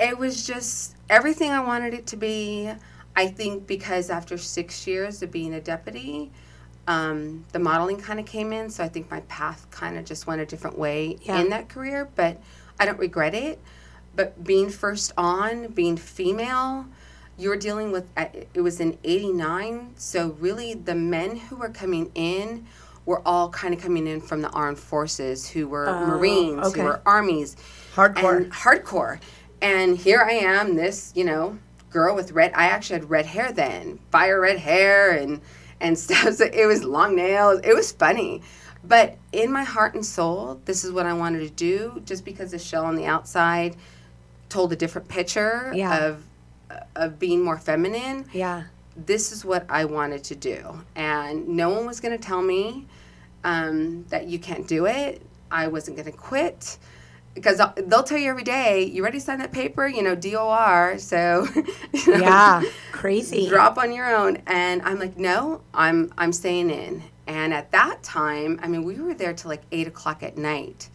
it 0.00 0.16
was 0.18 0.46
just 0.46 0.96
everything 1.10 1.50
I 1.50 1.60
wanted 1.60 1.92
it 1.94 2.06
to 2.08 2.16
be. 2.16 2.70
I 3.16 3.26
think 3.26 3.66
because 3.66 4.10
after 4.10 4.38
six 4.38 4.86
years 4.86 5.22
of 5.22 5.30
being 5.30 5.52
a 5.54 5.60
deputy, 5.60 6.30
um, 6.86 7.44
the 7.52 7.58
modeling 7.58 7.98
kind 8.00 8.18
of 8.20 8.24
came 8.24 8.52
in, 8.52 8.70
so 8.70 8.82
I 8.82 8.88
think 8.88 9.10
my 9.10 9.20
path 9.22 9.66
kind 9.70 9.98
of 9.98 10.04
just 10.06 10.26
went 10.26 10.40
a 10.40 10.46
different 10.46 10.78
way 10.78 11.18
Yeah. 11.22 11.40
in 11.40 11.50
that 11.50 11.68
career. 11.68 12.08
But 12.14 12.40
I 12.80 12.86
don't 12.86 12.98
regret 12.98 13.34
it. 13.34 13.58
But 14.16 14.42
being 14.42 14.70
first 14.70 15.12
on, 15.18 15.66
being 15.68 15.96
female, 15.96 16.86
you 17.38 17.48
were 17.48 17.56
dealing 17.56 17.92
with 17.92 18.10
uh, 18.16 18.26
it 18.52 18.60
was 18.60 18.80
in 18.80 18.98
89 19.04 19.92
so 19.96 20.36
really 20.40 20.74
the 20.74 20.94
men 20.94 21.36
who 21.36 21.56
were 21.56 21.68
coming 21.70 22.10
in 22.14 22.66
were 23.06 23.22
all 23.26 23.48
kind 23.48 23.72
of 23.72 23.80
coming 23.80 24.06
in 24.06 24.20
from 24.20 24.42
the 24.42 24.50
armed 24.50 24.78
forces 24.78 25.48
who 25.48 25.68
were 25.68 25.86
marines 26.06 26.66
okay. 26.66 26.80
who 26.80 26.86
were 26.86 27.00
armies 27.06 27.56
Hardcore. 27.94 28.36
and 28.36 28.52
hardcore 28.52 29.20
and 29.62 29.96
here 29.96 30.20
i 30.20 30.32
am 30.32 30.74
this 30.76 31.12
you 31.14 31.24
know 31.24 31.58
girl 31.90 32.14
with 32.14 32.32
red 32.32 32.52
i 32.54 32.66
actually 32.66 33.00
had 33.00 33.08
red 33.08 33.26
hair 33.26 33.52
then 33.52 33.98
fire 34.10 34.40
red 34.40 34.58
hair 34.58 35.12
and 35.12 35.40
and 35.80 35.98
stuff 36.04 36.34
so 36.34 36.44
it 36.52 36.66
was 36.66 36.84
long 36.84 37.14
nails 37.16 37.60
it 37.64 37.74
was 37.74 37.92
funny 37.92 38.42
but 38.84 39.16
in 39.32 39.50
my 39.50 39.64
heart 39.64 39.94
and 39.94 40.04
soul 40.04 40.60
this 40.64 40.84
is 40.84 40.92
what 40.92 41.06
i 41.06 41.12
wanted 41.12 41.40
to 41.40 41.50
do 41.50 42.02
just 42.04 42.24
because 42.24 42.50
the 42.50 42.58
shell 42.58 42.84
on 42.84 42.94
the 42.94 43.06
outside 43.06 43.76
told 44.48 44.72
a 44.72 44.76
different 44.76 45.08
picture 45.08 45.70
Yeah. 45.74 46.06
of 46.06 46.24
of 46.96 47.18
being 47.18 47.42
more 47.42 47.58
feminine 47.58 48.26
Yeah. 48.32 48.64
this 48.96 49.32
is 49.32 49.44
what 49.44 49.64
I 49.68 49.84
wanted 49.84 50.24
to 50.24 50.34
do. 50.34 50.82
And 50.96 51.48
no 51.48 51.70
one 51.70 51.86
was 51.86 52.00
going 52.00 52.16
to 52.18 52.22
tell 52.22 52.42
me 52.42 52.86
um, 53.44 54.04
that 54.08 54.26
you 54.26 54.38
can't 54.38 54.66
do 54.66 54.86
it. 54.86 55.22
I 55.50 55.68
wasn't 55.68 55.96
going 55.96 56.10
to 56.10 56.16
quit 56.16 56.78
because 57.34 57.60
they'll 57.76 58.02
tell 58.02 58.18
you 58.18 58.28
every 58.30 58.42
day, 58.42 58.82
you 58.84 59.04
ready 59.04 59.18
to 59.18 59.24
sign 59.24 59.38
that 59.38 59.52
paper? 59.52 59.86
You 59.86 60.02
know, 60.02 60.16
DOR. 60.16 60.98
So, 60.98 61.46
you 61.92 62.12
know, 62.12 62.18
Yeah. 62.18 62.62
Crazy. 62.92 63.48
drop 63.48 63.78
on 63.78 63.92
your 63.92 64.12
own. 64.14 64.38
And 64.48 64.82
I'm 64.82 64.98
like, 64.98 65.16
no, 65.16 65.60
I'm, 65.72 66.12
I'm 66.18 66.32
staying 66.32 66.70
in. 66.70 67.04
And 67.28 67.54
at 67.54 67.70
that 67.72 68.02
time, 68.02 68.58
I 68.62 68.66
mean, 68.68 68.82
we 68.84 68.96
were 69.00 69.14
there 69.14 69.32
till 69.34 69.50
like 69.50 69.62
eight 69.70 69.86
o'clock 69.86 70.22
at 70.24 70.36
night. 70.36 70.88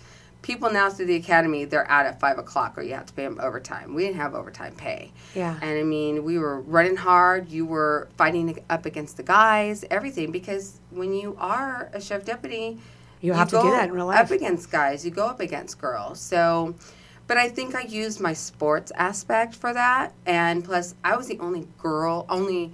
People 0.43 0.69
now 0.71 0.89
through 0.91 1.07
the 1.07 1.15
academy, 1.15 1.65
they're 1.65 1.89
out 1.89 2.05
at 2.05 2.19
five 2.19 2.37
o'clock, 2.37 2.77
or 2.77 2.83
you 2.83 2.93
have 2.93 3.07
to 3.07 3.13
pay 3.13 3.23
them 3.23 3.39
overtime. 3.41 3.95
We 3.95 4.03
didn't 4.03 4.17
have 4.17 4.35
overtime 4.35 4.75
pay. 4.75 5.11
Yeah. 5.33 5.57
And 5.61 5.79
I 5.79 5.83
mean, 5.83 6.23
we 6.23 6.37
were 6.37 6.61
running 6.61 6.97
hard. 6.97 7.49
You 7.49 7.65
were 7.65 8.09
fighting 8.17 8.59
up 8.69 8.85
against 8.85 9.17
the 9.17 9.23
guys, 9.23 9.83
everything. 9.89 10.31
Because 10.31 10.79
when 10.91 11.13
you 11.13 11.35
are 11.39 11.89
a 11.93 11.99
chef 11.99 12.25
deputy, 12.25 12.77
You 13.21 13.33
have 13.33 13.49
to 13.51 13.61
do 13.61 13.71
that 13.71 13.85
in 13.87 13.93
real 13.93 14.07
life 14.07 14.19
Up 14.19 14.31
against 14.31 14.69
guys, 14.69 15.05
you 15.05 15.11
go 15.11 15.25
up 15.27 15.39
against 15.39 15.79
girls. 15.79 16.19
So, 16.19 16.75
but 17.25 17.37
I 17.37 17.47
think 17.47 17.73
I 17.73 17.83
used 17.83 18.19
my 18.19 18.33
sports 18.33 18.91
aspect 18.97 19.55
for 19.55 19.73
that, 19.73 20.13
and 20.25 20.61
plus, 20.65 20.93
I 21.05 21.15
was 21.15 21.27
the 21.27 21.39
only 21.39 21.65
girl, 21.77 22.25
only 22.27 22.73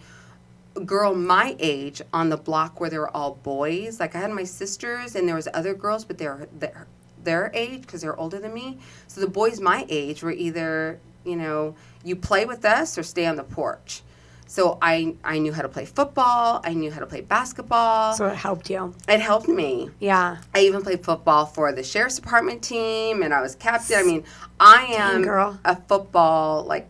girl 0.85 1.13
my 1.13 1.55
age 1.59 2.01
on 2.11 2.29
the 2.29 2.37
block 2.37 2.79
where 2.79 2.89
they 2.89 2.97
were 2.97 3.15
all 3.15 3.35
boys. 3.43 3.99
Like 3.99 4.15
I 4.15 4.19
had 4.19 4.31
my 4.31 4.43
sisters, 4.43 5.15
and 5.15 5.27
there 5.27 5.35
was 5.35 5.47
other 5.53 5.75
girls, 5.75 6.03
but 6.03 6.17
they 6.17 6.25
were 6.27 6.47
their, 6.57 6.87
their 7.29 7.51
age 7.53 7.81
because 7.81 8.01
they're 8.01 8.19
older 8.19 8.39
than 8.39 8.53
me. 8.53 8.79
So 9.07 9.21
the 9.21 9.27
boys 9.27 9.59
my 9.59 9.85
age 9.89 10.23
were 10.23 10.31
either 10.31 10.99
you 11.23 11.35
know 11.35 11.75
you 12.03 12.15
play 12.15 12.45
with 12.45 12.65
us 12.65 12.97
or 12.97 13.03
stay 13.03 13.25
on 13.25 13.35
the 13.35 13.43
porch. 13.43 14.01
So 14.47 14.79
I 14.81 15.15
I 15.23 15.37
knew 15.37 15.53
how 15.53 15.61
to 15.61 15.69
play 15.69 15.85
football. 15.85 16.61
I 16.63 16.73
knew 16.73 16.91
how 16.91 17.01
to 17.01 17.05
play 17.05 17.21
basketball. 17.21 18.13
So 18.13 18.25
it 18.25 18.35
helped 18.35 18.67
you. 18.69 18.95
it 19.07 19.21
helped 19.21 19.47
me. 19.47 19.91
Yeah. 19.99 20.37
I 20.55 20.59
even 20.61 20.81
played 20.81 21.03
football 21.03 21.45
for 21.45 21.71
the 21.71 21.83
sheriff's 21.83 22.15
department 22.15 22.63
team, 22.63 23.21
and 23.21 23.31
I 23.31 23.41
was 23.41 23.53
captain. 23.55 23.99
I 23.99 24.03
mean, 24.03 24.23
I 24.59 24.85
am 24.97 25.21
girl. 25.21 25.59
a 25.63 25.75
football 25.75 26.63
like 26.63 26.87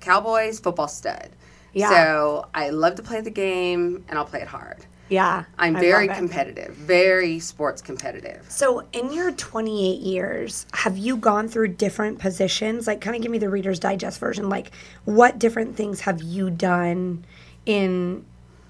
Cowboys 0.00 0.60
football 0.60 0.88
stud. 0.88 1.28
Yeah. 1.74 1.90
So 1.90 2.48
I 2.54 2.70
love 2.70 2.94
to 2.96 3.02
play 3.02 3.20
the 3.20 3.30
game, 3.30 4.04
and 4.08 4.18
I'll 4.18 4.30
play 4.32 4.40
it 4.40 4.48
hard. 4.48 4.86
Yeah. 5.08 5.44
I'm 5.58 5.74
very 5.74 6.08
competitive, 6.08 6.74
very 6.74 7.38
sports 7.38 7.82
competitive. 7.82 8.46
So, 8.48 8.86
in 8.92 9.12
your 9.12 9.32
28 9.32 10.00
years, 10.00 10.66
have 10.72 10.96
you 10.96 11.16
gone 11.16 11.48
through 11.48 11.68
different 11.68 12.18
positions? 12.18 12.86
Like, 12.86 13.00
kind 13.00 13.14
of 13.14 13.22
give 13.22 13.30
me 13.30 13.38
the 13.38 13.50
Reader's 13.50 13.78
Digest 13.78 14.18
version. 14.18 14.48
Like, 14.48 14.70
what 15.04 15.38
different 15.38 15.76
things 15.76 16.00
have 16.00 16.22
you 16.22 16.48
done 16.48 17.24
in, 17.66 18.24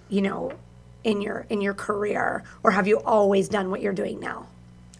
you 0.08 0.22
know, 0.22 0.52
in 1.04 1.20
your 1.20 1.46
in 1.48 1.60
your 1.60 1.74
career, 1.74 2.42
or 2.62 2.70
have 2.70 2.86
you 2.86 3.00
always 3.00 3.48
done 3.48 3.70
what 3.70 3.80
you're 3.80 3.92
doing 3.92 4.20
now? 4.20 4.46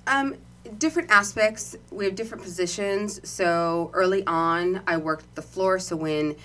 Um, 0.07 0.37
different 0.79 1.11
aspects. 1.11 1.77
We 1.91 2.05
have 2.05 2.15
different 2.15 2.43
positions. 2.43 3.21
So 3.29 3.91
early 3.93 4.25
on, 4.27 4.83
I 4.87 4.97
worked 4.97 5.35
the 5.35 5.43
floor. 5.43 5.79
So 5.79 5.97
when 5.97 6.37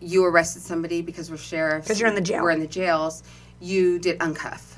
you 0.00 0.24
arrested 0.24 0.62
somebody 0.62 1.02
because 1.02 1.30
we're 1.30 1.36
sheriffs, 1.36 1.86
because 1.86 2.00
you're 2.00 2.08
in 2.08 2.14
the 2.14 2.20
jail. 2.20 2.42
We're 2.42 2.50
in 2.50 2.60
the 2.60 2.66
jails. 2.66 3.22
You 3.60 3.98
did 3.98 4.18
uncuff, 4.20 4.76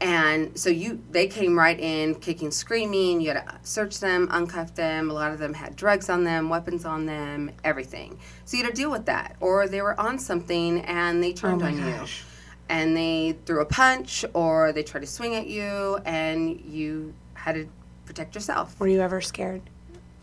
and 0.00 0.56
so 0.58 0.70
you 0.70 1.02
they 1.10 1.26
came 1.26 1.58
right 1.58 1.78
in, 1.78 2.14
kicking, 2.16 2.50
screaming. 2.50 3.20
You 3.20 3.28
had 3.32 3.46
to 3.46 3.54
search 3.62 3.98
them, 4.00 4.28
uncuff 4.28 4.74
them. 4.74 5.10
A 5.10 5.12
lot 5.14 5.32
of 5.32 5.38
them 5.38 5.54
had 5.54 5.74
drugs 5.76 6.08
on 6.08 6.24
them, 6.24 6.48
weapons 6.48 6.84
on 6.84 7.06
them, 7.06 7.50
everything. 7.64 8.18
So 8.44 8.56
you 8.56 8.62
had 8.64 8.70
to 8.74 8.76
deal 8.76 8.90
with 8.90 9.06
that, 9.06 9.36
or 9.40 9.66
they 9.66 9.82
were 9.82 9.98
on 10.00 10.18
something 10.18 10.80
and 10.82 11.22
they 11.22 11.32
turned 11.32 11.62
Oh 11.62 11.66
on 11.66 11.78
gosh. 11.78 12.20
you 12.20 12.26
and 12.68 12.96
they 12.96 13.36
threw 13.44 13.60
a 13.60 13.64
punch 13.66 14.24
or 14.32 14.72
they 14.72 14.82
tried 14.82 15.00
to 15.00 15.06
swing 15.06 15.34
at 15.34 15.46
you 15.46 15.98
and 16.06 16.58
you 16.60 17.12
had 17.34 17.54
to 17.56 17.68
protect 18.06 18.34
yourself. 18.34 18.78
Were 18.80 18.88
you 18.88 19.00
ever 19.00 19.20
scared? 19.20 19.60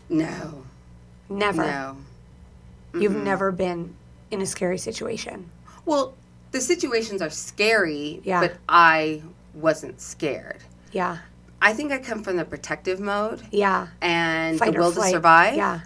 No, 0.08 0.64
Never. 1.28 1.62
no. 1.62 1.96
You've 2.94 3.16
never 3.16 3.52
been 3.52 3.94
in 4.30 4.40
a 4.42 4.46
scary 4.46 4.76
situation. 4.78 5.50
Well, 5.86 6.14
the 6.52 6.60
situations 6.60 7.20
are 7.22 7.30
scary, 7.30 8.20
Yeah. 8.24 8.40
but 8.40 8.56
I 8.68 9.22
wasn't 9.54 10.00
scared. 10.00 10.58
Yeah. 10.92 11.18
I 11.60 11.72
think 11.72 11.92
I 11.92 11.98
come 11.98 12.22
from 12.22 12.36
the 12.36 12.44
protective 12.44 13.00
mode 13.00 13.42
Yeah. 13.50 13.88
and 14.00 14.58
Fight 14.58 14.72
the 14.74 14.78
will 14.80 14.92
flight. 14.92 15.10
to 15.12 15.16
survive. 15.16 15.56
Yeah. 15.56 15.80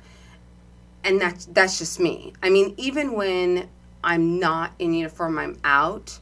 And 1.05 1.21
that's 1.21 1.47
that's 1.47 1.79
just 1.79 2.01
me. 2.01 2.33
I 2.43 2.51
mean, 2.51 2.75
even 2.77 3.13
when 3.13 3.69
I'm 4.03 4.39
not 4.39 4.73
in 4.79 4.93
uniform, 4.95 5.39
I'm 5.39 5.59
out. 5.65 6.19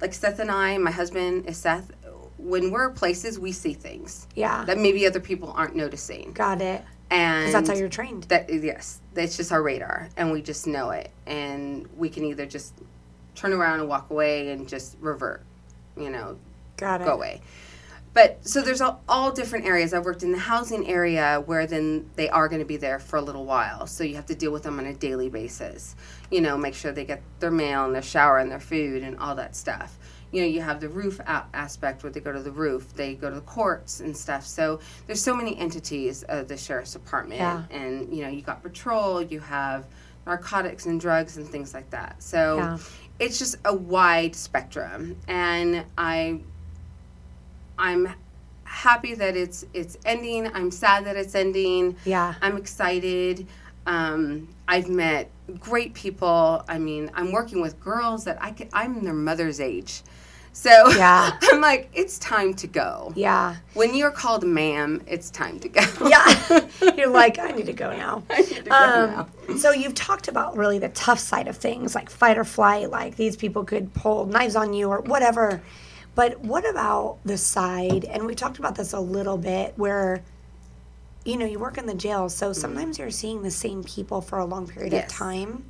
Like 0.00 0.14
Seth 0.14 0.38
and 0.38 0.50
I, 0.50 0.78
my 0.78 0.90
husband 0.90 1.46
is 1.46 1.56
Seth. 1.56 1.90
When 2.38 2.70
we're 2.72 2.90
places, 2.90 3.38
we 3.38 3.52
see 3.52 3.72
things 3.72 4.26
Yeah. 4.34 4.64
that 4.64 4.78
maybe 4.78 5.06
other 5.06 5.20
people 5.20 5.52
aren't 5.52 5.76
noticing. 5.76 6.32
Got 6.32 6.60
it. 6.62 6.82
and 7.10 7.52
that's 7.52 7.68
how 7.68 7.74
you're 7.74 7.90
trained. 7.90 8.22
that 8.24 8.48
yes 8.50 9.00
that's 9.12 9.36
just 9.36 9.52
our 9.52 9.62
radar 9.62 10.08
and 10.16 10.32
we 10.32 10.40
just 10.40 10.66
know 10.66 10.88
it 10.90 11.10
and 11.26 11.86
we 11.94 12.08
can 12.08 12.24
either 12.24 12.46
just 12.46 12.72
turn 13.34 13.52
around 13.52 13.80
and 13.80 13.88
walk 13.88 14.10
away 14.10 14.50
and 14.50 14.68
just 14.68 14.96
revert, 15.00 15.42
you 15.96 16.10
know, 16.10 16.36
Got 16.76 17.00
it. 17.00 17.04
go 17.04 17.12
away. 17.14 17.40
But 18.14 18.46
so 18.46 18.60
there's 18.60 18.82
all, 18.82 19.02
all 19.08 19.32
different 19.32 19.64
areas. 19.64 19.94
I've 19.94 20.04
worked 20.04 20.22
in 20.22 20.32
the 20.32 20.38
housing 20.38 20.86
area 20.86 21.42
where 21.46 21.66
then 21.66 22.10
they 22.16 22.28
are 22.28 22.46
going 22.46 22.60
to 22.60 22.66
be 22.66 22.76
there 22.76 22.98
for 22.98 23.16
a 23.16 23.22
little 23.22 23.46
while. 23.46 23.86
So 23.86 24.04
you 24.04 24.16
have 24.16 24.26
to 24.26 24.34
deal 24.34 24.52
with 24.52 24.64
them 24.64 24.78
on 24.78 24.84
a 24.84 24.92
daily 24.92 25.30
basis. 25.30 25.96
You 26.30 26.42
know, 26.42 26.58
make 26.58 26.74
sure 26.74 26.92
they 26.92 27.06
get 27.06 27.22
their 27.40 27.50
mail 27.50 27.86
and 27.86 27.94
their 27.94 28.02
shower 28.02 28.36
and 28.38 28.50
their 28.50 28.60
food 28.60 29.02
and 29.02 29.18
all 29.18 29.34
that 29.36 29.56
stuff. 29.56 29.98
You 30.30 30.42
know, 30.42 30.46
you 30.46 30.60
have 30.60 30.80
the 30.80 30.90
roof 30.90 31.20
aspect 31.26 32.02
where 32.02 32.12
they 32.12 32.20
go 32.20 32.32
to 32.32 32.42
the 32.42 32.50
roof, 32.52 32.94
they 32.94 33.14
go 33.14 33.28
to 33.30 33.34
the 33.36 33.42
courts 33.42 34.00
and 34.00 34.14
stuff. 34.14 34.46
So 34.46 34.80
there's 35.06 35.20
so 35.22 35.34
many 35.34 35.56
entities 35.58 36.22
of 36.24 36.48
the 36.48 36.56
sheriff's 36.56 36.92
department. 36.92 37.40
Yeah. 37.40 37.64
And, 37.70 38.14
you 38.14 38.24
know, 38.24 38.28
you 38.30 38.42
got 38.42 38.62
patrol, 38.62 39.22
you 39.22 39.40
have 39.40 39.86
narcotics 40.26 40.86
and 40.86 41.00
drugs 41.00 41.36
and 41.36 41.46
things 41.46 41.74
like 41.74 41.88
that. 41.90 42.22
So 42.22 42.56
Yeah. 42.58 42.78
It's 43.18 43.38
just 43.38 43.56
a 43.64 43.74
wide 43.74 44.34
spectrum. 44.34 45.16
And 45.28 45.84
I 45.96 46.40
I'm 47.78 48.14
happy 48.64 49.14
that 49.14 49.36
it's 49.36 49.64
it's 49.74 49.98
ending. 50.04 50.46
I'm 50.54 50.70
sad 50.70 51.04
that 51.06 51.16
it's 51.16 51.34
ending. 51.34 51.96
Yeah. 52.04 52.34
I'm 52.40 52.56
excited. 52.56 53.46
Um, 53.86 54.48
I've 54.68 54.88
met 54.88 55.28
great 55.58 55.94
people. 55.94 56.64
I 56.68 56.78
mean, 56.78 57.10
I'm 57.14 57.32
working 57.32 57.60
with 57.60 57.80
girls 57.80 58.24
that 58.24 58.38
I 58.40 58.52
could, 58.52 58.68
I'm 58.72 59.02
their 59.02 59.12
mother's 59.12 59.60
age. 59.60 60.02
So 60.52 60.88
Yeah. 60.90 61.36
I'm 61.42 61.60
like, 61.60 61.90
it's 61.94 62.18
time 62.18 62.54
to 62.54 62.66
go. 62.66 63.12
Yeah. 63.16 63.56
When 63.74 63.94
you're 63.94 64.10
called 64.10 64.44
ma'am, 64.46 65.02
it's 65.06 65.30
time 65.30 65.58
to 65.60 65.68
go. 65.68 65.82
Yeah. 66.06 66.66
You're 66.96 67.08
like, 67.10 67.38
I 67.38 67.52
need 67.52 67.66
to 67.66 67.72
go 67.72 67.90
now. 67.96 68.22
I 68.30 68.40
need 68.42 68.48
to 68.56 68.62
go 68.62 68.70
Um, 68.74 69.10
now. 69.48 69.56
so 69.56 69.70
you've 69.72 69.94
talked 69.94 70.28
about 70.28 70.56
really 70.56 70.78
the 70.78 70.90
tough 70.90 71.18
side 71.18 71.48
of 71.48 71.56
things, 71.56 71.94
like 71.94 72.10
fight 72.10 72.36
or 72.38 72.44
flight, 72.44 72.90
like 72.90 73.16
these 73.16 73.36
people 73.36 73.64
could 73.64 73.92
pull 73.94 74.26
knives 74.26 74.54
on 74.56 74.72
you 74.74 74.88
or 74.88 75.00
whatever. 75.00 75.62
But 76.14 76.40
what 76.40 76.68
about 76.68 77.18
the 77.24 77.38
side? 77.38 78.04
And 78.04 78.26
we 78.26 78.34
talked 78.34 78.58
about 78.58 78.74
this 78.74 78.92
a 78.92 79.00
little 79.00 79.38
bit, 79.38 79.72
where 79.76 80.22
you 81.24 81.38
know 81.38 81.46
you 81.46 81.58
work 81.58 81.78
in 81.78 81.86
the 81.86 81.94
jail, 81.94 82.28
so 82.28 82.52
sometimes 82.52 82.98
you're 82.98 83.10
seeing 83.10 83.42
the 83.42 83.50
same 83.50 83.82
people 83.84 84.20
for 84.20 84.38
a 84.38 84.44
long 84.44 84.66
period 84.66 84.92
Yes. 84.92 85.10
of 85.10 85.16
time, 85.16 85.64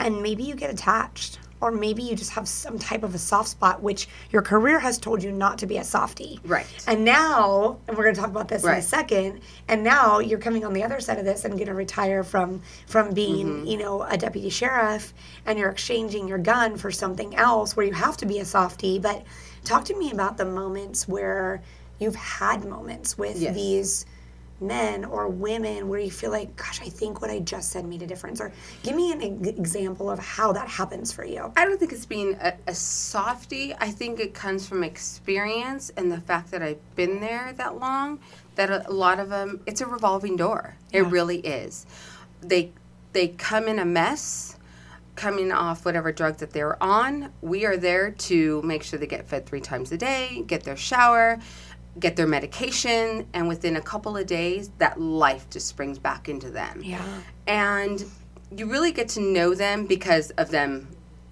and 0.00 0.20
maybe 0.22 0.42
you 0.42 0.56
get 0.56 0.70
attached. 0.70 1.38
Or 1.62 1.70
maybe 1.70 2.02
you 2.02 2.16
just 2.16 2.32
have 2.32 2.48
some 2.48 2.76
type 2.78 3.04
of 3.04 3.14
a 3.14 3.18
soft 3.18 3.48
spot, 3.48 3.80
which 3.82 4.08
your 4.30 4.42
career 4.42 4.80
has 4.80 4.98
told 4.98 5.22
you 5.22 5.30
not 5.30 5.58
to 5.58 5.66
be 5.66 5.76
a 5.78 5.84
softie. 5.84 6.40
Right. 6.44 6.66
And 6.88 7.04
now, 7.04 7.78
and 7.86 7.96
we're 7.96 8.02
going 8.02 8.16
to 8.16 8.20
talk 8.20 8.30
about 8.30 8.48
this 8.48 8.64
in 8.64 8.70
a 8.70 8.82
second. 8.82 9.40
And 9.68 9.84
now 9.84 10.18
you're 10.18 10.40
coming 10.40 10.64
on 10.64 10.72
the 10.72 10.82
other 10.82 10.98
side 11.00 11.18
of 11.18 11.24
this 11.24 11.44
and 11.44 11.54
going 11.54 11.68
to 11.68 11.74
retire 11.74 12.24
from 12.24 12.60
from 12.86 13.14
being, 13.14 13.46
Mm-hmm. 13.46 13.66
you 13.66 13.78
know, 13.78 14.02
a 14.02 14.16
deputy 14.18 14.50
sheriff, 14.50 15.14
and 15.46 15.56
you're 15.58 15.70
exchanging 15.70 16.26
your 16.28 16.38
gun 16.38 16.76
for 16.76 16.90
something 16.90 17.34
else 17.36 17.76
where 17.76 17.86
you 17.86 17.92
have 17.92 18.16
to 18.18 18.26
be 18.26 18.40
a 18.40 18.44
softie. 18.44 18.98
But 18.98 19.22
talk 19.64 19.84
to 19.86 19.96
me 19.96 20.10
about 20.10 20.36
the 20.36 20.44
moments 20.44 21.06
where 21.06 21.62
you've 22.00 22.16
had 22.16 22.64
moments 22.64 23.16
with 23.16 23.40
Yes. 23.40 23.54
these 23.54 24.06
men 24.62 25.04
or 25.04 25.28
women 25.28 25.88
where 25.88 26.00
you 26.00 26.10
feel 26.10 26.30
like, 26.30 26.54
gosh, 26.56 26.80
I 26.80 26.86
think 26.86 27.20
what 27.20 27.30
I 27.30 27.40
just 27.40 27.70
said 27.70 27.84
made 27.84 28.02
a 28.02 28.06
difference. 28.06 28.40
Or 28.40 28.52
give 28.82 28.96
me 28.96 29.12
an 29.12 29.22
e- 29.22 29.48
example 29.48 30.10
of 30.10 30.18
how 30.18 30.52
that 30.52 30.68
happens 30.68 31.12
for 31.12 31.24
you. 31.24 31.52
I 31.56 31.64
don't 31.64 31.78
think 31.78 31.92
it's 31.92 32.06
being 32.06 32.34
a, 32.40 32.54
a 32.66 32.74
softie. 32.74 33.74
I 33.78 33.90
think 33.90 34.20
it 34.20 34.34
comes 34.34 34.66
from 34.66 34.84
experience 34.84 35.90
and 35.96 36.10
the 36.10 36.20
fact 36.20 36.50
that 36.52 36.62
I've 36.62 36.94
been 36.96 37.20
there 37.20 37.52
that 37.58 37.78
long. 37.78 38.20
That 38.54 38.70
a, 38.70 38.88
a 38.88 38.92
lot 38.92 39.18
of 39.18 39.30
them, 39.30 39.60
it's 39.66 39.80
a 39.80 39.86
revolving 39.86 40.36
door. 40.36 40.76
It 40.92 41.06
really 41.06 41.38
is. 41.38 41.86
They 42.42 42.72
they 43.12 43.28
come 43.28 43.68
in 43.68 43.78
a 43.78 43.84
mess, 43.84 44.56
coming 45.14 45.52
off 45.52 45.84
whatever 45.84 46.12
drug 46.12 46.38
that 46.38 46.52
they're 46.52 46.82
on. 46.82 47.32
We 47.42 47.64
are 47.64 47.76
there 47.76 48.10
to 48.10 48.62
make 48.62 48.82
sure 48.82 48.98
they 48.98 49.06
get 49.06 49.28
fed 49.28 49.46
three 49.46 49.60
times 49.60 49.92
a 49.92 49.98
day, 49.98 50.42
get 50.46 50.64
their 50.64 50.76
shower, 50.76 51.38
get 52.00 52.16
their 52.16 52.26
medication, 52.26 53.26
and 53.34 53.48
within 53.48 53.76
a 53.76 53.80
couple 53.82 54.16
of 54.16 54.26
days, 54.26 54.70
that 54.78 54.98
life 55.00 55.48
just 55.50 55.66
springs 55.68 55.98
back 55.98 56.28
into 56.28 56.50
them 56.50 56.80
Yeah. 56.82 57.04
and 57.46 58.04
you 58.56 58.66
really 58.66 58.92
get 58.92 59.08
to 59.10 59.20
know 59.20 59.54
them 59.54 59.86
because 59.86 60.30
of 60.32 60.50
them 60.50 60.88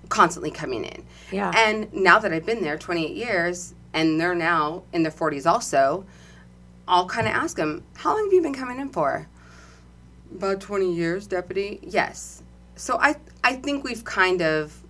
constantly 0.09 0.51
coming 0.51 0.85
in. 0.85 1.05
Yeah. 1.31 1.53
And 1.55 1.93
now 1.93 2.19
that 2.19 2.33
I've 2.33 2.45
been 2.47 2.63
there 2.63 2.77
28 2.79 3.15
years 3.15 3.75
and 3.93 4.21
they're 4.21 4.35
now 4.35 4.83
in 4.93 5.03
their 5.03 5.13
40s 5.13 5.47
also, 5.47 6.05
I'll 6.89 7.07
kind 7.07 7.27
of 7.29 7.35
ask 7.35 7.57
them, 7.57 7.85
"How 7.97 8.15
long 8.15 8.25
have 8.25 8.33
you 8.33 8.43
been 8.43 8.55
coming 8.55 8.81
in 8.81 8.89
for?" 8.91 9.29
About 10.35 10.61
20 10.61 10.93
years, 10.93 11.27
deputy. 11.27 11.79
Yes. 11.83 12.43
So 12.77 12.99
I 13.01 13.17
I 13.45 13.57
think 13.57 13.85
we've 13.85 14.05
kind 14.05 14.43
of 14.43 14.83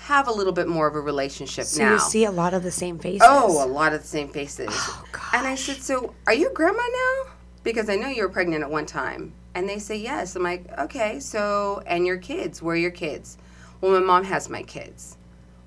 have 0.00 0.28
a 0.28 0.32
little 0.32 0.52
bit 0.52 0.68
more 0.68 0.86
of 0.86 0.94
a 0.94 1.00
relationship 1.00 1.64
So 1.64 1.82
now. 1.84 1.92
you 1.94 1.98
see 1.98 2.24
a 2.24 2.30
lot 2.30 2.54
of 2.54 2.62
the 2.62 2.70
same 2.70 2.98
faces. 2.98 3.22
Oh, 3.28 3.64
a 3.64 3.66
lot 3.66 3.92
of 3.92 4.02
the 4.02 4.06
same 4.08 4.28
faces. 4.28 4.68
Oh, 4.70 5.04
And 5.34 5.46
I 5.46 5.54
said, 5.54 5.76
So 5.82 6.14
are 6.26 6.34
you 6.34 6.50
grandma 6.54 6.82
now? 6.82 7.32
Because 7.64 7.88
I 7.90 7.96
know 7.96 8.08
you 8.08 8.22
were 8.22 8.28
pregnant 8.28 8.62
at 8.62 8.70
one 8.70 8.86
time. 8.86 9.32
And 9.54 9.68
they 9.68 9.78
say, 9.78 9.96
Yes. 9.96 10.36
I'm 10.36 10.42
like, 10.42 10.64
Okay, 10.78 11.20
so, 11.20 11.82
and 11.86 12.06
your 12.06 12.16
kids? 12.18 12.62
Where 12.62 12.74
are 12.74 12.78
your 12.78 12.90
kids? 12.90 13.38
Well, 13.80 13.92
my 13.92 14.00
mom 14.00 14.24
has 14.24 14.48
my 14.48 14.62
kids. 14.62 15.16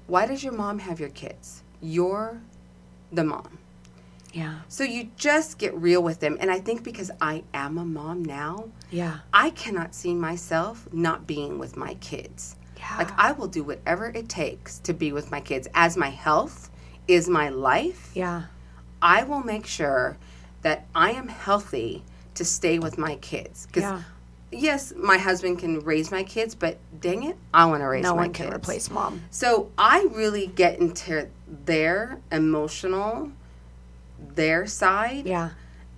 Why 0.07 0.25
does 0.25 0.43
your 0.43 0.53
mom 0.53 0.79
have 0.79 0.99
your 0.99 1.09
kids? 1.09 1.63
You're 1.81 2.41
the 3.11 3.23
mom. 3.23 3.57
Yeah. 4.33 4.59
So 4.69 4.83
you 4.85 5.09
just 5.17 5.57
get 5.57 5.73
real 5.75 6.01
with 6.01 6.19
them. 6.21 6.37
And 6.39 6.49
I 6.49 6.59
think 6.59 6.83
because 6.83 7.11
I 7.19 7.43
am 7.53 7.77
a 7.77 7.85
mom 7.85 8.23
now, 8.23 8.69
Yeah. 8.89 9.19
I 9.33 9.49
cannot 9.51 9.93
see 9.93 10.13
myself 10.13 10.87
not 10.93 11.27
being 11.27 11.59
with 11.59 11.75
my 11.77 11.95
kids. 11.95 12.55
Yeah. 12.81 12.97
Like 12.97 13.11
I 13.17 13.31
will 13.31 13.47
do 13.47 13.63
whatever 13.63 14.07
it 14.07 14.27
takes 14.27 14.79
to 14.79 14.93
be 14.93 15.11
with 15.13 15.31
my 15.31 15.39
kids. 15.39 15.67
As 15.73 15.95
my 15.95 16.09
health 16.09 16.69
is 17.07 17.29
my 17.29 17.49
life, 17.49 18.11
Yeah. 18.13 18.43
I 19.01 19.23
will 19.23 19.41
make 19.43 19.65
sure 19.65 20.17
that 20.63 20.85
I 20.93 21.11
am 21.11 21.27
healthy 21.27 22.03
to 22.35 22.43
stay 22.45 22.79
with 22.79 22.97
my 22.97 23.15
kids. 23.15 23.65
Because 23.67 23.83
Yeah. 23.83 24.01
yes, 24.51 24.93
my 24.97 25.17
husband 25.17 25.59
can 25.59 25.79
raise 25.81 26.11
my 26.11 26.23
kids, 26.23 26.53
but 26.55 26.77
dang 26.99 27.23
it, 27.23 27.37
I 27.53 27.65
want 27.65 27.81
to 27.81 27.87
raise 27.87 28.03
No 28.03 28.11
my 28.15 28.23
one 28.23 28.33
kids. 28.33 28.49
can 28.49 28.55
replace 28.55 28.89
mom. 28.91 29.21
So 29.31 29.69
I 29.77 30.07
really 30.11 30.47
get 30.47 30.79
into 30.79 31.27
their 31.65 32.19
emotional, 32.31 33.31
their 34.35 34.65
side 34.67 35.25
Yeah. 35.25 35.49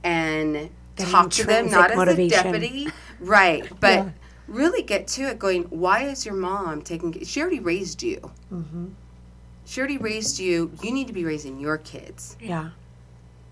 and 0.03 0.69
That 0.95 1.07
talk 1.07 1.29
to 1.31 1.43
them 1.45 1.69
not 1.69 1.91
as 1.91 1.97
motivation. 1.97 2.39
a 2.47 2.51
deputy, 2.51 2.87
right? 3.19 3.69
But 3.79 3.93
Yeah. 3.93 4.09
Really 4.53 4.81
get 4.83 5.07
to 5.09 5.23
it. 5.23 5.39
Going, 5.39 5.63
why 5.63 6.03
is 6.03 6.25
your 6.25 6.35
mom 6.35 6.81
taking? 6.81 7.23
She 7.25 7.41
already 7.41 7.59
raised 7.59 8.03
you. 8.03 8.31
Mm-hmm. 8.51 8.87
She 9.65 9.79
already 9.79 9.97
raised 9.97 10.39
you. 10.39 10.71
You 10.81 10.91
need 10.91 11.07
to 11.07 11.13
be 11.13 11.25
raising 11.25 11.59
your 11.59 11.77
kids. 11.77 12.37
Yeah. 12.39 12.69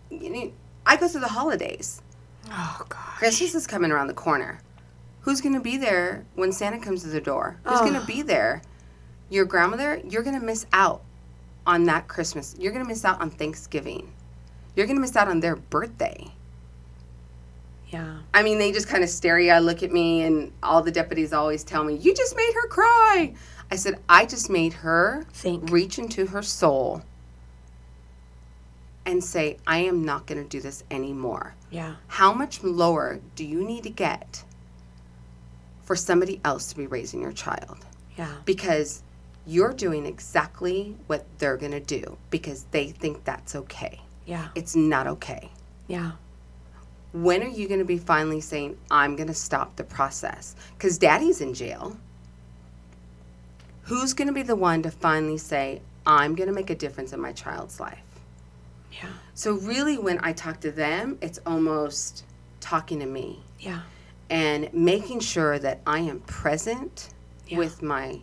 You 0.09 0.29
need, 0.29 0.53
I 0.85 0.97
go 0.97 1.07
through 1.07 1.21
the 1.21 1.27
holidays. 1.29 2.01
Oh 2.49 2.85
gosh. 2.89 3.17
Christmas 3.17 3.55
is 3.55 3.67
coming 3.67 3.91
around 3.91 4.07
the 4.07 4.13
corner. 4.13 4.59
Who's 5.21 5.39
going 5.41 5.53
to 5.55 5.61
be 5.61 5.77
there 5.77 6.25
when 6.35 6.51
Santa 6.51 6.79
comes 6.79 7.03
to 7.03 7.09
the 7.09 7.21
door? 7.21 7.57
Who's 7.63 7.79
going 7.79 7.95
Oh. 7.95 7.99
to 8.01 8.05
be 8.07 8.21
there? 8.23 8.61
Your 9.29 9.45
grandmother? 9.45 10.01
You're 10.09 10.23
going 10.23 10.39
to 10.39 10.45
miss 10.45 10.65
out 10.73 11.01
on 11.65 11.83
that 11.85 12.07
Christmas. 12.07 12.55
You're 12.59 12.71
going 12.73 12.83
to 12.83 12.89
miss 12.89 13.05
out 13.05 13.21
on 13.21 13.29
Thanksgiving. 13.29 14.11
You're 14.75 14.87
going 14.87 14.97
to 14.97 15.01
miss 15.01 15.15
out 15.15 15.27
on 15.27 15.39
their 15.39 15.55
birthday. 15.55 16.27
Yeah. 17.91 18.19
I 18.33 18.41
mean, 18.41 18.57
they 18.57 18.71
just 18.71 18.87
kind 18.87 19.03
of 19.03 19.09
stare 19.09 19.39
you, 19.39 19.53
look 19.55 19.83
at 19.83 19.91
me, 19.91 20.23
and 20.23 20.51
all 20.63 20.81
the 20.81 20.91
deputies 20.91 21.33
always 21.33 21.63
tell 21.63 21.83
me, 21.83 21.95
You 21.95 22.15
just 22.15 22.35
made 22.35 22.53
her 22.53 22.67
cry. 22.67 23.33
I 23.69 23.75
said, 23.75 23.99
I 24.09 24.25
just 24.25 24.49
made 24.49 24.73
her 24.73 25.25
Think. 25.33 25.69
reach 25.69 25.99
into 25.99 26.25
her 26.27 26.41
soul 26.41 27.03
and 29.05 29.23
say, 29.23 29.57
I 29.65 29.79
am 29.79 30.05
not 30.05 30.27
going 30.27 30.41
to 30.41 30.47
do 30.47 30.61
this 30.61 30.83
anymore. 30.91 31.55
Yeah. 31.69 31.95
How 32.07 32.33
much 32.33 32.63
lower 32.63 33.19
do 33.35 33.45
you 33.45 33.63
need 33.63 33.83
to 33.83 33.89
get 33.89 34.43
for 35.83 35.95
somebody 35.95 36.39
else 36.43 36.67
to 36.67 36.77
be 36.77 36.87
raising 36.87 37.21
your 37.21 37.31
child? 37.31 37.85
Yeah. 38.17 38.35
Because 38.45 39.03
you're 39.45 39.73
doing 39.73 40.05
exactly 40.05 40.95
what 41.07 41.25
they're 41.39 41.57
going 41.57 41.71
to 41.71 41.79
do 41.79 42.17
because 42.29 42.65
they 42.71 42.89
think 42.89 43.23
that's 43.23 43.55
okay. 43.55 44.01
Yeah. 44.25 44.49
It's 44.55 44.75
not 44.75 45.07
okay. 45.07 45.49
Yeah. 45.87 46.11
When 47.13 47.43
are 47.43 47.47
you 47.47 47.67
going 47.67 47.79
to 47.79 47.85
be 47.85 47.97
finally 47.97 48.39
saying 48.41 48.77
i'm 48.89 49.15
going 49.15 49.27
to 49.27 49.33
stop 49.33 49.75
the 49.75 49.83
process 49.83 50.55
because 50.77 50.97
daddy's 50.97 51.41
in 51.41 51.53
jail 51.53 51.97
who's 53.83 54.13
going 54.13 54.27
to 54.27 54.33
be 54.33 54.43
the 54.43 54.55
one 54.55 54.81
to 54.81 54.89
finally 54.91 55.37
say 55.37 55.81
i'm 56.05 56.35
going 56.35 56.47
to 56.47 56.53
make 56.53 56.69
a 56.69 56.75
difference 56.75 57.13
in 57.13 57.19
my 57.19 57.31
child's 57.33 57.79
life 57.79 57.99
Yeah. 58.91 59.09
so 59.33 59.53
really 59.53 59.97
when 59.97 60.19
i 60.23 60.31
talk 60.33 60.59
to 60.61 60.71
them 60.71 61.17
it's 61.21 61.39
almost 61.45 62.23
talking 62.59 62.99
to 62.99 63.05
me 63.05 63.39
Yeah. 63.59 63.81
and 64.29 64.69
making 64.73 65.19
sure 65.19 65.59
that 65.59 65.81
i 65.85 65.99
am 65.99 66.21
present 66.21 67.09
Yeah. 67.47 67.57
with 67.57 67.81
my 67.81 68.19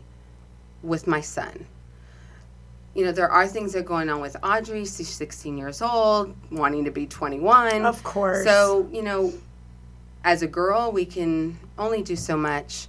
with 0.82 1.06
my 1.06 1.20
son 1.20 1.66
you 2.94 3.04
know 3.04 3.12
there 3.12 3.30
are 3.30 3.46
things 3.46 3.72
that 3.72 3.80
are 3.80 3.82
going 3.82 4.08
on 4.08 4.20
with 4.20 4.36
audrey 4.42 4.80
she's 4.80 5.08
16 5.08 5.56
years 5.56 5.82
old 5.82 6.34
wanting 6.50 6.84
to 6.84 6.90
be 6.90 7.06
21 7.06 7.84
Of 7.84 8.02
course. 8.02 8.44
so, 8.44 8.88
you 8.92 9.02
know, 9.02 9.32
as 10.24 10.42
a 10.42 10.48
girl, 10.48 10.90
we 10.92 11.04
can 11.04 11.58
only 11.78 12.02
do 12.02 12.16
so 12.16 12.36
much. 12.36 12.88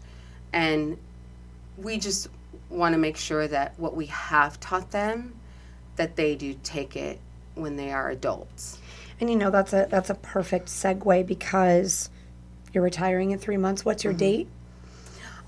And 0.51 0.97
we 1.77 1.99
just, 1.99 2.27
want 2.69 2.93
to 2.93 2.99
make 2.99 3.17
sure 3.17 3.47
that 3.47 3.77
what 3.77 3.95
we 3.95 4.05
have 4.07 4.59
taught 4.59 4.91
them, 4.91 5.35
that 5.95 6.15
they 6.15 6.35
do 6.35 6.55
take 6.63 6.95
it 6.95 7.19
when 7.55 7.75
they 7.75 7.91
are 7.91 8.09
adults. 8.09 8.77
And 9.19 9.29
you 9.29 9.35
know 9.35 9.49
that's 9.49 9.73
a 9.73 9.87
that's 9.89 10.09
a 10.09 10.15
perfect 10.15 10.67
segue 10.67 11.25
because 11.25 12.09
you're 12.71 12.83
retiring 12.83 13.31
in 13.31 13.39
three 13.39 13.57
months. 13.57 13.83
What's 13.83 14.03
your 14.03 14.13
mm-hmm. 14.13 14.19
date? 14.19 14.47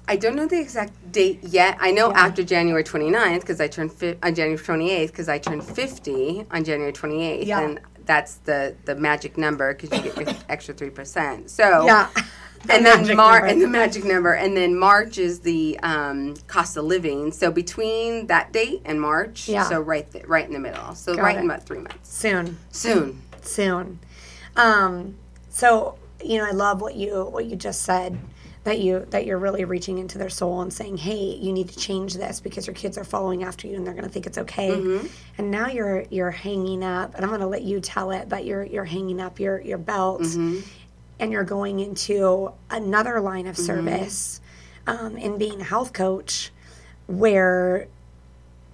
I 0.08 0.16
don't 0.18 0.36
know 0.36 0.48
the 0.48 0.60
exact 0.60 0.94
date 1.12 1.40
yet. 1.44 1.78
I 1.80 1.92
know 1.92 2.12
after 2.14 2.44
January 2.44 2.84
29th 2.84 3.42
because 3.42 3.62
I 3.62 3.68
turned 3.68 3.94
fi- 3.94 4.18
on 4.24 4.36
January 4.36 4.58
28th 4.58 5.08
because 5.08 5.30
I 5.30 5.38
turned 5.38 5.64
50 5.64 6.46
on 6.52 6.64
January 6.64 6.92
28th, 6.92 7.46
Yeah. 7.46 7.62
and 7.62 7.80
that's 8.06 8.36
the 8.46 8.76
the 8.86 8.96
magic 8.96 9.38
number 9.38 9.74
because 9.74 9.92
you 9.98 10.12
get 10.12 10.18
your 10.28 10.36
extra 10.50 10.74
three 10.74 10.90
percent. 10.90 11.50
So 11.50 11.86
Yeah. 11.86 12.10
The 12.66 12.74
and 12.74 12.86
then 12.86 13.16
March 13.18 13.44
and 13.52 13.60
the 13.60 13.68
magic 13.68 14.04
number, 14.06 14.34
and 14.34 14.56
then 14.56 14.78
March 14.78 15.18
is 15.18 15.40
the 15.40 15.80
um, 15.82 16.36
cost 16.46 16.78
of 16.78 16.86
living. 16.86 17.32
So 17.32 17.52
between 17.52 18.28
that 18.28 18.54
date 18.54 18.84
and 18.86 19.02
March, 19.02 19.50
Yeah. 19.50 19.64
so 19.68 19.82
right 19.82 20.12
th- 20.12 20.26
right 20.26 20.46
in 20.46 20.54
the 20.54 20.60
middle. 20.60 20.94
So 20.94 21.16
Got 21.16 21.24
right 21.24 21.36
it. 21.38 21.40
in 21.40 21.46
about 21.46 21.64
three 21.66 21.80
months. 21.80 22.16
Soon. 22.16 22.58
Soon. 22.70 23.20
soon. 23.42 24.00
Um, 24.56 25.16
so 25.50 25.98
you 26.24 26.38
know, 26.38 26.46
I 26.46 26.52
love 26.52 26.82
what 26.82 26.94
you 26.96 27.24
what 27.26 27.46
you 27.46 27.56
just 27.56 27.82
said 27.82 28.20
that 28.64 28.80
you 28.80 29.08
that 29.10 29.26
you're 29.26 29.40
really 29.40 29.66
reaching 29.66 29.98
into 29.98 30.18
their 30.18 30.30
soul 30.30 30.62
and 30.62 30.72
saying, 30.72 30.98
"Hey, 30.98 31.38
you 31.42 31.52
need 31.52 31.70
to 31.70 31.78
change 31.78 32.14
this 32.14 32.40
because 32.40 32.68
your 32.68 32.76
kids 32.76 32.98
are 32.98 33.04
following 33.04 33.44
after 33.44 33.68
you 33.68 33.76
and 33.76 33.86
they're 33.86 33.94
going 33.94 34.06
to 34.06 34.10
think 34.10 34.28
it's 34.28 34.38
okay." 34.38 34.70
Mm-hmm. 34.70 35.08
And 35.38 35.52
now 35.52 35.68
you're 35.68 36.06
you're 36.10 36.32
hanging 36.32 36.84
up, 36.84 37.16
and 37.16 37.24
I'm 37.24 37.30
going 37.30 37.42
to 37.42 37.48
let 37.48 37.64
you 37.64 37.80
tell 37.80 38.12
it, 38.12 38.30
but 38.30 38.46
you're 38.46 38.64
you're 38.64 38.86
hanging 38.86 39.20
up 39.20 39.40
your 39.40 39.60
your 39.62 39.80
belt, 39.80 40.22
mm-hmm. 40.22 40.60
and 41.20 41.32
you're 41.32 41.44
going 41.44 41.80
into 41.80 42.52
another 42.70 43.20
line 43.20 43.48
of 43.48 43.56
mm-hmm. 43.56 43.66
service, 43.66 44.42
um, 44.86 45.18
in 45.18 45.38
being 45.40 45.60
a 45.60 45.66
health 45.66 45.94
coach, 45.94 46.52
where 47.08 47.88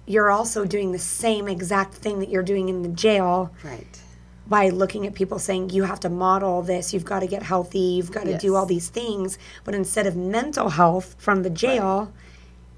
you're 0.04 0.30
also 0.30 0.64
doing 0.64 0.92
the 0.92 0.98
same 0.98 1.48
exact 1.48 1.94
thing 1.94 2.18
that 2.18 2.28
you're 2.28 2.42
doing 2.42 2.68
in 2.68 2.82
the 2.82 2.88
jail 2.88 3.52
Right. 3.62 4.00
By 4.48 4.70
looking 4.70 5.06
at 5.06 5.14
people 5.14 5.38
saying 5.38 5.70
you 5.70 5.84
have 5.84 6.00
to 6.00 6.08
model 6.08 6.62
this, 6.62 6.94
you've 6.94 7.04
got 7.04 7.20
to 7.20 7.26
get 7.26 7.42
healthy, 7.42 7.78
you've 7.78 8.12
got 8.12 8.24
to 8.24 8.38
do 8.38 8.54
all 8.54 8.66
these 8.66 8.88
things. 8.88 9.38
But 9.64 9.74
instead 9.74 10.06
of 10.06 10.16
mental 10.16 10.70
health 10.70 11.14
from 11.18 11.42
the 11.42 11.50
jail, 11.50 12.12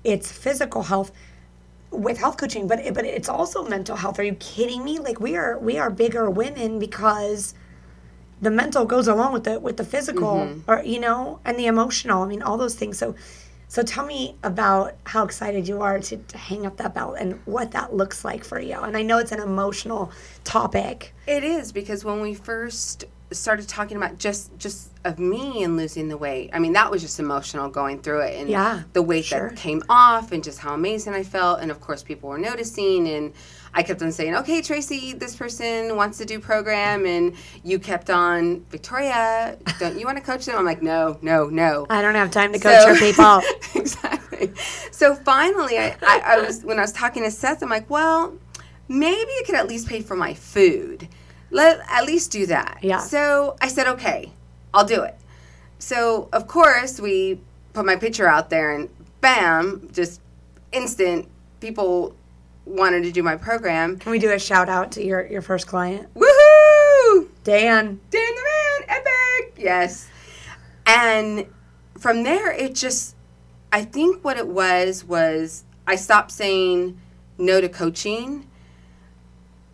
it's 0.02 0.32
physical 0.32 0.84
health 0.84 1.12
with 1.90 2.18
health 2.18 2.38
coaching. 2.38 2.66
But 2.66 2.80
it, 2.80 2.94
but 2.94 3.04
it's 3.04 3.28
also 3.28 3.66
mental 3.66 3.96
health. 3.96 4.18
Are 4.18 4.24
you 4.24 4.34
kidding 4.34 4.84
me? 4.84 4.98
Like 4.98 5.20
we 5.20 5.36
are 5.36 5.58
we 5.58 5.78
are 5.78 5.90
bigger 5.90 6.28
women 6.28 6.78
because 6.78 7.54
the 8.42 8.50
mental 8.50 8.84
goes 8.84 9.06
along 9.06 9.32
with 9.32 9.44
the 9.44 9.60
with 9.60 9.76
the 9.76 9.84
physical 9.84 10.38
mm-hmm. 10.38 10.70
or 10.70 10.82
you 10.82 10.98
know 10.98 11.40
and 11.44 11.56
the 11.56 11.66
emotional. 11.66 12.22
I 12.22 12.26
mean 12.26 12.42
all 12.42 12.56
those 12.56 12.74
things. 12.74 12.98
So. 12.98 13.14
So 13.70 13.84
tell 13.84 14.04
me 14.04 14.34
about 14.42 14.96
how 15.04 15.22
excited 15.24 15.68
you 15.68 15.80
are 15.80 16.00
to, 16.00 16.16
to 16.16 16.36
hang 16.38 16.66
up 16.66 16.76
that 16.78 16.92
belt 16.92 17.18
and 17.20 17.40
what 17.44 17.70
that 17.70 17.94
looks 17.94 18.24
like 18.24 18.42
for 18.42 18.58
you. 18.58 18.74
And 18.74 18.96
I 18.96 19.02
know 19.02 19.18
it's 19.18 19.30
an 19.30 19.38
emotional 19.38 20.10
topic. 20.42 21.14
It 21.28 21.44
is 21.44 21.70
because 21.70 22.04
when 22.04 22.20
we 22.20 22.34
first 22.34 23.04
started 23.30 23.68
talking 23.68 23.96
about 23.96 24.18
just 24.18 24.58
just 24.58 24.90
of 25.04 25.20
me 25.20 25.62
and 25.62 25.76
losing 25.76 26.08
the 26.08 26.16
weight, 26.16 26.50
I 26.52 26.58
mean 26.58 26.72
that 26.72 26.90
was 26.90 27.00
just 27.00 27.20
emotional 27.20 27.68
going 27.68 28.00
through 28.00 28.22
it 28.22 28.40
and 28.40 28.50
Yeah, 28.50 28.82
the 28.92 29.02
weight 29.02 29.26
sure. 29.26 29.50
that 29.50 29.56
came 29.56 29.84
off 29.88 30.32
and 30.32 30.42
just 30.42 30.58
how 30.58 30.74
amazing 30.74 31.14
I 31.14 31.22
felt 31.22 31.60
and 31.60 31.70
of 31.70 31.80
course 31.80 32.02
people 32.02 32.28
were 32.28 32.38
noticing 32.38 33.06
and 33.06 33.32
I 33.72 33.82
kept 33.82 34.02
on 34.02 34.10
saying, 34.12 34.34
"Okay, 34.36 34.62
Tracy, 34.62 35.12
this 35.12 35.36
person 35.36 35.96
wants 35.96 36.18
to 36.18 36.24
do 36.24 36.40
program," 36.40 37.06
and 37.06 37.34
you 37.62 37.78
kept 37.78 38.10
on, 38.10 38.64
"Victoria, 38.70 39.56
don't 39.78 39.98
you 39.98 40.06
want 40.06 40.18
to 40.18 40.24
coach 40.24 40.46
them?" 40.46 40.56
I'm 40.58 40.64
like, 40.64 40.82
"No, 40.82 41.18
no, 41.22 41.46
no." 41.46 41.86
I 41.88 42.02
don't 42.02 42.14
have 42.16 42.30
time 42.30 42.52
to 42.52 42.58
coach 42.58 42.86
your 42.86 42.96
people. 43.12 43.40
exactly. 43.74 44.52
So 44.90 45.14
finally, 45.14 45.78
I, 45.78 45.96
I, 46.02 46.22
I 46.24 46.40
was 46.40 46.64
when 46.64 46.78
I 46.78 46.82
was 46.82 46.92
talking 46.92 47.22
to 47.22 47.30
Seth, 47.30 47.62
I'm 47.62 47.68
like, 47.70 47.88
well, 47.88 48.34
maybe 48.88 49.30
you 49.30 49.42
could 49.46 49.54
at 49.54 49.68
least 49.68 49.88
pay 49.88 50.00
for 50.02 50.16
my 50.16 50.34
food. 50.34 51.08
Let 51.50 51.80
at 51.88 52.04
least 52.06 52.30
do 52.32 52.46
that. 52.46 52.78
Yeah. 52.82 52.98
So 52.98 53.56
I 53.60 53.68
said, 53.68 53.86
okay, 53.88 54.32
I'll 54.74 54.84
do 54.84 55.02
it. 55.02 55.16
So 55.78 56.28
of 56.32 56.46
course 56.46 57.00
we 57.00 57.40
put 57.72 57.84
my 57.86 57.96
picture 57.96 58.26
out 58.26 58.50
there, 58.50 58.72
and 58.72 58.88
bam, 59.20 59.88
just 59.92 60.20
instant 60.72 61.28
people 61.60 62.14
wanted 62.70 63.02
to 63.02 63.12
do 63.12 63.22
my 63.22 63.36
program. 63.36 63.98
Can 63.98 64.12
we 64.12 64.18
do 64.18 64.32
a 64.32 64.38
shout 64.38 64.68
out 64.68 64.92
to 64.92 65.04
your, 65.04 65.26
your 65.26 65.42
first 65.42 65.66
client? 65.66 66.12
Woohoo! 66.14 67.28
Dan. 67.44 68.00
Dan 68.10 68.34
the 68.34 68.88
man, 68.88 68.88
epic. 68.88 69.54
Yes. 69.58 70.08
And 70.86 71.46
from 71.98 72.22
there, 72.22 72.52
it 72.52 72.74
just, 72.74 73.16
I 73.72 73.84
think 73.84 74.24
what 74.24 74.36
it 74.36 74.46
was 74.46 75.04
was 75.04 75.64
I 75.86 75.96
stopped 75.96 76.30
saying 76.30 76.98
no 77.38 77.60
to 77.60 77.68
coaching, 77.68 78.46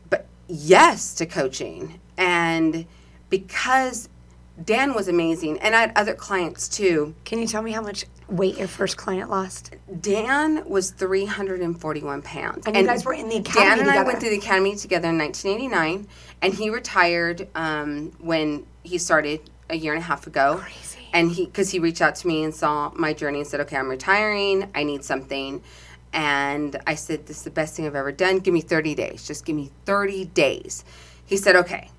but 0.09 0.27
yes 0.49 1.15
to 1.17 1.27
coaching. 1.27 2.01
And 2.17 2.87
because 3.29 4.09
Dan 4.65 4.95
was 4.95 5.09
amazing, 5.09 5.59
and 5.59 5.75
I 5.75 5.81
had 5.81 5.93
other 5.97 6.15
clients 6.15 6.69
too. 6.69 7.15
Can 7.25 7.39
you 7.39 7.47
tell 7.47 7.63
me 7.63 7.73
how 7.73 7.83
much 7.83 8.07
weight 8.29 8.59
your 8.59 8.69
first 8.69 8.97
client 8.97 9.31
lost? 9.31 9.75
Dan 10.01 10.69
was 10.69 10.91
341 10.91 12.23
pounds. 12.23 12.67
And 12.67 12.77
you 12.77 12.87
guys 12.87 13.05
were 13.05 13.15
in 13.15 13.29
the 13.29 13.37
academy 13.37 13.65
Dan 13.67 13.79
and 13.81 13.91
I 13.91 14.03
went 14.03 14.21
through 14.21 14.31
the 14.31 14.39
academy 14.39 14.77
together 14.77 15.09
in 15.09 15.19
1989, 15.19 16.09
and 16.43 16.55
he 16.55 16.71
retired 16.71 17.49
um, 17.55 18.13
when 18.19 18.67
he 18.83 18.99
started 18.99 19.41
a 19.71 19.77
year 19.77 19.95
and 19.95 20.03
a 20.03 20.07
half 20.07 20.27
ago. 20.27 20.59
Crazy. 20.59 21.09
And 21.13 21.33
he, 21.33 21.47
because 21.47 21.71
he 21.71 21.79
reached 21.79 22.03
out 22.03 22.15
to 22.17 22.27
me 22.27 22.45
and 22.45 22.55
saw 22.55 22.91
my 22.95 23.13
journey 23.13 23.41
and 23.41 23.49
said, 23.49 23.61
okay, 23.61 23.77
I'm 23.77 23.89
retiring. 23.89 24.71
I 24.75 24.85
need 24.85 25.05
something. 25.05 25.63
And 26.13 26.77
I 26.87 26.95
said, 26.95 27.27
this 27.27 27.39
is 27.39 27.43
the 27.43 27.51
best 27.51 27.77
thing 27.77 27.87
I've 27.87 27.95
ever 27.95 28.13
done. 28.13 28.39
Give 28.39 28.55
me 28.55 28.61
30 28.61 28.95
days. 28.95 29.27
Just 29.27 29.45
give 29.45 29.57
me 29.57 29.71
30 29.85 30.27
days. 30.27 30.85
He 31.25 31.37
said, 31.37 31.57
okay. 31.57 31.91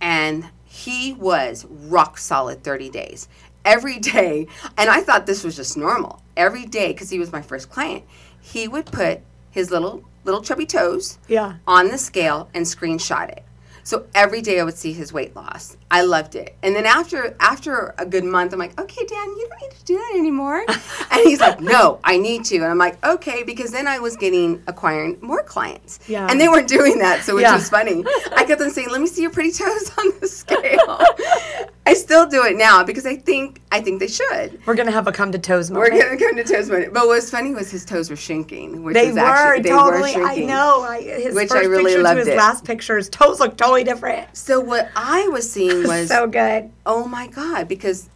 And 0.00 0.50
he 0.64 1.14
was 1.14 1.64
rock 1.64 2.18
solid 2.18 2.62
30 2.62 2.90
days. 2.90 3.28
Every 3.66 3.98
day, 3.98 4.46
and 4.78 4.88
I 4.88 5.00
thought 5.00 5.26
this 5.26 5.42
was 5.44 5.56
just 5.56 5.76
normal. 5.76 6.22
Every 6.36 6.64
day, 6.66 6.92
because 6.92 7.10
he 7.10 7.18
was 7.18 7.32
my 7.32 7.42
first 7.42 7.68
client, 7.68 8.04
he 8.40 8.68
would 8.68 8.86
put 8.86 9.20
his 9.50 9.70
little 9.70 10.02
little 10.24 10.40
chubby 10.40 10.66
toes 10.66 11.18
Yeah. 11.28 11.54
on 11.66 11.88
the 11.88 11.98
scale 11.98 12.48
and 12.54 12.64
screenshot 12.64 13.28
it. 13.28 13.42
So 13.84 14.06
every 14.16 14.40
day 14.40 14.58
I 14.58 14.64
would 14.64 14.76
see 14.76 14.92
his 14.92 15.12
weight 15.12 15.36
loss. 15.36 15.76
I 15.92 16.02
loved 16.02 16.34
it. 16.34 16.56
And 16.64 16.74
then 16.74 16.86
after 16.86 17.36
after 17.38 17.94
a 17.98 18.04
good 18.06 18.24
month, 18.24 18.52
I'm 18.52 18.58
like, 18.58 18.80
okay, 18.80 19.04
Dan, 19.06 19.28
you 19.36 19.46
don't 19.48 19.60
need 19.62 19.70
to 19.78 19.84
do 19.84 19.94
that 19.96 20.12
anymore. 20.16 20.64
and 21.12 21.20
he's 21.24 21.38
like, 21.40 21.60
no, 21.60 22.00
I 22.04 22.18
need 22.18 22.44
to. 22.46 22.56
And 22.56 22.64
I'm 22.66 22.78
like, 22.78 23.04
okay, 23.06 23.44
because 23.44 23.70
then 23.70 23.86
I 23.86 23.98
was 24.00 24.16
getting 24.16 24.60
acquiring 24.66 25.18
more 25.22 25.42
clients. 25.44 26.00
Yeah. 26.08 26.26
And 26.28 26.40
they 26.40 26.48
weren't 26.48 26.68
doing 26.68 26.98
that, 26.98 27.22
so 27.24 27.34
which 27.36 27.42
Yeah. 27.42 27.54
was 27.54 27.68
funny. 27.70 28.04
I 28.36 28.44
kept 28.44 28.60
on 28.60 28.70
saying, 28.70 28.90
let 28.90 29.00
me 29.00 29.06
see 29.06 29.22
your 29.22 29.30
pretty 29.30 29.52
toes 29.52 29.90
on 29.98 30.06
the 30.20 30.26
scale. 30.28 30.98
I 31.86 31.94
still 31.94 32.26
do 32.26 32.44
it 32.44 32.56
now 32.56 32.82
because 32.82 33.06
I 33.06 33.14
think 33.16 33.60
I 33.70 33.80
think 33.80 34.00
they 34.00 34.08
should. 34.08 34.58
We're 34.66 34.74
going 34.74 34.86
to 34.86 34.92
have 34.92 35.06
a 35.06 35.12
come 35.12 35.30
to 35.32 35.38
toes 35.38 35.70
moment. 35.70 35.94
We're 35.94 36.02
gonna 36.02 36.18
come 36.18 36.36
to 36.36 36.42
toes 36.44 36.68
moment. 36.68 36.92
But 36.92 37.06
what's 37.06 37.30
funny 37.30 37.54
was 37.54 37.70
his 37.70 37.84
toes 37.84 38.10
were 38.10 38.16
shrinking, 38.16 38.82
which 38.82 38.94
they 38.94 39.06
was 39.08 39.14
were 39.14 39.20
actually 39.20 39.62
they 39.62 39.68
totally. 39.70 40.16
were 40.16 40.26
I 40.26 40.36
know. 40.38 40.82
I, 40.82 41.00
his 41.00 41.34
Which 41.34 41.48
first 41.48 41.64
I 41.64 41.66
really 41.68 41.84
picture 41.92 42.02
loved 42.02 42.16
to 42.16 42.24
his 42.24 42.28
it. 42.28 42.36
last 42.36 42.64
picture, 42.64 42.96
his 42.96 43.08
toes 43.08 43.38
look 43.38 43.56
totally 43.56 43.84
different. 43.84 44.36
So 44.36 44.58
what 44.58 44.90
I 44.96 45.28
was 45.28 45.50
seeing 45.50 45.82
was 45.86 46.08
so 46.08 46.26
good. 46.26 46.70
oh 46.86 47.06
my 47.06 47.28
god 47.28 47.68
because 47.68 48.08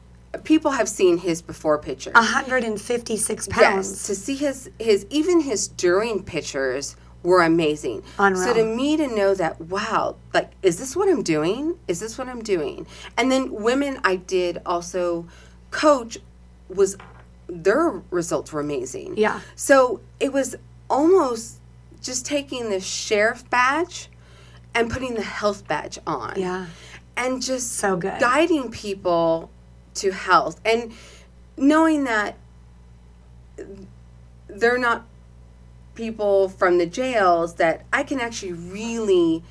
people 0.44 0.70
have 0.72 0.88
seen 0.88 1.18
his 1.18 1.42
before 1.42 1.76
picture 1.78 2.12
156 2.12 3.48
pounds. 3.48 3.88
yes 3.90 4.06
to 4.06 4.14
see 4.14 4.36
his 4.36 4.70
his 4.78 5.06
even 5.10 5.40
his 5.40 5.68
during 5.68 6.22
pictures 6.22 6.96
were 7.22 7.42
amazing 7.42 8.02
Unreal. 8.18 8.42
so 8.44 8.54
to 8.54 8.64
me 8.64 8.96
to 8.96 9.06
know 9.06 9.34
that 9.34 9.60
wow 9.60 10.16
like 10.32 10.50
is 10.62 10.78
this 10.78 10.96
what 10.96 11.08
i'm 11.08 11.22
doing 11.22 11.76
is 11.86 12.00
this 12.00 12.16
what 12.16 12.28
i'm 12.28 12.42
doing 12.42 12.86
and 13.18 13.30
then 13.30 13.52
women 13.52 14.00
i 14.04 14.16
did 14.16 14.58
also 14.64 15.26
coach 15.70 16.16
was 16.68 16.96
their 17.46 18.00
results 18.10 18.52
were 18.52 18.60
amazing 18.60 19.14
Yeah. 19.16 19.40
so 19.54 20.00
it 20.18 20.32
was 20.32 20.56
almost 20.88 21.58
just 22.00 22.24
taking 22.24 22.70
the 22.70 22.80
sheriff 22.80 23.48
badge 23.50 24.08
and 24.74 24.90
putting 24.90 25.14
the 25.14 25.22
health 25.22 25.66
badge 25.68 25.98
on 26.06 26.34
Yeah. 26.36 26.66
and 27.16 27.42
just 27.42 27.72
So 27.72 27.96
good. 27.96 28.18
guiding 28.20 28.70
people 28.70 29.50
to 29.96 30.10
health 30.12 30.58
and 30.64 30.92
knowing 31.58 32.04
that 32.04 32.36
they're 34.48 34.78
not 34.78 35.04
people 35.95 36.49
from 36.49 36.78
the 36.78 36.86
jails 36.86 37.55
that 37.57 37.84
I 37.93 38.03
can 38.03 38.20
actually 38.20 38.53
really 38.53 39.43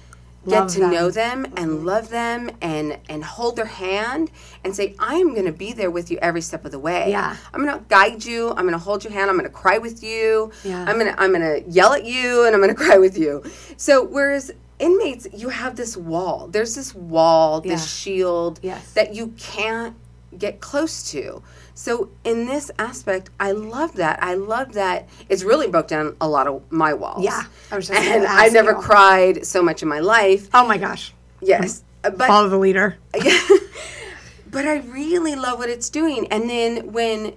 get 0.47 0.61
Love 0.61 0.71
to 0.71 0.79
them. 0.79 0.91
know 0.91 1.11
them 1.11 1.45
and 1.57 1.57
mm-hmm. 1.69 1.85
love 1.85 2.09
them 2.09 2.49
and 2.61 2.97
and 3.09 3.23
hold 3.23 3.57
their 3.57 3.65
hand 3.65 4.31
and 4.63 4.73
say 4.73 4.95
I 4.97 5.15
am 5.15 5.33
going 5.33 5.45
to 5.45 5.51
be 5.51 5.73
there 5.73 5.91
with 5.91 6.09
you 6.09 6.17
every 6.21 6.41
step 6.41 6.63
of 6.65 6.71
the 6.71 6.79
way. 6.79 7.09
Yeah. 7.09 7.35
I'm 7.53 7.63
going 7.65 7.77
to 7.77 7.83
guide 7.89 8.23
you. 8.23 8.49
I'm 8.51 8.61
going 8.63 8.71
to 8.71 8.77
hold 8.77 9.03
your 9.03 9.11
hand. 9.11 9.29
I'm 9.29 9.37
going 9.37 9.49
to 9.49 9.53
cry 9.55 9.77
with 9.79 10.01
you. 10.01 10.51
Yeah. 10.63 10.85
I'm 10.87 10.97
going 10.97 11.13
to 11.13 11.21
I'm 11.21 11.33
going 11.33 11.41
to 11.63 11.69
yell 11.69 11.93
at 11.93 12.05
you 12.05 12.45
and 12.45 12.55
I'm 12.55 12.61
going 12.61 12.73
to 12.75 12.81
cry 12.83 12.97
with 12.97 13.17
you. 13.17 13.43
So 13.75 14.03
whereas 14.03 14.51
inmates 14.79 15.27
you 15.33 15.49
have 15.49 15.75
this 15.75 15.97
wall. 15.97 16.47
There's 16.47 16.73
this 16.73 16.95
wall, 16.95 17.61
Yeah. 17.63 17.73
this 17.73 17.91
shield 17.93 18.59
Yes. 18.63 18.93
that 18.93 19.13
you 19.13 19.33
can't 19.37 19.95
get 20.37 20.61
close 20.61 21.09
to. 21.11 21.41
So 21.73 22.09
in 22.23 22.45
this 22.45 22.69
aspect, 22.77 23.29
I 23.39 23.51
love 23.51 23.93
that. 23.95 24.21
I 24.21 24.33
love 24.33 24.73
that 24.73 25.07
it's 25.29 25.43
really 25.43 25.67
broke 25.67 25.87
down 25.87 26.15
a 26.19 26.27
lot 26.27 26.47
of 26.47 26.69
my 26.71 26.93
walls. 26.93 27.23
Yeah, 27.23 27.43
I 27.71 27.75
was 27.75 27.87
just 27.87 27.99
and 27.99 28.25
I've 28.25 28.53
never 28.53 28.71
you. 28.71 28.77
cried 28.77 29.45
so 29.45 29.63
much 29.63 29.81
in 29.81 29.87
my 29.87 29.99
life. 29.99 30.49
Oh 30.53 30.67
my 30.67 30.77
gosh. 30.77 31.13
Yes, 31.41 31.83
but 32.01 32.17
Follow 32.17 32.49
the 32.49 32.57
leader. 32.57 32.97
but 33.13 34.65
I 34.65 34.77
really 34.87 35.35
love 35.35 35.59
what 35.59 35.69
it's 35.69 35.89
doing. 35.89 36.27
And 36.31 36.49
then 36.49 36.91
when 36.91 37.33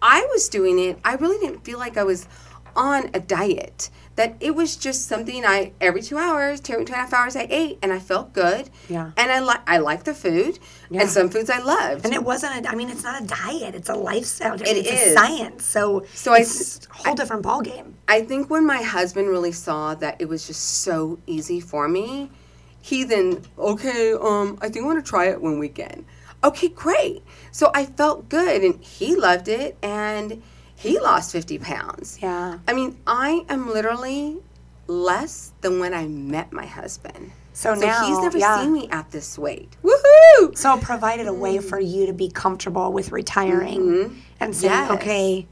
I 0.00 0.26
was 0.30 0.48
doing 0.48 0.78
it, 0.78 0.98
I 1.04 1.14
really 1.14 1.44
didn't 1.44 1.64
feel 1.64 1.78
like 1.78 1.96
I 1.96 2.04
was 2.04 2.28
on 2.74 3.10
a 3.14 3.20
diet. 3.20 3.90
That 4.16 4.36
it 4.40 4.54
was 4.54 4.76
just 4.76 5.06
something 5.08 5.46
I 5.46 5.72
every 5.80 6.02
two 6.02 6.18
hours, 6.18 6.60
two 6.60 6.74
and 6.74 6.88
a 6.88 6.94
half 6.94 7.14
hours, 7.14 7.34
I 7.34 7.46
ate, 7.48 7.78
and 7.82 7.92
I 7.92 7.98
felt 7.98 8.34
good. 8.34 8.68
Yeah. 8.88 9.12
And 9.16 9.32
I 9.32 9.38
like 9.38 9.60
I 9.66 9.78
like 9.78 10.04
the 10.04 10.12
food, 10.14 10.58
Yeah. 10.90 11.00
and 11.00 11.10
some 11.10 11.30
foods 11.30 11.48
I 11.48 11.60
loved. 11.60 12.04
And 12.04 12.12
it 12.12 12.22
wasn't. 12.22 12.66
A, 12.66 12.68
I 12.70 12.74
mean, 12.74 12.90
it's 12.90 13.02
not 13.02 13.22
a 13.22 13.26
diet. 13.26 13.74
It's 13.74 13.88
a 13.88 13.94
lifestyle. 13.94 14.54
It 14.54 14.62
it's 14.68 14.90
is. 14.90 15.12
a 15.12 15.14
science. 15.14 15.64
So, 15.64 16.04
So 16.12 16.34
it's 16.34 16.86
a 16.86 16.92
whole 16.92 17.14
different 17.14 17.42
ball 17.42 17.62
game. 17.62 17.96
I 18.06 18.20
think 18.20 18.50
when 18.50 18.66
my 18.66 18.82
husband 18.82 19.28
really 19.28 19.52
saw 19.52 19.94
that 19.94 20.16
it 20.20 20.28
was 20.28 20.46
just 20.46 20.62
so 20.82 21.18
easy 21.26 21.60
for 21.60 21.88
me, 21.88 22.30
he 22.82 23.04
then 23.04 23.40
okay, 23.58 24.12
um, 24.12 24.58
I 24.60 24.68
think 24.68 24.84
I 24.84 24.86
want 24.88 25.02
to 25.02 25.08
try 25.08 25.26
it 25.28 25.40
one 25.40 25.58
weekend. 25.58 26.04
Okay, 26.44 26.68
great. 26.68 27.22
So 27.50 27.70
I 27.74 27.86
felt 27.86 28.28
good, 28.28 28.62
and 28.62 28.82
he 28.82 29.14
loved 29.16 29.48
it, 29.48 29.78
and 29.80 30.42
he 30.82 30.98
lost 31.00 31.32
fifty 31.32 31.58
pounds. 31.58 32.18
Yeah. 32.20 32.58
I 32.68 32.72
mean, 32.72 32.98
I 33.06 33.44
am 33.48 33.68
literally 33.72 34.38
less 34.86 35.52
than 35.60 35.78
when 35.80 35.94
I 35.94 36.06
met 36.08 36.52
my 36.52 36.66
husband. 36.66 37.32
So, 37.54 37.74
So 37.74 37.80
now, 37.86 38.06
he's 38.06 38.18
never 38.18 38.38
yeah. 38.38 38.60
seen 38.62 38.72
me 38.72 38.88
at 38.90 39.10
this 39.10 39.38
weight. 39.38 39.76
Woohoo! 39.84 40.56
So 40.56 40.74
it 40.76 40.82
provided 40.82 41.26
a 41.26 41.32
way 41.34 41.58
for 41.58 41.78
you 41.78 42.06
to 42.06 42.12
be 42.12 42.30
comfortable 42.30 42.92
with 42.92 43.12
retiring 43.12 44.22
and 44.40 44.54
saying, 44.56 44.72
Mm-hmm. 44.72 44.90
Yes. 44.92 45.00
okay, 45.02 45.46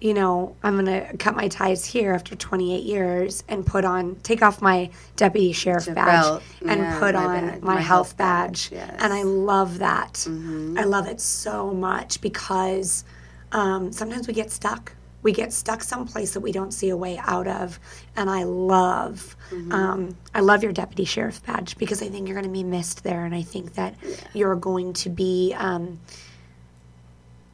you 0.00 0.12
know, 0.12 0.54
I'm 0.62 0.74
going 0.74 0.86
to 0.86 1.16
cut 1.16 1.34
my 1.34 1.48
ties 1.48 1.86
here 1.86 2.12
after 2.12 2.36
28 2.36 2.82
years 2.82 3.42
and 3.48 3.64
put 3.66 3.86
on, 3.86 4.16
take 4.16 4.42
off 4.42 4.60
my 4.60 4.90
deputy 5.16 5.52
sheriff 5.52 5.86
badge 5.94 6.42
and 6.66 6.80
Yeah, 6.82 6.98
put 6.98 7.14
my 7.14 7.24
on 7.24 7.46
badge, 7.48 7.62
my, 7.62 7.74
my 7.76 7.80
health 7.80 7.86
health 8.10 8.16
badge. 8.18 8.70
badge, 8.70 8.72
yes. 8.72 8.90
Mm-hmm. 8.90 9.02
And 9.04 9.12
I 9.14 9.22
love 9.22 9.78
that. 9.78 10.26
I 10.28 10.84
love 10.84 11.06
it 11.08 11.20
so 11.22 11.72
much 11.72 12.20
because 12.20 13.04
um, 13.54 13.90
sometimes 13.92 14.28
we 14.28 14.34
get 14.34 14.50
stuck. 14.50 14.92
We 15.22 15.32
get 15.32 15.54
stuck 15.54 15.82
someplace 15.82 16.34
that 16.34 16.40
we 16.40 16.52
don't 16.52 16.72
see 16.72 16.90
a 16.90 16.96
way 16.98 17.16
out 17.16 17.46
of, 17.48 17.80
and 18.14 18.28
I 18.28 18.42
love, 18.42 19.36
Mm-hmm. 19.50 19.72
um, 19.72 20.16
I 20.34 20.40
love 20.40 20.62
your 20.62 20.72
deputy 20.72 21.04
sheriff 21.06 21.42
badge 21.46 21.78
because 21.78 22.02
I 22.02 22.08
think 22.08 22.28
you're 22.28 22.34
going 22.34 22.44
to 22.52 22.52
be 22.52 22.64
missed 22.64 23.04
there, 23.04 23.24
and 23.24 23.34
I 23.34 23.40
think 23.42 23.74
that 23.74 23.94
you're 24.34 24.56
going 24.56 24.92
to 24.94 25.08
be, 25.08 25.54
um, 25.56 25.98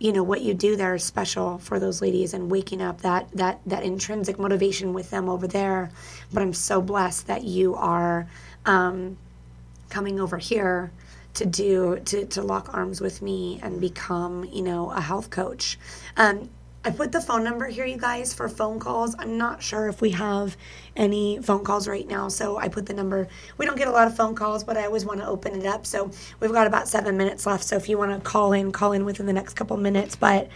you 0.01 0.13
know, 0.13 0.23
what 0.25 0.41
you 0.41 0.55
do 0.55 0.77
there 0.77 0.95
is 0.97 1.05
special 1.05 1.59
for 1.59 1.79
those 1.79 2.01
ladies, 2.03 2.35
and 2.35 2.51
waking 2.51 2.81
up 2.83 3.03
that 3.03 3.29
that 3.35 3.61
that 3.67 3.83
intrinsic 3.85 4.39
motivation 4.39 4.93
with 4.93 5.11
them 5.11 5.29
over 5.29 5.47
there. 5.47 5.91
But 6.33 6.43
I'm 6.43 6.55
so 6.55 6.81
blessed 6.83 7.27
that 7.29 7.45
you 7.45 7.75
are 7.77 8.27
um, 8.67 9.17
coming 9.91 10.19
over 10.19 10.39
here 10.39 10.91
to 11.41 11.47
do 11.47 11.99
to, 12.05 12.25
to 12.27 12.43
lock 12.43 12.73
arms 12.75 13.01
with 13.01 13.23
me 13.23 13.59
and 13.63 13.81
become 13.81 14.45
you 14.45 14.63
know 14.63 14.91
a 14.91 15.01
health 15.01 15.31
coach 15.31 15.79
um, 16.17 16.49
i 16.85 16.91
put 16.91 17.13
the 17.13 17.21
phone 17.21 17.43
number 17.43 17.67
here 17.67 17.87
you 17.87 17.97
guys 17.97 18.33
for 18.35 18.49
phone 18.49 18.79
calls 18.79 19.15
i'm 19.19 19.37
not 19.39 19.63
sure 19.63 19.89
if 19.89 20.01
we 20.01 20.11
have 20.11 20.57
any 20.97 21.39
phone 21.43 21.65
calls 21.65 21.89
right 21.89 22.07
now 22.09 22.29
so 22.29 22.59
i 22.59 22.69
put 22.69 22.85
the 22.87 22.95
number 22.95 23.27
we 23.59 23.65
don't 23.67 23.79
get 23.79 23.89
a 23.89 23.91
lot 23.91 24.07
of 24.07 24.15
phone 24.15 24.35
calls 24.35 24.63
but 24.65 24.77
i 24.77 24.85
always 24.85 25.05
want 25.05 25.19
to 25.19 25.27
open 25.27 25.55
it 25.61 25.67
up 25.67 25.87
so 25.87 26.11
we've 26.41 26.53
got 26.53 26.67
about 26.67 26.87
seven 26.87 27.17
minutes 27.17 27.47
left 27.47 27.65
so 27.65 27.75
if 27.77 27.89
you 27.89 27.97
want 27.99 28.13
to 28.13 28.21
call 28.31 28.53
in 28.53 28.71
call 28.71 28.93
in 28.93 29.05
within 29.07 29.27
the 29.27 29.33
next 29.33 29.55
couple 29.55 29.77
minutes 29.77 30.15
but 30.17 30.49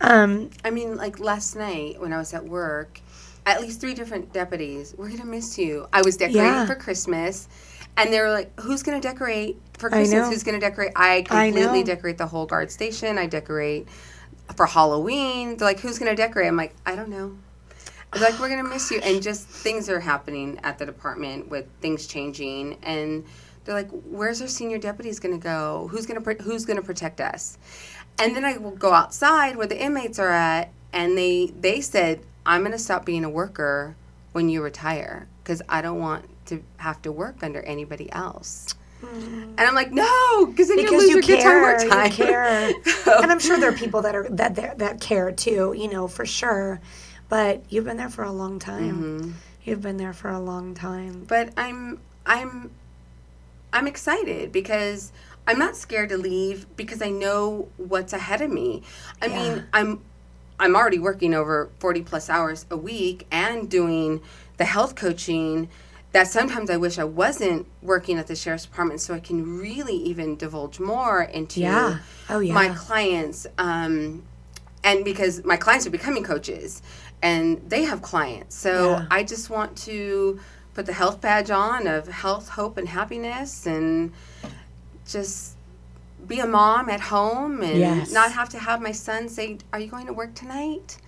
um, 0.00 0.50
I 0.64 0.70
mean, 0.70 0.96
like 0.96 1.20
last 1.20 1.54
night 1.56 2.00
when 2.00 2.12
I 2.12 2.18
was 2.18 2.34
at 2.34 2.44
work, 2.44 3.00
at 3.46 3.60
least 3.60 3.80
three 3.80 3.94
different 3.94 4.32
deputies, 4.32 4.94
we're 4.98 5.08
gonna 5.08 5.24
miss 5.24 5.56
you. 5.58 5.86
I 5.92 6.02
was 6.02 6.16
decorating 6.16 6.42
Yeah. 6.42 6.66
for 6.66 6.74
Christmas, 6.74 7.48
and 7.96 8.12
they 8.12 8.20
were 8.20 8.30
like, 8.30 8.58
"Who's 8.60 8.82
gonna 8.82 9.00
decorate 9.00 9.60
for 9.78 9.88
Christmas? 9.90 10.28
Who's 10.28 10.42
gonna 10.42 10.60
decorate?" 10.60 10.92
I 10.96 11.18
I 11.18 11.22
completely 11.22 11.80
know. 11.80 11.86
decorate 11.86 12.18
the 12.18 12.26
whole 12.26 12.46
guard 12.46 12.70
station. 12.70 13.18
I 13.18 13.26
decorate 13.26 13.88
for 14.56 14.66
Halloween. 14.66 15.56
They're 15.56 15.68
like, 15.68 15.80
"Who's 15.80 15.98
gonna 15.98 16.16
decorate?" 16.16 16.48
I'm 16.48 16.56
like, 16.56 16.74
"I 16.84 16.96
don't 16.96 17.08
know." 17.08 17.36
They're 18.12 18.22
like, 18.22 18.38
"We're 18.38 18.48
gonna 18.48 18.64
miss 18.68 18.90
you," 18.90 19.00
and 19.00 19.22
just 19.22 19.46
things 19.48 19.88
are 19.88 20.00
happening 20.00 20.60
at 20.62 20.78
the 20.78 20.86
department 20.86 21.48
with 21.48 21.66
things 21.80 22.06
changing 22.06 22.78
and. 22.82 23.24
They're 23.64 23.74
like, 23.74 23.88
"Where's 24.10 24.42
our 24.42 24.46
senior 24.46 24.76
deputies 24.76 25.18
going 25.18 25.40
to 25.40 25.42
go? 25.42 25.88
Who's 25.90 26.04
going 26.04 26.20
to 26.22 26.34
pr- 26.34 26.42
who's 26.42 26.66
going 26.66 26.76
to 26.76 26.82
protect 26.82 27.18
us?" 27.18 27.56
And 28.18 28.36
then 28.36 28.44
I 28.44 28.58
will 28.58 28.72
go 28.72 28.92
outside 28.92 29.56
where 29.56 29.66
the 29.66 29.82
inmates 29.82 30.18
are 30.18 30.28
at, 30.28 30.68
and 30.92 31.16
they 31.16 31.50
they 31.58 31.80
said, 31.80 32.20
"I'm 32.44 32.60
going 32.60 32.72
to 32.72 32.78
stop 32.78 33.06
being 33.06 33.24
a 33.24 33.30
worker 33.30 33.96
when 34.32 34.50
you 34.50 34.62
retire 34.62 35.28
because 35.42 35.62
I 35.66 35.80
don't 35.80 35.98
want 35.98 36.26
to 36.46 36.62
have 36.78 37.00
to 37.02 37.12
work 37.12 37.42
under 37.42 37.60
anybody 37.62 38.10
else." 38.12 38.74
And 39.02 39.60
I'm 39.60 39.74
like, 39.74 39.92
"No, 39.92 40.46
because 40.46 40.68
then 40.68 40.78
you 40.78 40.84
because 40.84 41.02
lose 41.02 41.10
you 41.10 41.14
your 41.16 41.38
care, 41.38 41.62
work 41.62 41.88
time." 41.90 42.06
you 42.06 42.12
care, 42.12 42.44
and 43.22 43.30
I'm 43.30 43.38
sure 43.38 43.58
there 43.58 43.68
are 43.70 43.72
people 43.76 44.02
that 44.02 44.14
are 44.14 44.26
that 44.30 44.54
that 44.56 44.78
that 44.78 45.00
care 45.00 45.30
too, 45.30 45.74
you 45.76 45.88
know, 45.90 46.08
for 46.08 46.24
sure. 46.24 46.80
But 47.28 47.64
you've 47.68 47.84
been 47.84 47.96
there 47.98 48.08
for 48.08 48.24
a 48.24 48.32
long 48.32 48.58
time. 48.58 48.94
Mm-hmm. 48.94 49.30
You've 49.64 49.82
been 49.82 49.96
there 49.98 50.12
for 50.12 50.30
a 50.30 50.38
long 50.40 50.74
time. 50.74 51.24
but 51.26 51.50
I'm 51.56 52.00
I'm 52.24 52.70
I'm 53.72 53.86
excited 53.86 54.52
because 54.52 55.12
I'm 55.46 55.58
not 55.58 55.76
scared 55.76 56.08
to 56.10 56.16
leave 56.16 56.66
because 56.76 57.02
I 57.02 57.10
know 57.10 57.68
what's 57.76 58.12
ahead 58.12 58.40
of 58.40 58.50
me. 58.50 58.82
I 59.20 59.26
Yeah. 59.26 59.36
mean, 59.54 59.64
I'm 59.72 60.00
I'm 60.58 60.76
already 60.76 60.98
working 60.98 61.34
over 61.34 61.68
40 61.80 62.02
plus 62.02 62.30
hours 62.30 62.64
a 62.70 62.76
week 62.76 63.26
and 63.30 63.68
doing 63.68 64.20
the 64.56 64.64
health 64.64 64.94
coaching 64.94 65.68
that 66.14 66.28
sometimes 66.28 66.70
I 66.70 66.76
wish 66.76 66.96
I 66.98 67.04
wasn't 67.04 67.66
working 67.82 68.18
at 68.18 68.28
the 68.28 68.36
sheriff's 68.36 68.66
department 68.66 69.00
so 69.00 69.14
I 69.14 69.20
can 69.20 69.58
really 69.58 69.96
even 69.96 70.36
divulge 70.36 70.78
more 70.78 71.22
into 71.22 71.58
Yeah. 71.60 71.98
Oh, 72.30 72.38
yeah. 72.38 72.54
my 72.54 72.68
clients 72.68 73.46
um, 73.58 74.22
and 74.84 75.04
because 75.04 75.44
my 75.44 75.56
clients 75.56 75.86
are 75.88 75.90
becoming 75.90 76.22
coaches 76.22 76.82
and 77.20 77.60
they 77.68 77.82
have 77.82 78.00
clients 78.02 78.54
so 78.54 78.72
Yeah. 78.92 79.06
i 79.10 79.24
just 79.24 79.50
want 79.50 79.76
to 79.88 80.38
put 80.74 80.86
the 80.86 80.92
health 80.92 81.20
badge 81.20 81.50
on 81.50 81.86
of 81.86 82.06
health 82.08 82.48
hope 82.50 82.76
and 82.78 82.88
happiness 82.88 83.66
and 83.66 84.12
just 85.06 85.56
be 86.28 86.38
a 86.40 86.46
mom 86.46 86.88
at 86.90 87.00
home 87.00 87.60
and 87.62 87.78
Yes. 87.78 88.12
not 88.12 88.30
have 88.32 88.48
to 88.50 88.58
have 88.58 88.80
my 88.80 88.92
son 88.92 89.28
say 89.28 89.58
are 89.72 89.80
you 89.80 89.88
going 89.88 90.06
to 90.06 90.12
work 90.12 90.34
tonight 90.34 90.98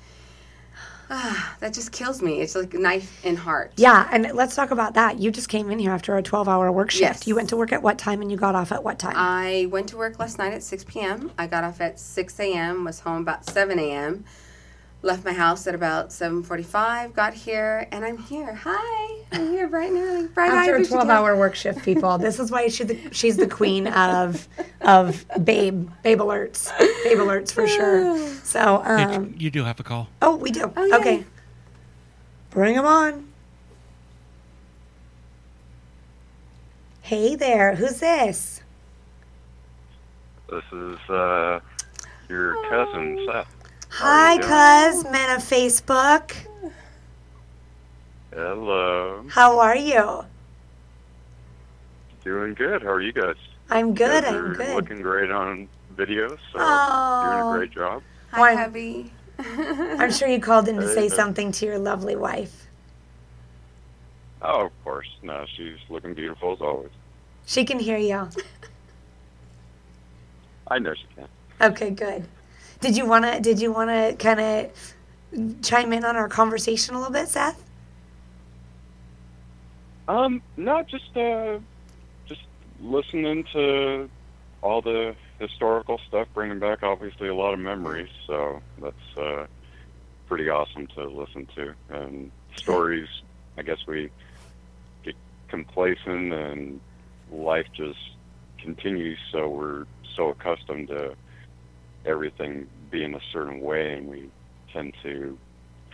that 1.61 1.73
just 1.73 1.93
kills 1.93 2.21
me 2.21 2.41
it's 2.41 2.55
like 2.55 2.75
a 2.75 2.79
knife 2.79 3.25
in 3.25 3.37
heart 3.37 3.73
Yeah, 3.77 4.09
and 4.11 4.31
let's 4.35 4.55
talk 4.57 4.71
about 4.71 4.95
that. 4.95 5.19
You 5.19 5.31
just 5.31 5.49
came 5.49 5.71
in 5.71 5.79
here 5.79 5.91
after 5.93 6.17
a 6.17 6.23
12-hour 6.23 6.73
work 6.73 6.91
shift. 6.91 7.01
Yes. 7.03 7.27
You 7.27 7.35
went 7.37 7.49
to 7.51 7.57
work 7.57 7.73
at 7.73 7.83
what 7.83 7.99
time 7.99 8.21
and 8.23 8.31
you 8.31 8.37
got 8.37 8.55
off 8.55 8.73
at 8.73 8.83
what 8.83 8.99
time? 8.99 9.15
I 9.17 9.67
went 9.71 9.89
to 9.91 9.97
work 9.97 10.19
last 10.19 10.39
night 10.39 10.53
at 10.53 10.63
6 10.63 10.85
p.m. 10.85 11.31
I 11.39 11.47
got 11.47 11.65
off 11.65 11.81
at 11.81 12.01
6 12.01 12.41
a.m. 12.41 12.85
Was 12.85 13.01
home 13.01 13.23
about 13.23 13.45
7 13.49 13.79
a.m. 13.79 14.25
Left 15.03 15.25
my 15.25 15.33
house 15.33 15.67
at 15.67 15.75
about 15.75 16.09
7:45. 16.11 17.15
Got 17.15 17.35
here, 17.35 17.87
and 17.93 18.05
I'm 18.05 18.17
here. 18.19 18.55
Hi, 18.65 19.16
I'm 19.33 19.51
here 19.51 19.66
bright 19.66 19.91
and 19.91 19.99
early. 19.99 20.27
Bright 20.29 20.51
after 20.53 20.77
eyed, 20.77 20.83
a 20.83 20.85
12-hour 20.85 21.37
work 21.37 21.55
shift, 21.55 21.85
people. 21.85 22.16
this 22.27 22.39
is 22.39 22.51
why 22.51 22.68
she's 22.68 22.87
the, 22.87 22.99
she's 23.12 23.37
the 23.37 23.47
queen 23.49 23.87
of 23.89 24.47
of 24.81 25.24
babe 25.45 25.91
babe 26.03 26.18
alerts, 26.20 26.70
babe 27.05 27.18
alerts 27.18 27.53
for 27.53 27.66
sure. 27.66 28.16
So, 28.47 28.81
um, 28.85 29.35
you 29.37 29.51
do 29.51 29.64
have 29.64 29.81
a 29.81 29.83
call. 29.83 30.09
oh, 30.22 30.37
we 30.37 30.51
do. 30.53 30.72
Oh, 30.77 30.99
okay, 31.01 31.24
bring 32.51 32.77
them 32.77 32.87
on. 32.87 33.27
Hey 37.01 37.35
there, 37.35 37.74
who's 37.74 37.99
this? 37.99 38.62
This 40.49 40.62
is 40.72 40.99
uh, 41.11 41.59
your 42.29 42.55
cousin 42.70 43.27
Seth. 43.27 43.49
Hi, 43.91 44.35
you 44.35 44.41
cuz 44.41 45.05
men 45.11 45.37
of 45.37 45.43
Facebook. 45.43 46.33
Hello. 48.37 49.24
How 49.30 49.59
are 49.61 49.74
you? 49.76 50.22
Doing 52.22 52.53
good. 52.53 52.82
How 52.82 52.91
are 52.91 53.01
you 53.01 53.11
guys? 53.14 53.37
I'm 53.70 53.95
good. 53.95 54.24
You 54.24 54.30
guys 54.30 54.34
I'm 54.34 54.53
good. 54.53 54.76
Looking 54.76 55.01
great 55.01 55.30
on 55.30 55.66
video, 55.97 56.28
so 56.28 56.59
Oh. 56.59 57.22
doing 57.24 57.41
a 57.55 57.57
great 57.57 57.70
job. 57.70 58.03
Hi, 58.32 58.41
Why- 58.41 58.55
hubby. 58.55 59.11
I'm 59.39 60.12
sure 60.12 60.28
you 60.28 60.39
called 60.39 60.68
in 60.68 60.76
to 60.76 60.82
Hey 60.82 60.95
say 60.95 61.09
there. 61.09 61.16
something 61.16 61.51
to 61.53 61.64
your 61.64 61.78
lovely 61.78 62.14
wife. 62.14 62.66
Oh, 64.43 64.66
of 64.66 64.72
course. 64.84 65.09
No, 65.22 65.47
she's 65.57 65.78
looking 65.89 66.12
beautiful 66.12 66.53
as 66.53 66.61
always. 66.61 66.91
She 67.47 67.64
can 67.64 67.78
hear 67.78 67.97
you. 67.97 68.28
I 70.68 70.78
know 70.78 70.93
she 70.93 71.07
can. 71.14 71.28
Okay, 71.70 71.89
good. 71.89 72.26
Did 72.80 72.99
you 72.99 73.07
wanna? 73.07 73.41
Did 73.41 73.61
you 73.62 73.72
wanna 73.72 74.12
kind 74.18 74.41
of 74.41 74.95
chime 75.62 75.95
in 75.95 76.05
on 76.05 76.16
our 76.16 76.28
conversation 76.28 76.95
a 76.95 76.99
little 76.99 77.12
bit, 77.14 77.28
Seth? 77.28 77.62
Um, 80.09 80.43
no, 80.57 80.85
just 80.91 81.17
uh, 81.17 81.59
just 82.29 82.41
listening 82.79 83.45
to 83.53 84.09
all 84.63 84.81
the 84.83 85.15
historical 85.39 86.01
stuff, 86.07 86.29
bringing 86.35 86.59
back 86.59 86.83
obviously 86.83 87.29
a 87.29 87.35
lot 87.35 87.55
of 87.55 87.61
memories. 87.61 88.09
So 88.27 88.61
that's 88.81 88.97
uh, 89.21 89.47
pretty 90.27 90.49
awesome 90.49 90.87
to 90.97 91.05
listen 91.09 91.47
to. 91.57 91.75
And 91.89 92.31
stories, 92.59 93.09
I 93.59 93.63
guess 93.63 93.79
we 93.87 94.11
get 95.05 95.15
complacent 95.49 96.33
and 96.33 96.81
life 97.31 97.67
just 97.77 97.99
continues. 98.63 99.19
So 99.33 99.49
we're 99.49 99.85
so 100.17 100.31
accustomed 100.31 100.89
to 100.89 101.17
everything 102.05 102.67
being 102.91 103.15
a 103.15 103.21
certain 103.33 103.61
way, 103.61 103.95
and 103.95 104.07
we 104.07 104.31
tend 104.73 104.95
to 105.03 105.39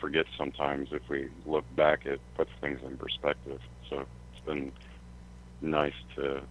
forget 0.01 0.27
sometimes 0.37 0.89
if 0.93 1.03
we 1.09 1.29
look 1.47 1.65
back, 1.77 2.05
it 2.05 2.21
puts 2.37 2.51
things 2.61 2.81
in 2.85 2.97
perspective. 2.97 3.59
So 3.93 4.07
it's 4.32 4.47
been 4.47 4.72
nice 5.61 5.93
to 6.16 6.43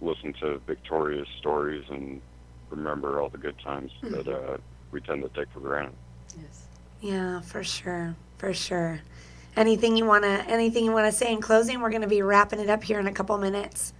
listen 0.00 0.32
to 0.34 0.60
Victoria's 0.66 1.28
stories 1.38 1.84
and 1.90 2.20
remember 2.70 3.20
all 3.20 3.28
the 3.28 3.38
good 3.38 3.58
times 3.58 3.90
that 4.02 4.28
uh, 4.28 4.56
we 4.90 5.00
tend 5.00 5.22
to 5.22 5.28
take 5.28 5.52
for 5.52 5.60
granted. 5.60 5.94
Yes. 6.40 6.66
Yeah, 7.00 7.40
for 7.40 7.64
sure. 7.64 8.14
For 8.38 8.54
sure. 8.54 9.00
Anything 9.56 9.96
you 9.96 10.06
want 10.06 10.24
to 10.24 10.44
anything 10.48 10.84
you 10.84 10.92
want 10.92 11.06
to 11.06 11.12
say 11.12 11.32
in 11.32 11.40
closing? 11.40 11.80
We're 11.80 11.90
going 11.90 12.02
to 12.02 12.08
be 12.08 12.22
wrapping 12.22 12.60
it 12.60 12.70
up 12.70 12.82
here 12.82 12.98
in 12.98 13.06
a 13.06 13.12
couple 13.12 13.36
minutes. 13.38 13.92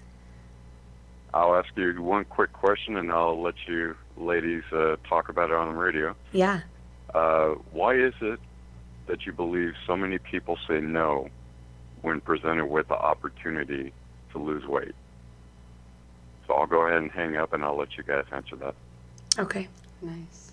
I'll 1.34 1.54
ask 1.54 1.68
you 1.76 2.02
one 2.02 2.24
quick 2.24 2.52
question, 2.52 2.96
and 2.96 3.10
I'll 3.10 3.40
let 3.40 3.54
you 3.66 3.96
ladies 4.16 4.64
uh, 4.72 4.96
talk 5.08 5.28
about 5.28 5.50
it 5.50 5.56
on 5.56 5.74
the 5.74 5.80
radio. 5.80 6.14
Yeah. 6.32 6.60
Uh, 7.14 7.54
why 7.72 7.94
is 7.94 8.14
it 8.20 8.38
that 9.06 9.26
you 9.26 9.32
believe 9.32 9.72
so 9.86 9.96
many 9.96 10.18
people 10.18 10.58
say 10.68 10.80
no 10.80 11.28
when 12.03 12.20
presented 12.20 12.66
with 12.66 12.88
the 12.88 12.94
opportunity 12.94 13.92
to 14.32 14.38
lose 14.38 14.66
weight? 14.66 14.94
So 16.46 16.55
I'll 16.55 16.66
go 16.66 16.82
ahead 16.86 16.98
and 17.00 17.11
hang 17.11 17.36
up, 17.36 17.53
and 17.53 17.64
I'll 17.64 17.76
let 17.76 17.96
you 17.96 18.03
guys 18.05 18.24
answer 18.32 18.57
that. 18.57 18.74
Okay. 19.38 19.68
Nice. 20.03 20.53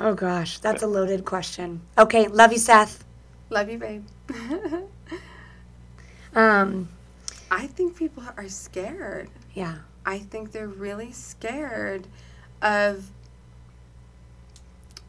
Oh 0.00 0.14
gosh, 0.14 0.58
that's 0.60 0.82
a 0.82 0.86
loaded 0.86 1.24
question. 1.26 1.82
Okay, 1.98 2.26
love 2.28 2.52
you, 2.52 2.58
Seth. 2.58 3.04
Love 3.50 3.68
you, 3.70 3.78
babe. 3.78 4.04
Um, 6.34 6.88
I 7.50 7.66
think 7.66 7.96
people 7.96 8.22
are 8.36 8.48
scared. 8.48 9.28
yeah. 9.54 9.76
I 10.06 10.18
think 10.18 10.52
they're 10.52 10.68
really 10.68 11.12
scared 11.12 12.06
of 12.62 13.10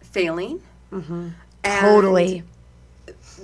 failing. 0.01 0.61
Mm-hmm. 0.91 1.30
Totally. 1.63 2.43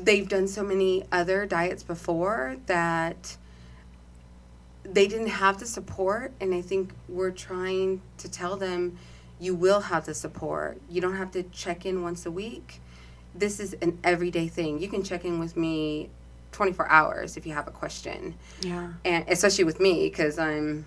They've 0.03 0.27
done 0.27 0.47
so 0.47 0.63
many 0.63 1.03
other 1.11 1.45
diets 1.45 1.83
before 1.83 2.57
that 2.67 3.37
they 4.83 5.07
didn't 5.07 5.27
have 5.27 5.59
the 5.59 5.65
support. 5.65 6.31
And 6.39 6.53
I 6.53 6.61
think 6.61 6.91
we're 7.09 7.31
trying 7.31 8.01
to 8.19 8.29
tell 8.29 8.55
them 8.55 8.97
you 9.39 9.55
will 9.55 9.81
have 9.81 10.05
the 10.05 10.13
support. 10.13 10.79
You 10.89 11.01
don't 11.01 11.15
have 11.15 11.31
to 11.31 11.43
check 11.43 11.85
in 11.85 12.01
once 12.01 12.25
a 12.25 12.31
week. 12.31 12.81
This 13.35 13.59
is 13.59 13.73
an 13.81 13.99
everyday 14.03 14.47
thing. 14.47 14.79
You 14.81 14.87
can 14.87 15.03
check 15.03 15.25
in 15.25 15.39
with 15.39 15.55
me 15.55 16.09
24 16.53 16.89
hours 16.89 17.37
if 17.37 17.45
you 17.45 17.53
have 17.53 17.67
a 17.67 17.71
question. 17.71 18.35
Yeah. 18.61 18.93
and 19.05 19.25
especially 19.27 19.63
with 19.63 19.79
me 19.79 20.09
because 20.09 20.39
I'm 20.39 20.85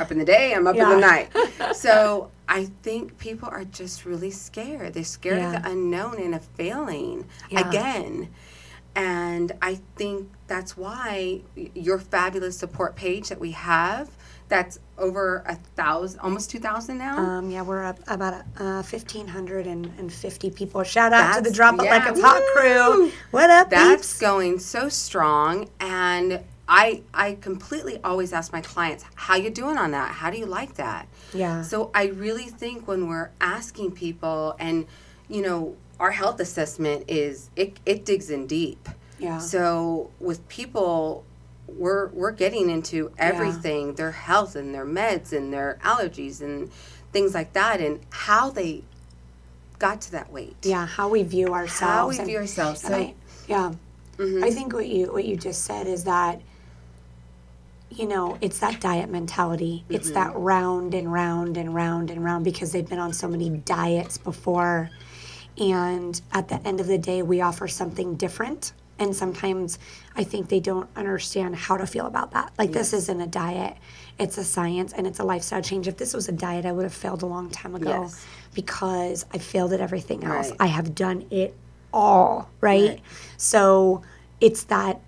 up 0.00 0.10
in 0.10 0.18
the 0.18 0.24
day, 0.24 0.54
I'm 0.54 0.66
up 0.66 0.76
in 0.76 0.88
the 0.88 0.96
night. 0.96 1.30
So 1.74 2.30
I 2.48 2.66
think 2.82 3.18
people 3.18 3.48
are 3.50 3.64
just 3.64 4.04
really 4.04 4.30
scared. 4.30 4.94
They're 4.94 5.04
scared 5.04 5.38
Yeah. 5.38 5.56
of 5.56 5.62
the 5.62 5.70
unknown 5.70 6.20
and 6.20 6.34
of 6.34 6.44
failing 6.56 7.26
Yeah. 7.50 7.68
again. 7.68 8.28
And 8.94 9.52
I 9.60 9.80
think 9.96 10.30
that's 10.46 10.76
why 10.76 11.40
your 11.74 11.98
fabulous 11.98 12.56
support 12.56 12.96
page 12.96 13.28
that 13.28 13.38
we 13.38 13.50
have, 13.50 14.08
that's 14.48 14.78
over 14.96 15.42
a 15.46 15.56
thousand, 15.76 16.20
almost 16.20 16.50
2,000 16.50 16.96
now. 16.96 17.18
Um, 17.18 17.50
yeah, 17.50 17.60
we're 17.62 17.84
up 17.84 17.98
about 18.06 18.34
uh, 18.58 18.82
1,550 18.82 20.50
people. 20.50 20.82
Shout 20.82 21.12
out 21.12 21.34
to 21.36 21.42
the 21.42 21.50
Drop 21.50 21.74
It 21.74 21.78
Like 21.78 21.88
yeah, 22.04 22.10
It's 22.10 22.20
Hot 22.22 22.42
crew. 22.54 23.12
What 23.32 23.50
up, 23.50 23.70
That's 23.70 23.96
peeps? 24.12 24.20
going 24.20 24.58
so 24.58 24.88
strong 24.88 25.68
and 25.80 26.40
I 26.68 27.02
I 27.14 27.34
completely 27.34 28.00
always 28.02 28.32
ask 28.32 28.52
my 28.52 28.60
clients, 28.60 29.04
how 29.14 29.36
you 29.36 29.50
doing 29.50 29.76
on 29.76 29.92
that? 29.92 30.12
How 30.12 30.30
do 30.30 30.38
you 30.38 30.46
like 30.46 30.74
that? 30.74 31.06
Yeah. 31.32 31.62
So 31.62 31.90
I 31.94 32.06
really 32.06 32.46
think 32.46 32.88
when 32.88 33.08
we're 33.08 33.30
asking 33.40 33.92
people 33.92 34.56
and 34.58 34.86
you 35.28 35.42
know, 35.42 35.76
our 35.98 36.12
health 36.12 36.40
assessment 36.40 37.04
is 37.08 37.50
it 37.56 37.78
it 37.86 38.04
digs 38.04 38.30
in 38.30 38.46
deep. 38.46 38.88
Yeah. 39.18 39.38
So 39.38 40.10
with 40.18 40.46
people 40.48 41.24
we're 41.68 42.08
we're 42.08 42.32
getting 42.32 42.70
into 42.70 43.12
everything, 43.18 43.94
their 43.94 44.12
health 44.12 44.56
and 44.56 44.74
their 44.74 44.86
meds 44.86 45.32
and 45.32 45.52
their 45.52 45.78
allergies 45.82 46.40
and 46.40 46.70
things 47.12 47.34
like 47.34 47.52
that 47.54 47.80
and 47.80 48.00
how 48.10 48.50
they 48.50 48.82
got 49.78 50.00
to 50.00 50.12
that 50.12 50.32
weight. 50.32 50.56
yeah, 50.62 50.86
how 50.86 51.08
we 51.08 51.22
view 51.22 51.54
ourselves. 51.54 51.80
How 51.80 52.08
we 52.08 52.18
and- 52.18 52.26
view 52.26 52.38
ourselves. 52.38 52.80
So 52.82 52.94
I, 52.94 53.14
yeah, 53.48 53.72
mm-hmm. 54.16 54.44
I 54.44 54.50
think 54.50 54.72
what 54.72 54.88
you 54.88 55.12
what 55.12 55.24
you 55.24 55.36
just 55.36 55.62
said 55.64 55.86
is 55.86 56.04
that 56.04 56.40
you 57.96 58.06
know 58.06 58.38
it's 58.40 58.58
that 58.60 58.80
diet 58.80 59.10
mentality. 59.10 59.84
It's 59.88 60.10
that 60.10 60.30
mm-hmm. 60.30 60.38
round 60.42 60.94
and 60.94 61.12
round 61.12 61.56
and 61.56 61.74
round 61.74 62.10
and 62.10 62.22
round 62.24 62.44
because 62.44 62.72
they've 62.72 62.88
been 62.88 62.98
on 62.98 63.12
so 63.12 63.28
many 63.28 63.50
diets 63.50 64.18
before, 64.18 64.90
and 65.58 66.20
at 66.32 66.48
the 66.48 66.60
end 66.66 66.80
of 66.80 66.86
the 66.86 66.98
day, 66.98 67.22
we 67.22 67.40
offer 67.40 67.66
something 67.68 68.16
different. 68.16 68.72
And 68.98 69.14
sometimes 69.14 69.78
I 70.14 70.24
think 70.24 70.48
they 70.48 70.60
don't 70.60 70.88
understand 70.96 71.54
how 71.54 71.76
to 71.76 71.86
feel 71.86 72.06
about 72.06 72.30
that. 72.30 72.52
Like 72.58 72.72
this 72.72 72.92
isn't 72.92 73.20
a 73.20 73.26
diet; 73.26 73.76
it's 74.18 74.38
a 74.38 74.44
science 74.44 74.92
and 74.92 75.06
it's 75.06 75.18
a 75.18 75.24
lifestyle 75.24 75.62
change. 75.62 75.88
If 75.88 75.96
this 75.96 76.14
was 76.14 76.28
a 76.28 76.32
diet, 76.32 76.64
I 76.64 76.72
would 76.72 76.84
have 76.84 76.94
failed 76.94 77.22
a 77.22 77.26
long 77.26 77.50
time 77.50 77.74
ago 77.74 78.02
Yes. 78.02 78.24
because 78.54 79.26
I 79.34 79.38
failed 79.38 79.72
at 79.72 79.80
everything 79.80 80.24
else. 80.24 80.50
Right. 80.50 80.56
I 80.60 80.66
have 80.66 80.94
done 80.94 81.26
it 81.30 81.54
all, 81.92 82.48
right? 82.60 82.88
Right. 82.88 83.00
So 83.36 84.02
it's 84.40 84.64
that 84.64 85.00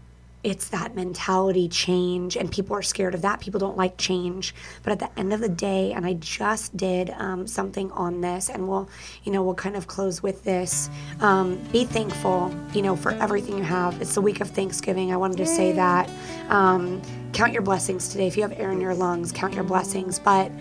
it's 0.45 0.69
that 0.69 0.95
mentality 0.95 1.69
change 1.69 2.37
and 2.37 2.51
people 2.51 2.77
are 2.77 2.83
scared 2.83 3.15
of 3.15 3.23
that. 3.23 3.41
People 3.41 3.59
don't 3.59 3.77
like 3.77 3.97
change. 3.99 4.55
But 4.85 4.93
at 4.93 4.99
the 5.01 5.19
end 5.19 5.33
of 5.33 5.41
the 5.41 5.49
day 5.49 5.93
and 5.93 6.07
i 6.07 6.15
just 6.15 6.77
did 6.77 7.11
um, 7.11 7.47
something 7.47 7.91
on 7.93 8.21
this 8.21 8.49
and 8.49 8.69
we'll 8.69 8.89
you 9.25 9.33
know 9.33 9.43
we'll 9.43 9.55
kind 9.55 9.77
of 9.77 9.87
close 9.87 10.23
with 10.23 10.45
this. 10.45 10.89
Um, 11.21 11.57
be 11.73 11.85
thankful 11.85 12.55
you 12.73 12.83
know 12.83 12.95
for 12.95 13.13
everything 13.13 13.59
you 13.59 13.65
have. 13.65 14.01
It's 14.01 14.15
the 14.15 14.21
week 14.21 14.41
of 14.41 14.49
thanksgiving. 14.51 15.13
I 15.13 15.17
wanted 15.17 15.39
to 15.39 15.47
say 15.47 15.73
that. 15.73 16.09
Um, 16.49 17.03
count 17.33 17.53
your 17.53 17.63
blessings 17.63 18.09
today. 18.09 18.27
If 18.27 18.37
you 18.37 18.43
have 18.43 18.53
air 18.53 18.71
in 18.71 18.81
your 18.81 18.95
lungs 18.95 19.33
count 19.33 19.55
your 19.55 19.65
blessings. 19.65 20.19
But 20.19 20.53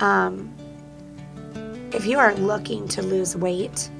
um, 0.00 0.52
if 1.92 2.06
you 2.06 2.18
are 2.18 2.34
looking 2.34 2.88
to 2.88 3.02
lose 3.02 3.36
weight 3.36 3.90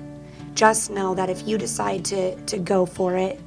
just 0.54 0.90
know 0.90 1.14
that 1.14 1.28
if 1.28 1.46
you 1.48 1.58
decide 1.58 2.04
to 2.04 2.36
to 2.46 2.58
go 2.58 2.86
for 2.86 3.16
it 3.16 3.40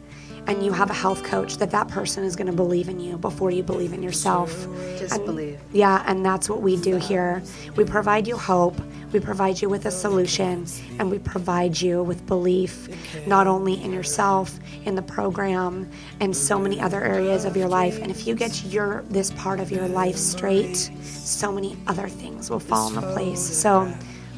and 0.48 0.64
you 0.64 0.72
have 0.72 0.90
a 0.90 0.94
health 0.94 1.24
coach 1.24 1.58
that 1.58 1.72
that 1.72 1.88
person 1.90 2.24
is 2.24 2.36
going 2.36 2.48
to 2.48 2.54
believe 2.54 2.90
in 2.90 3.00
you 3.00 3.18
before 3.18 3.52
you 3.52 3.64
believe 3.64 3.94
in 3.94 4.02
yourself. 4.02 4.52
Just 4.98 5.16
And- 5.16 5.26
believe. 5.26 5.60
yeah 5.74 6.04
and 6.08 6.26
that's 6.26 6.50
what 6.50 6.62
we 6.62 6.78
do 6.78 6.96
here. 6.96 7.44
We 7.76 7.84
provide 7.84 8.28
you 8.28 8.38
hope 8.38 8.76
we 9.14 9.22
provide 9.22 9.62
you 9.62 9.70
with 9.70 9.86
a 9.86 9.92
solution 9.92 10.66
and 11.00 11.10
we 11.10 11.18
provide 11.20 11.80
you 11.80 12.04
with 12.04 12.26
belief 12.28 12.90
not 13.26 13.48
only 13.48 13.82
in 13.82 13.94
yourself 13.94 14.60
in 14.84 14.96
the 14.96 15.02
program 15.02 15.90
and 16.20 16.36
so 16.36 16.60
many 16.60 16.82
other 16.82 17.02
areas 17.02 17.46
of 17.46 17.56
your 17.56 17.70
life. 17.70 18.00
And 18.02 18.12
if 18.12 18.28
you 18.28 18.36
get 18.36 18.66
your 18.66 19.04
this 19.10 19.32
part 19.32 19.60
of 19.62 19.72
your 19.72 19.88
life 19.88 20.18
straight 20.18 20.76
so 21.04 21.52
many 21.52 21.78
other 21.88 22.08
things 22.10 22.50
will 22.50 22.60
fall 22.60 22.90
into 22.90 23.02
place. 23.14 23.40
So 23.40 23.92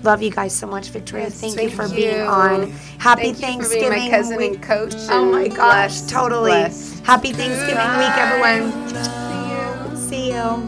Love 0.03 0.21
you 0.21 0.31
guys 0.31 0.55
so 0.55 0.65
much, 0.65 0.89
Victoria. 0.89 1.29
Thank, 1.29 1.61
you 1.61 1.69
for 1.69 1.85
you. 1.87 1.95
being 1.95 2.21
on. 2.21 2.71
Happy 2.99 3.33
Thank 3.33 3.33
you 3.33 3.33
for 3.33 3.39
Thanksgiving 3.41 3.89
being 3.99 4.11
my 4.11 4.17
cousin 4.17 4.37
week. 4.37 4.53
and 4.53 4.63
coach. 4.63 4.93
Oh 5.09 5.23
and 5.23 5.31
my 5.31 5.47
gosh, 5.49 5.99
blessed, 5.99 6.09
totally. 6.09 6.51
blessed. 6.51 7.05
Happy 7.05 7.33
Thanksgiving 7.33 7.97
week, 7.99 8.17
everyone. 8.17 9.97
See 9.97 10.31
you. 10.31 10.67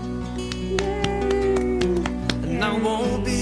And 2.44 2.64
I 2.64 2.78
won't 2.78 3.24
be 3.26 3.41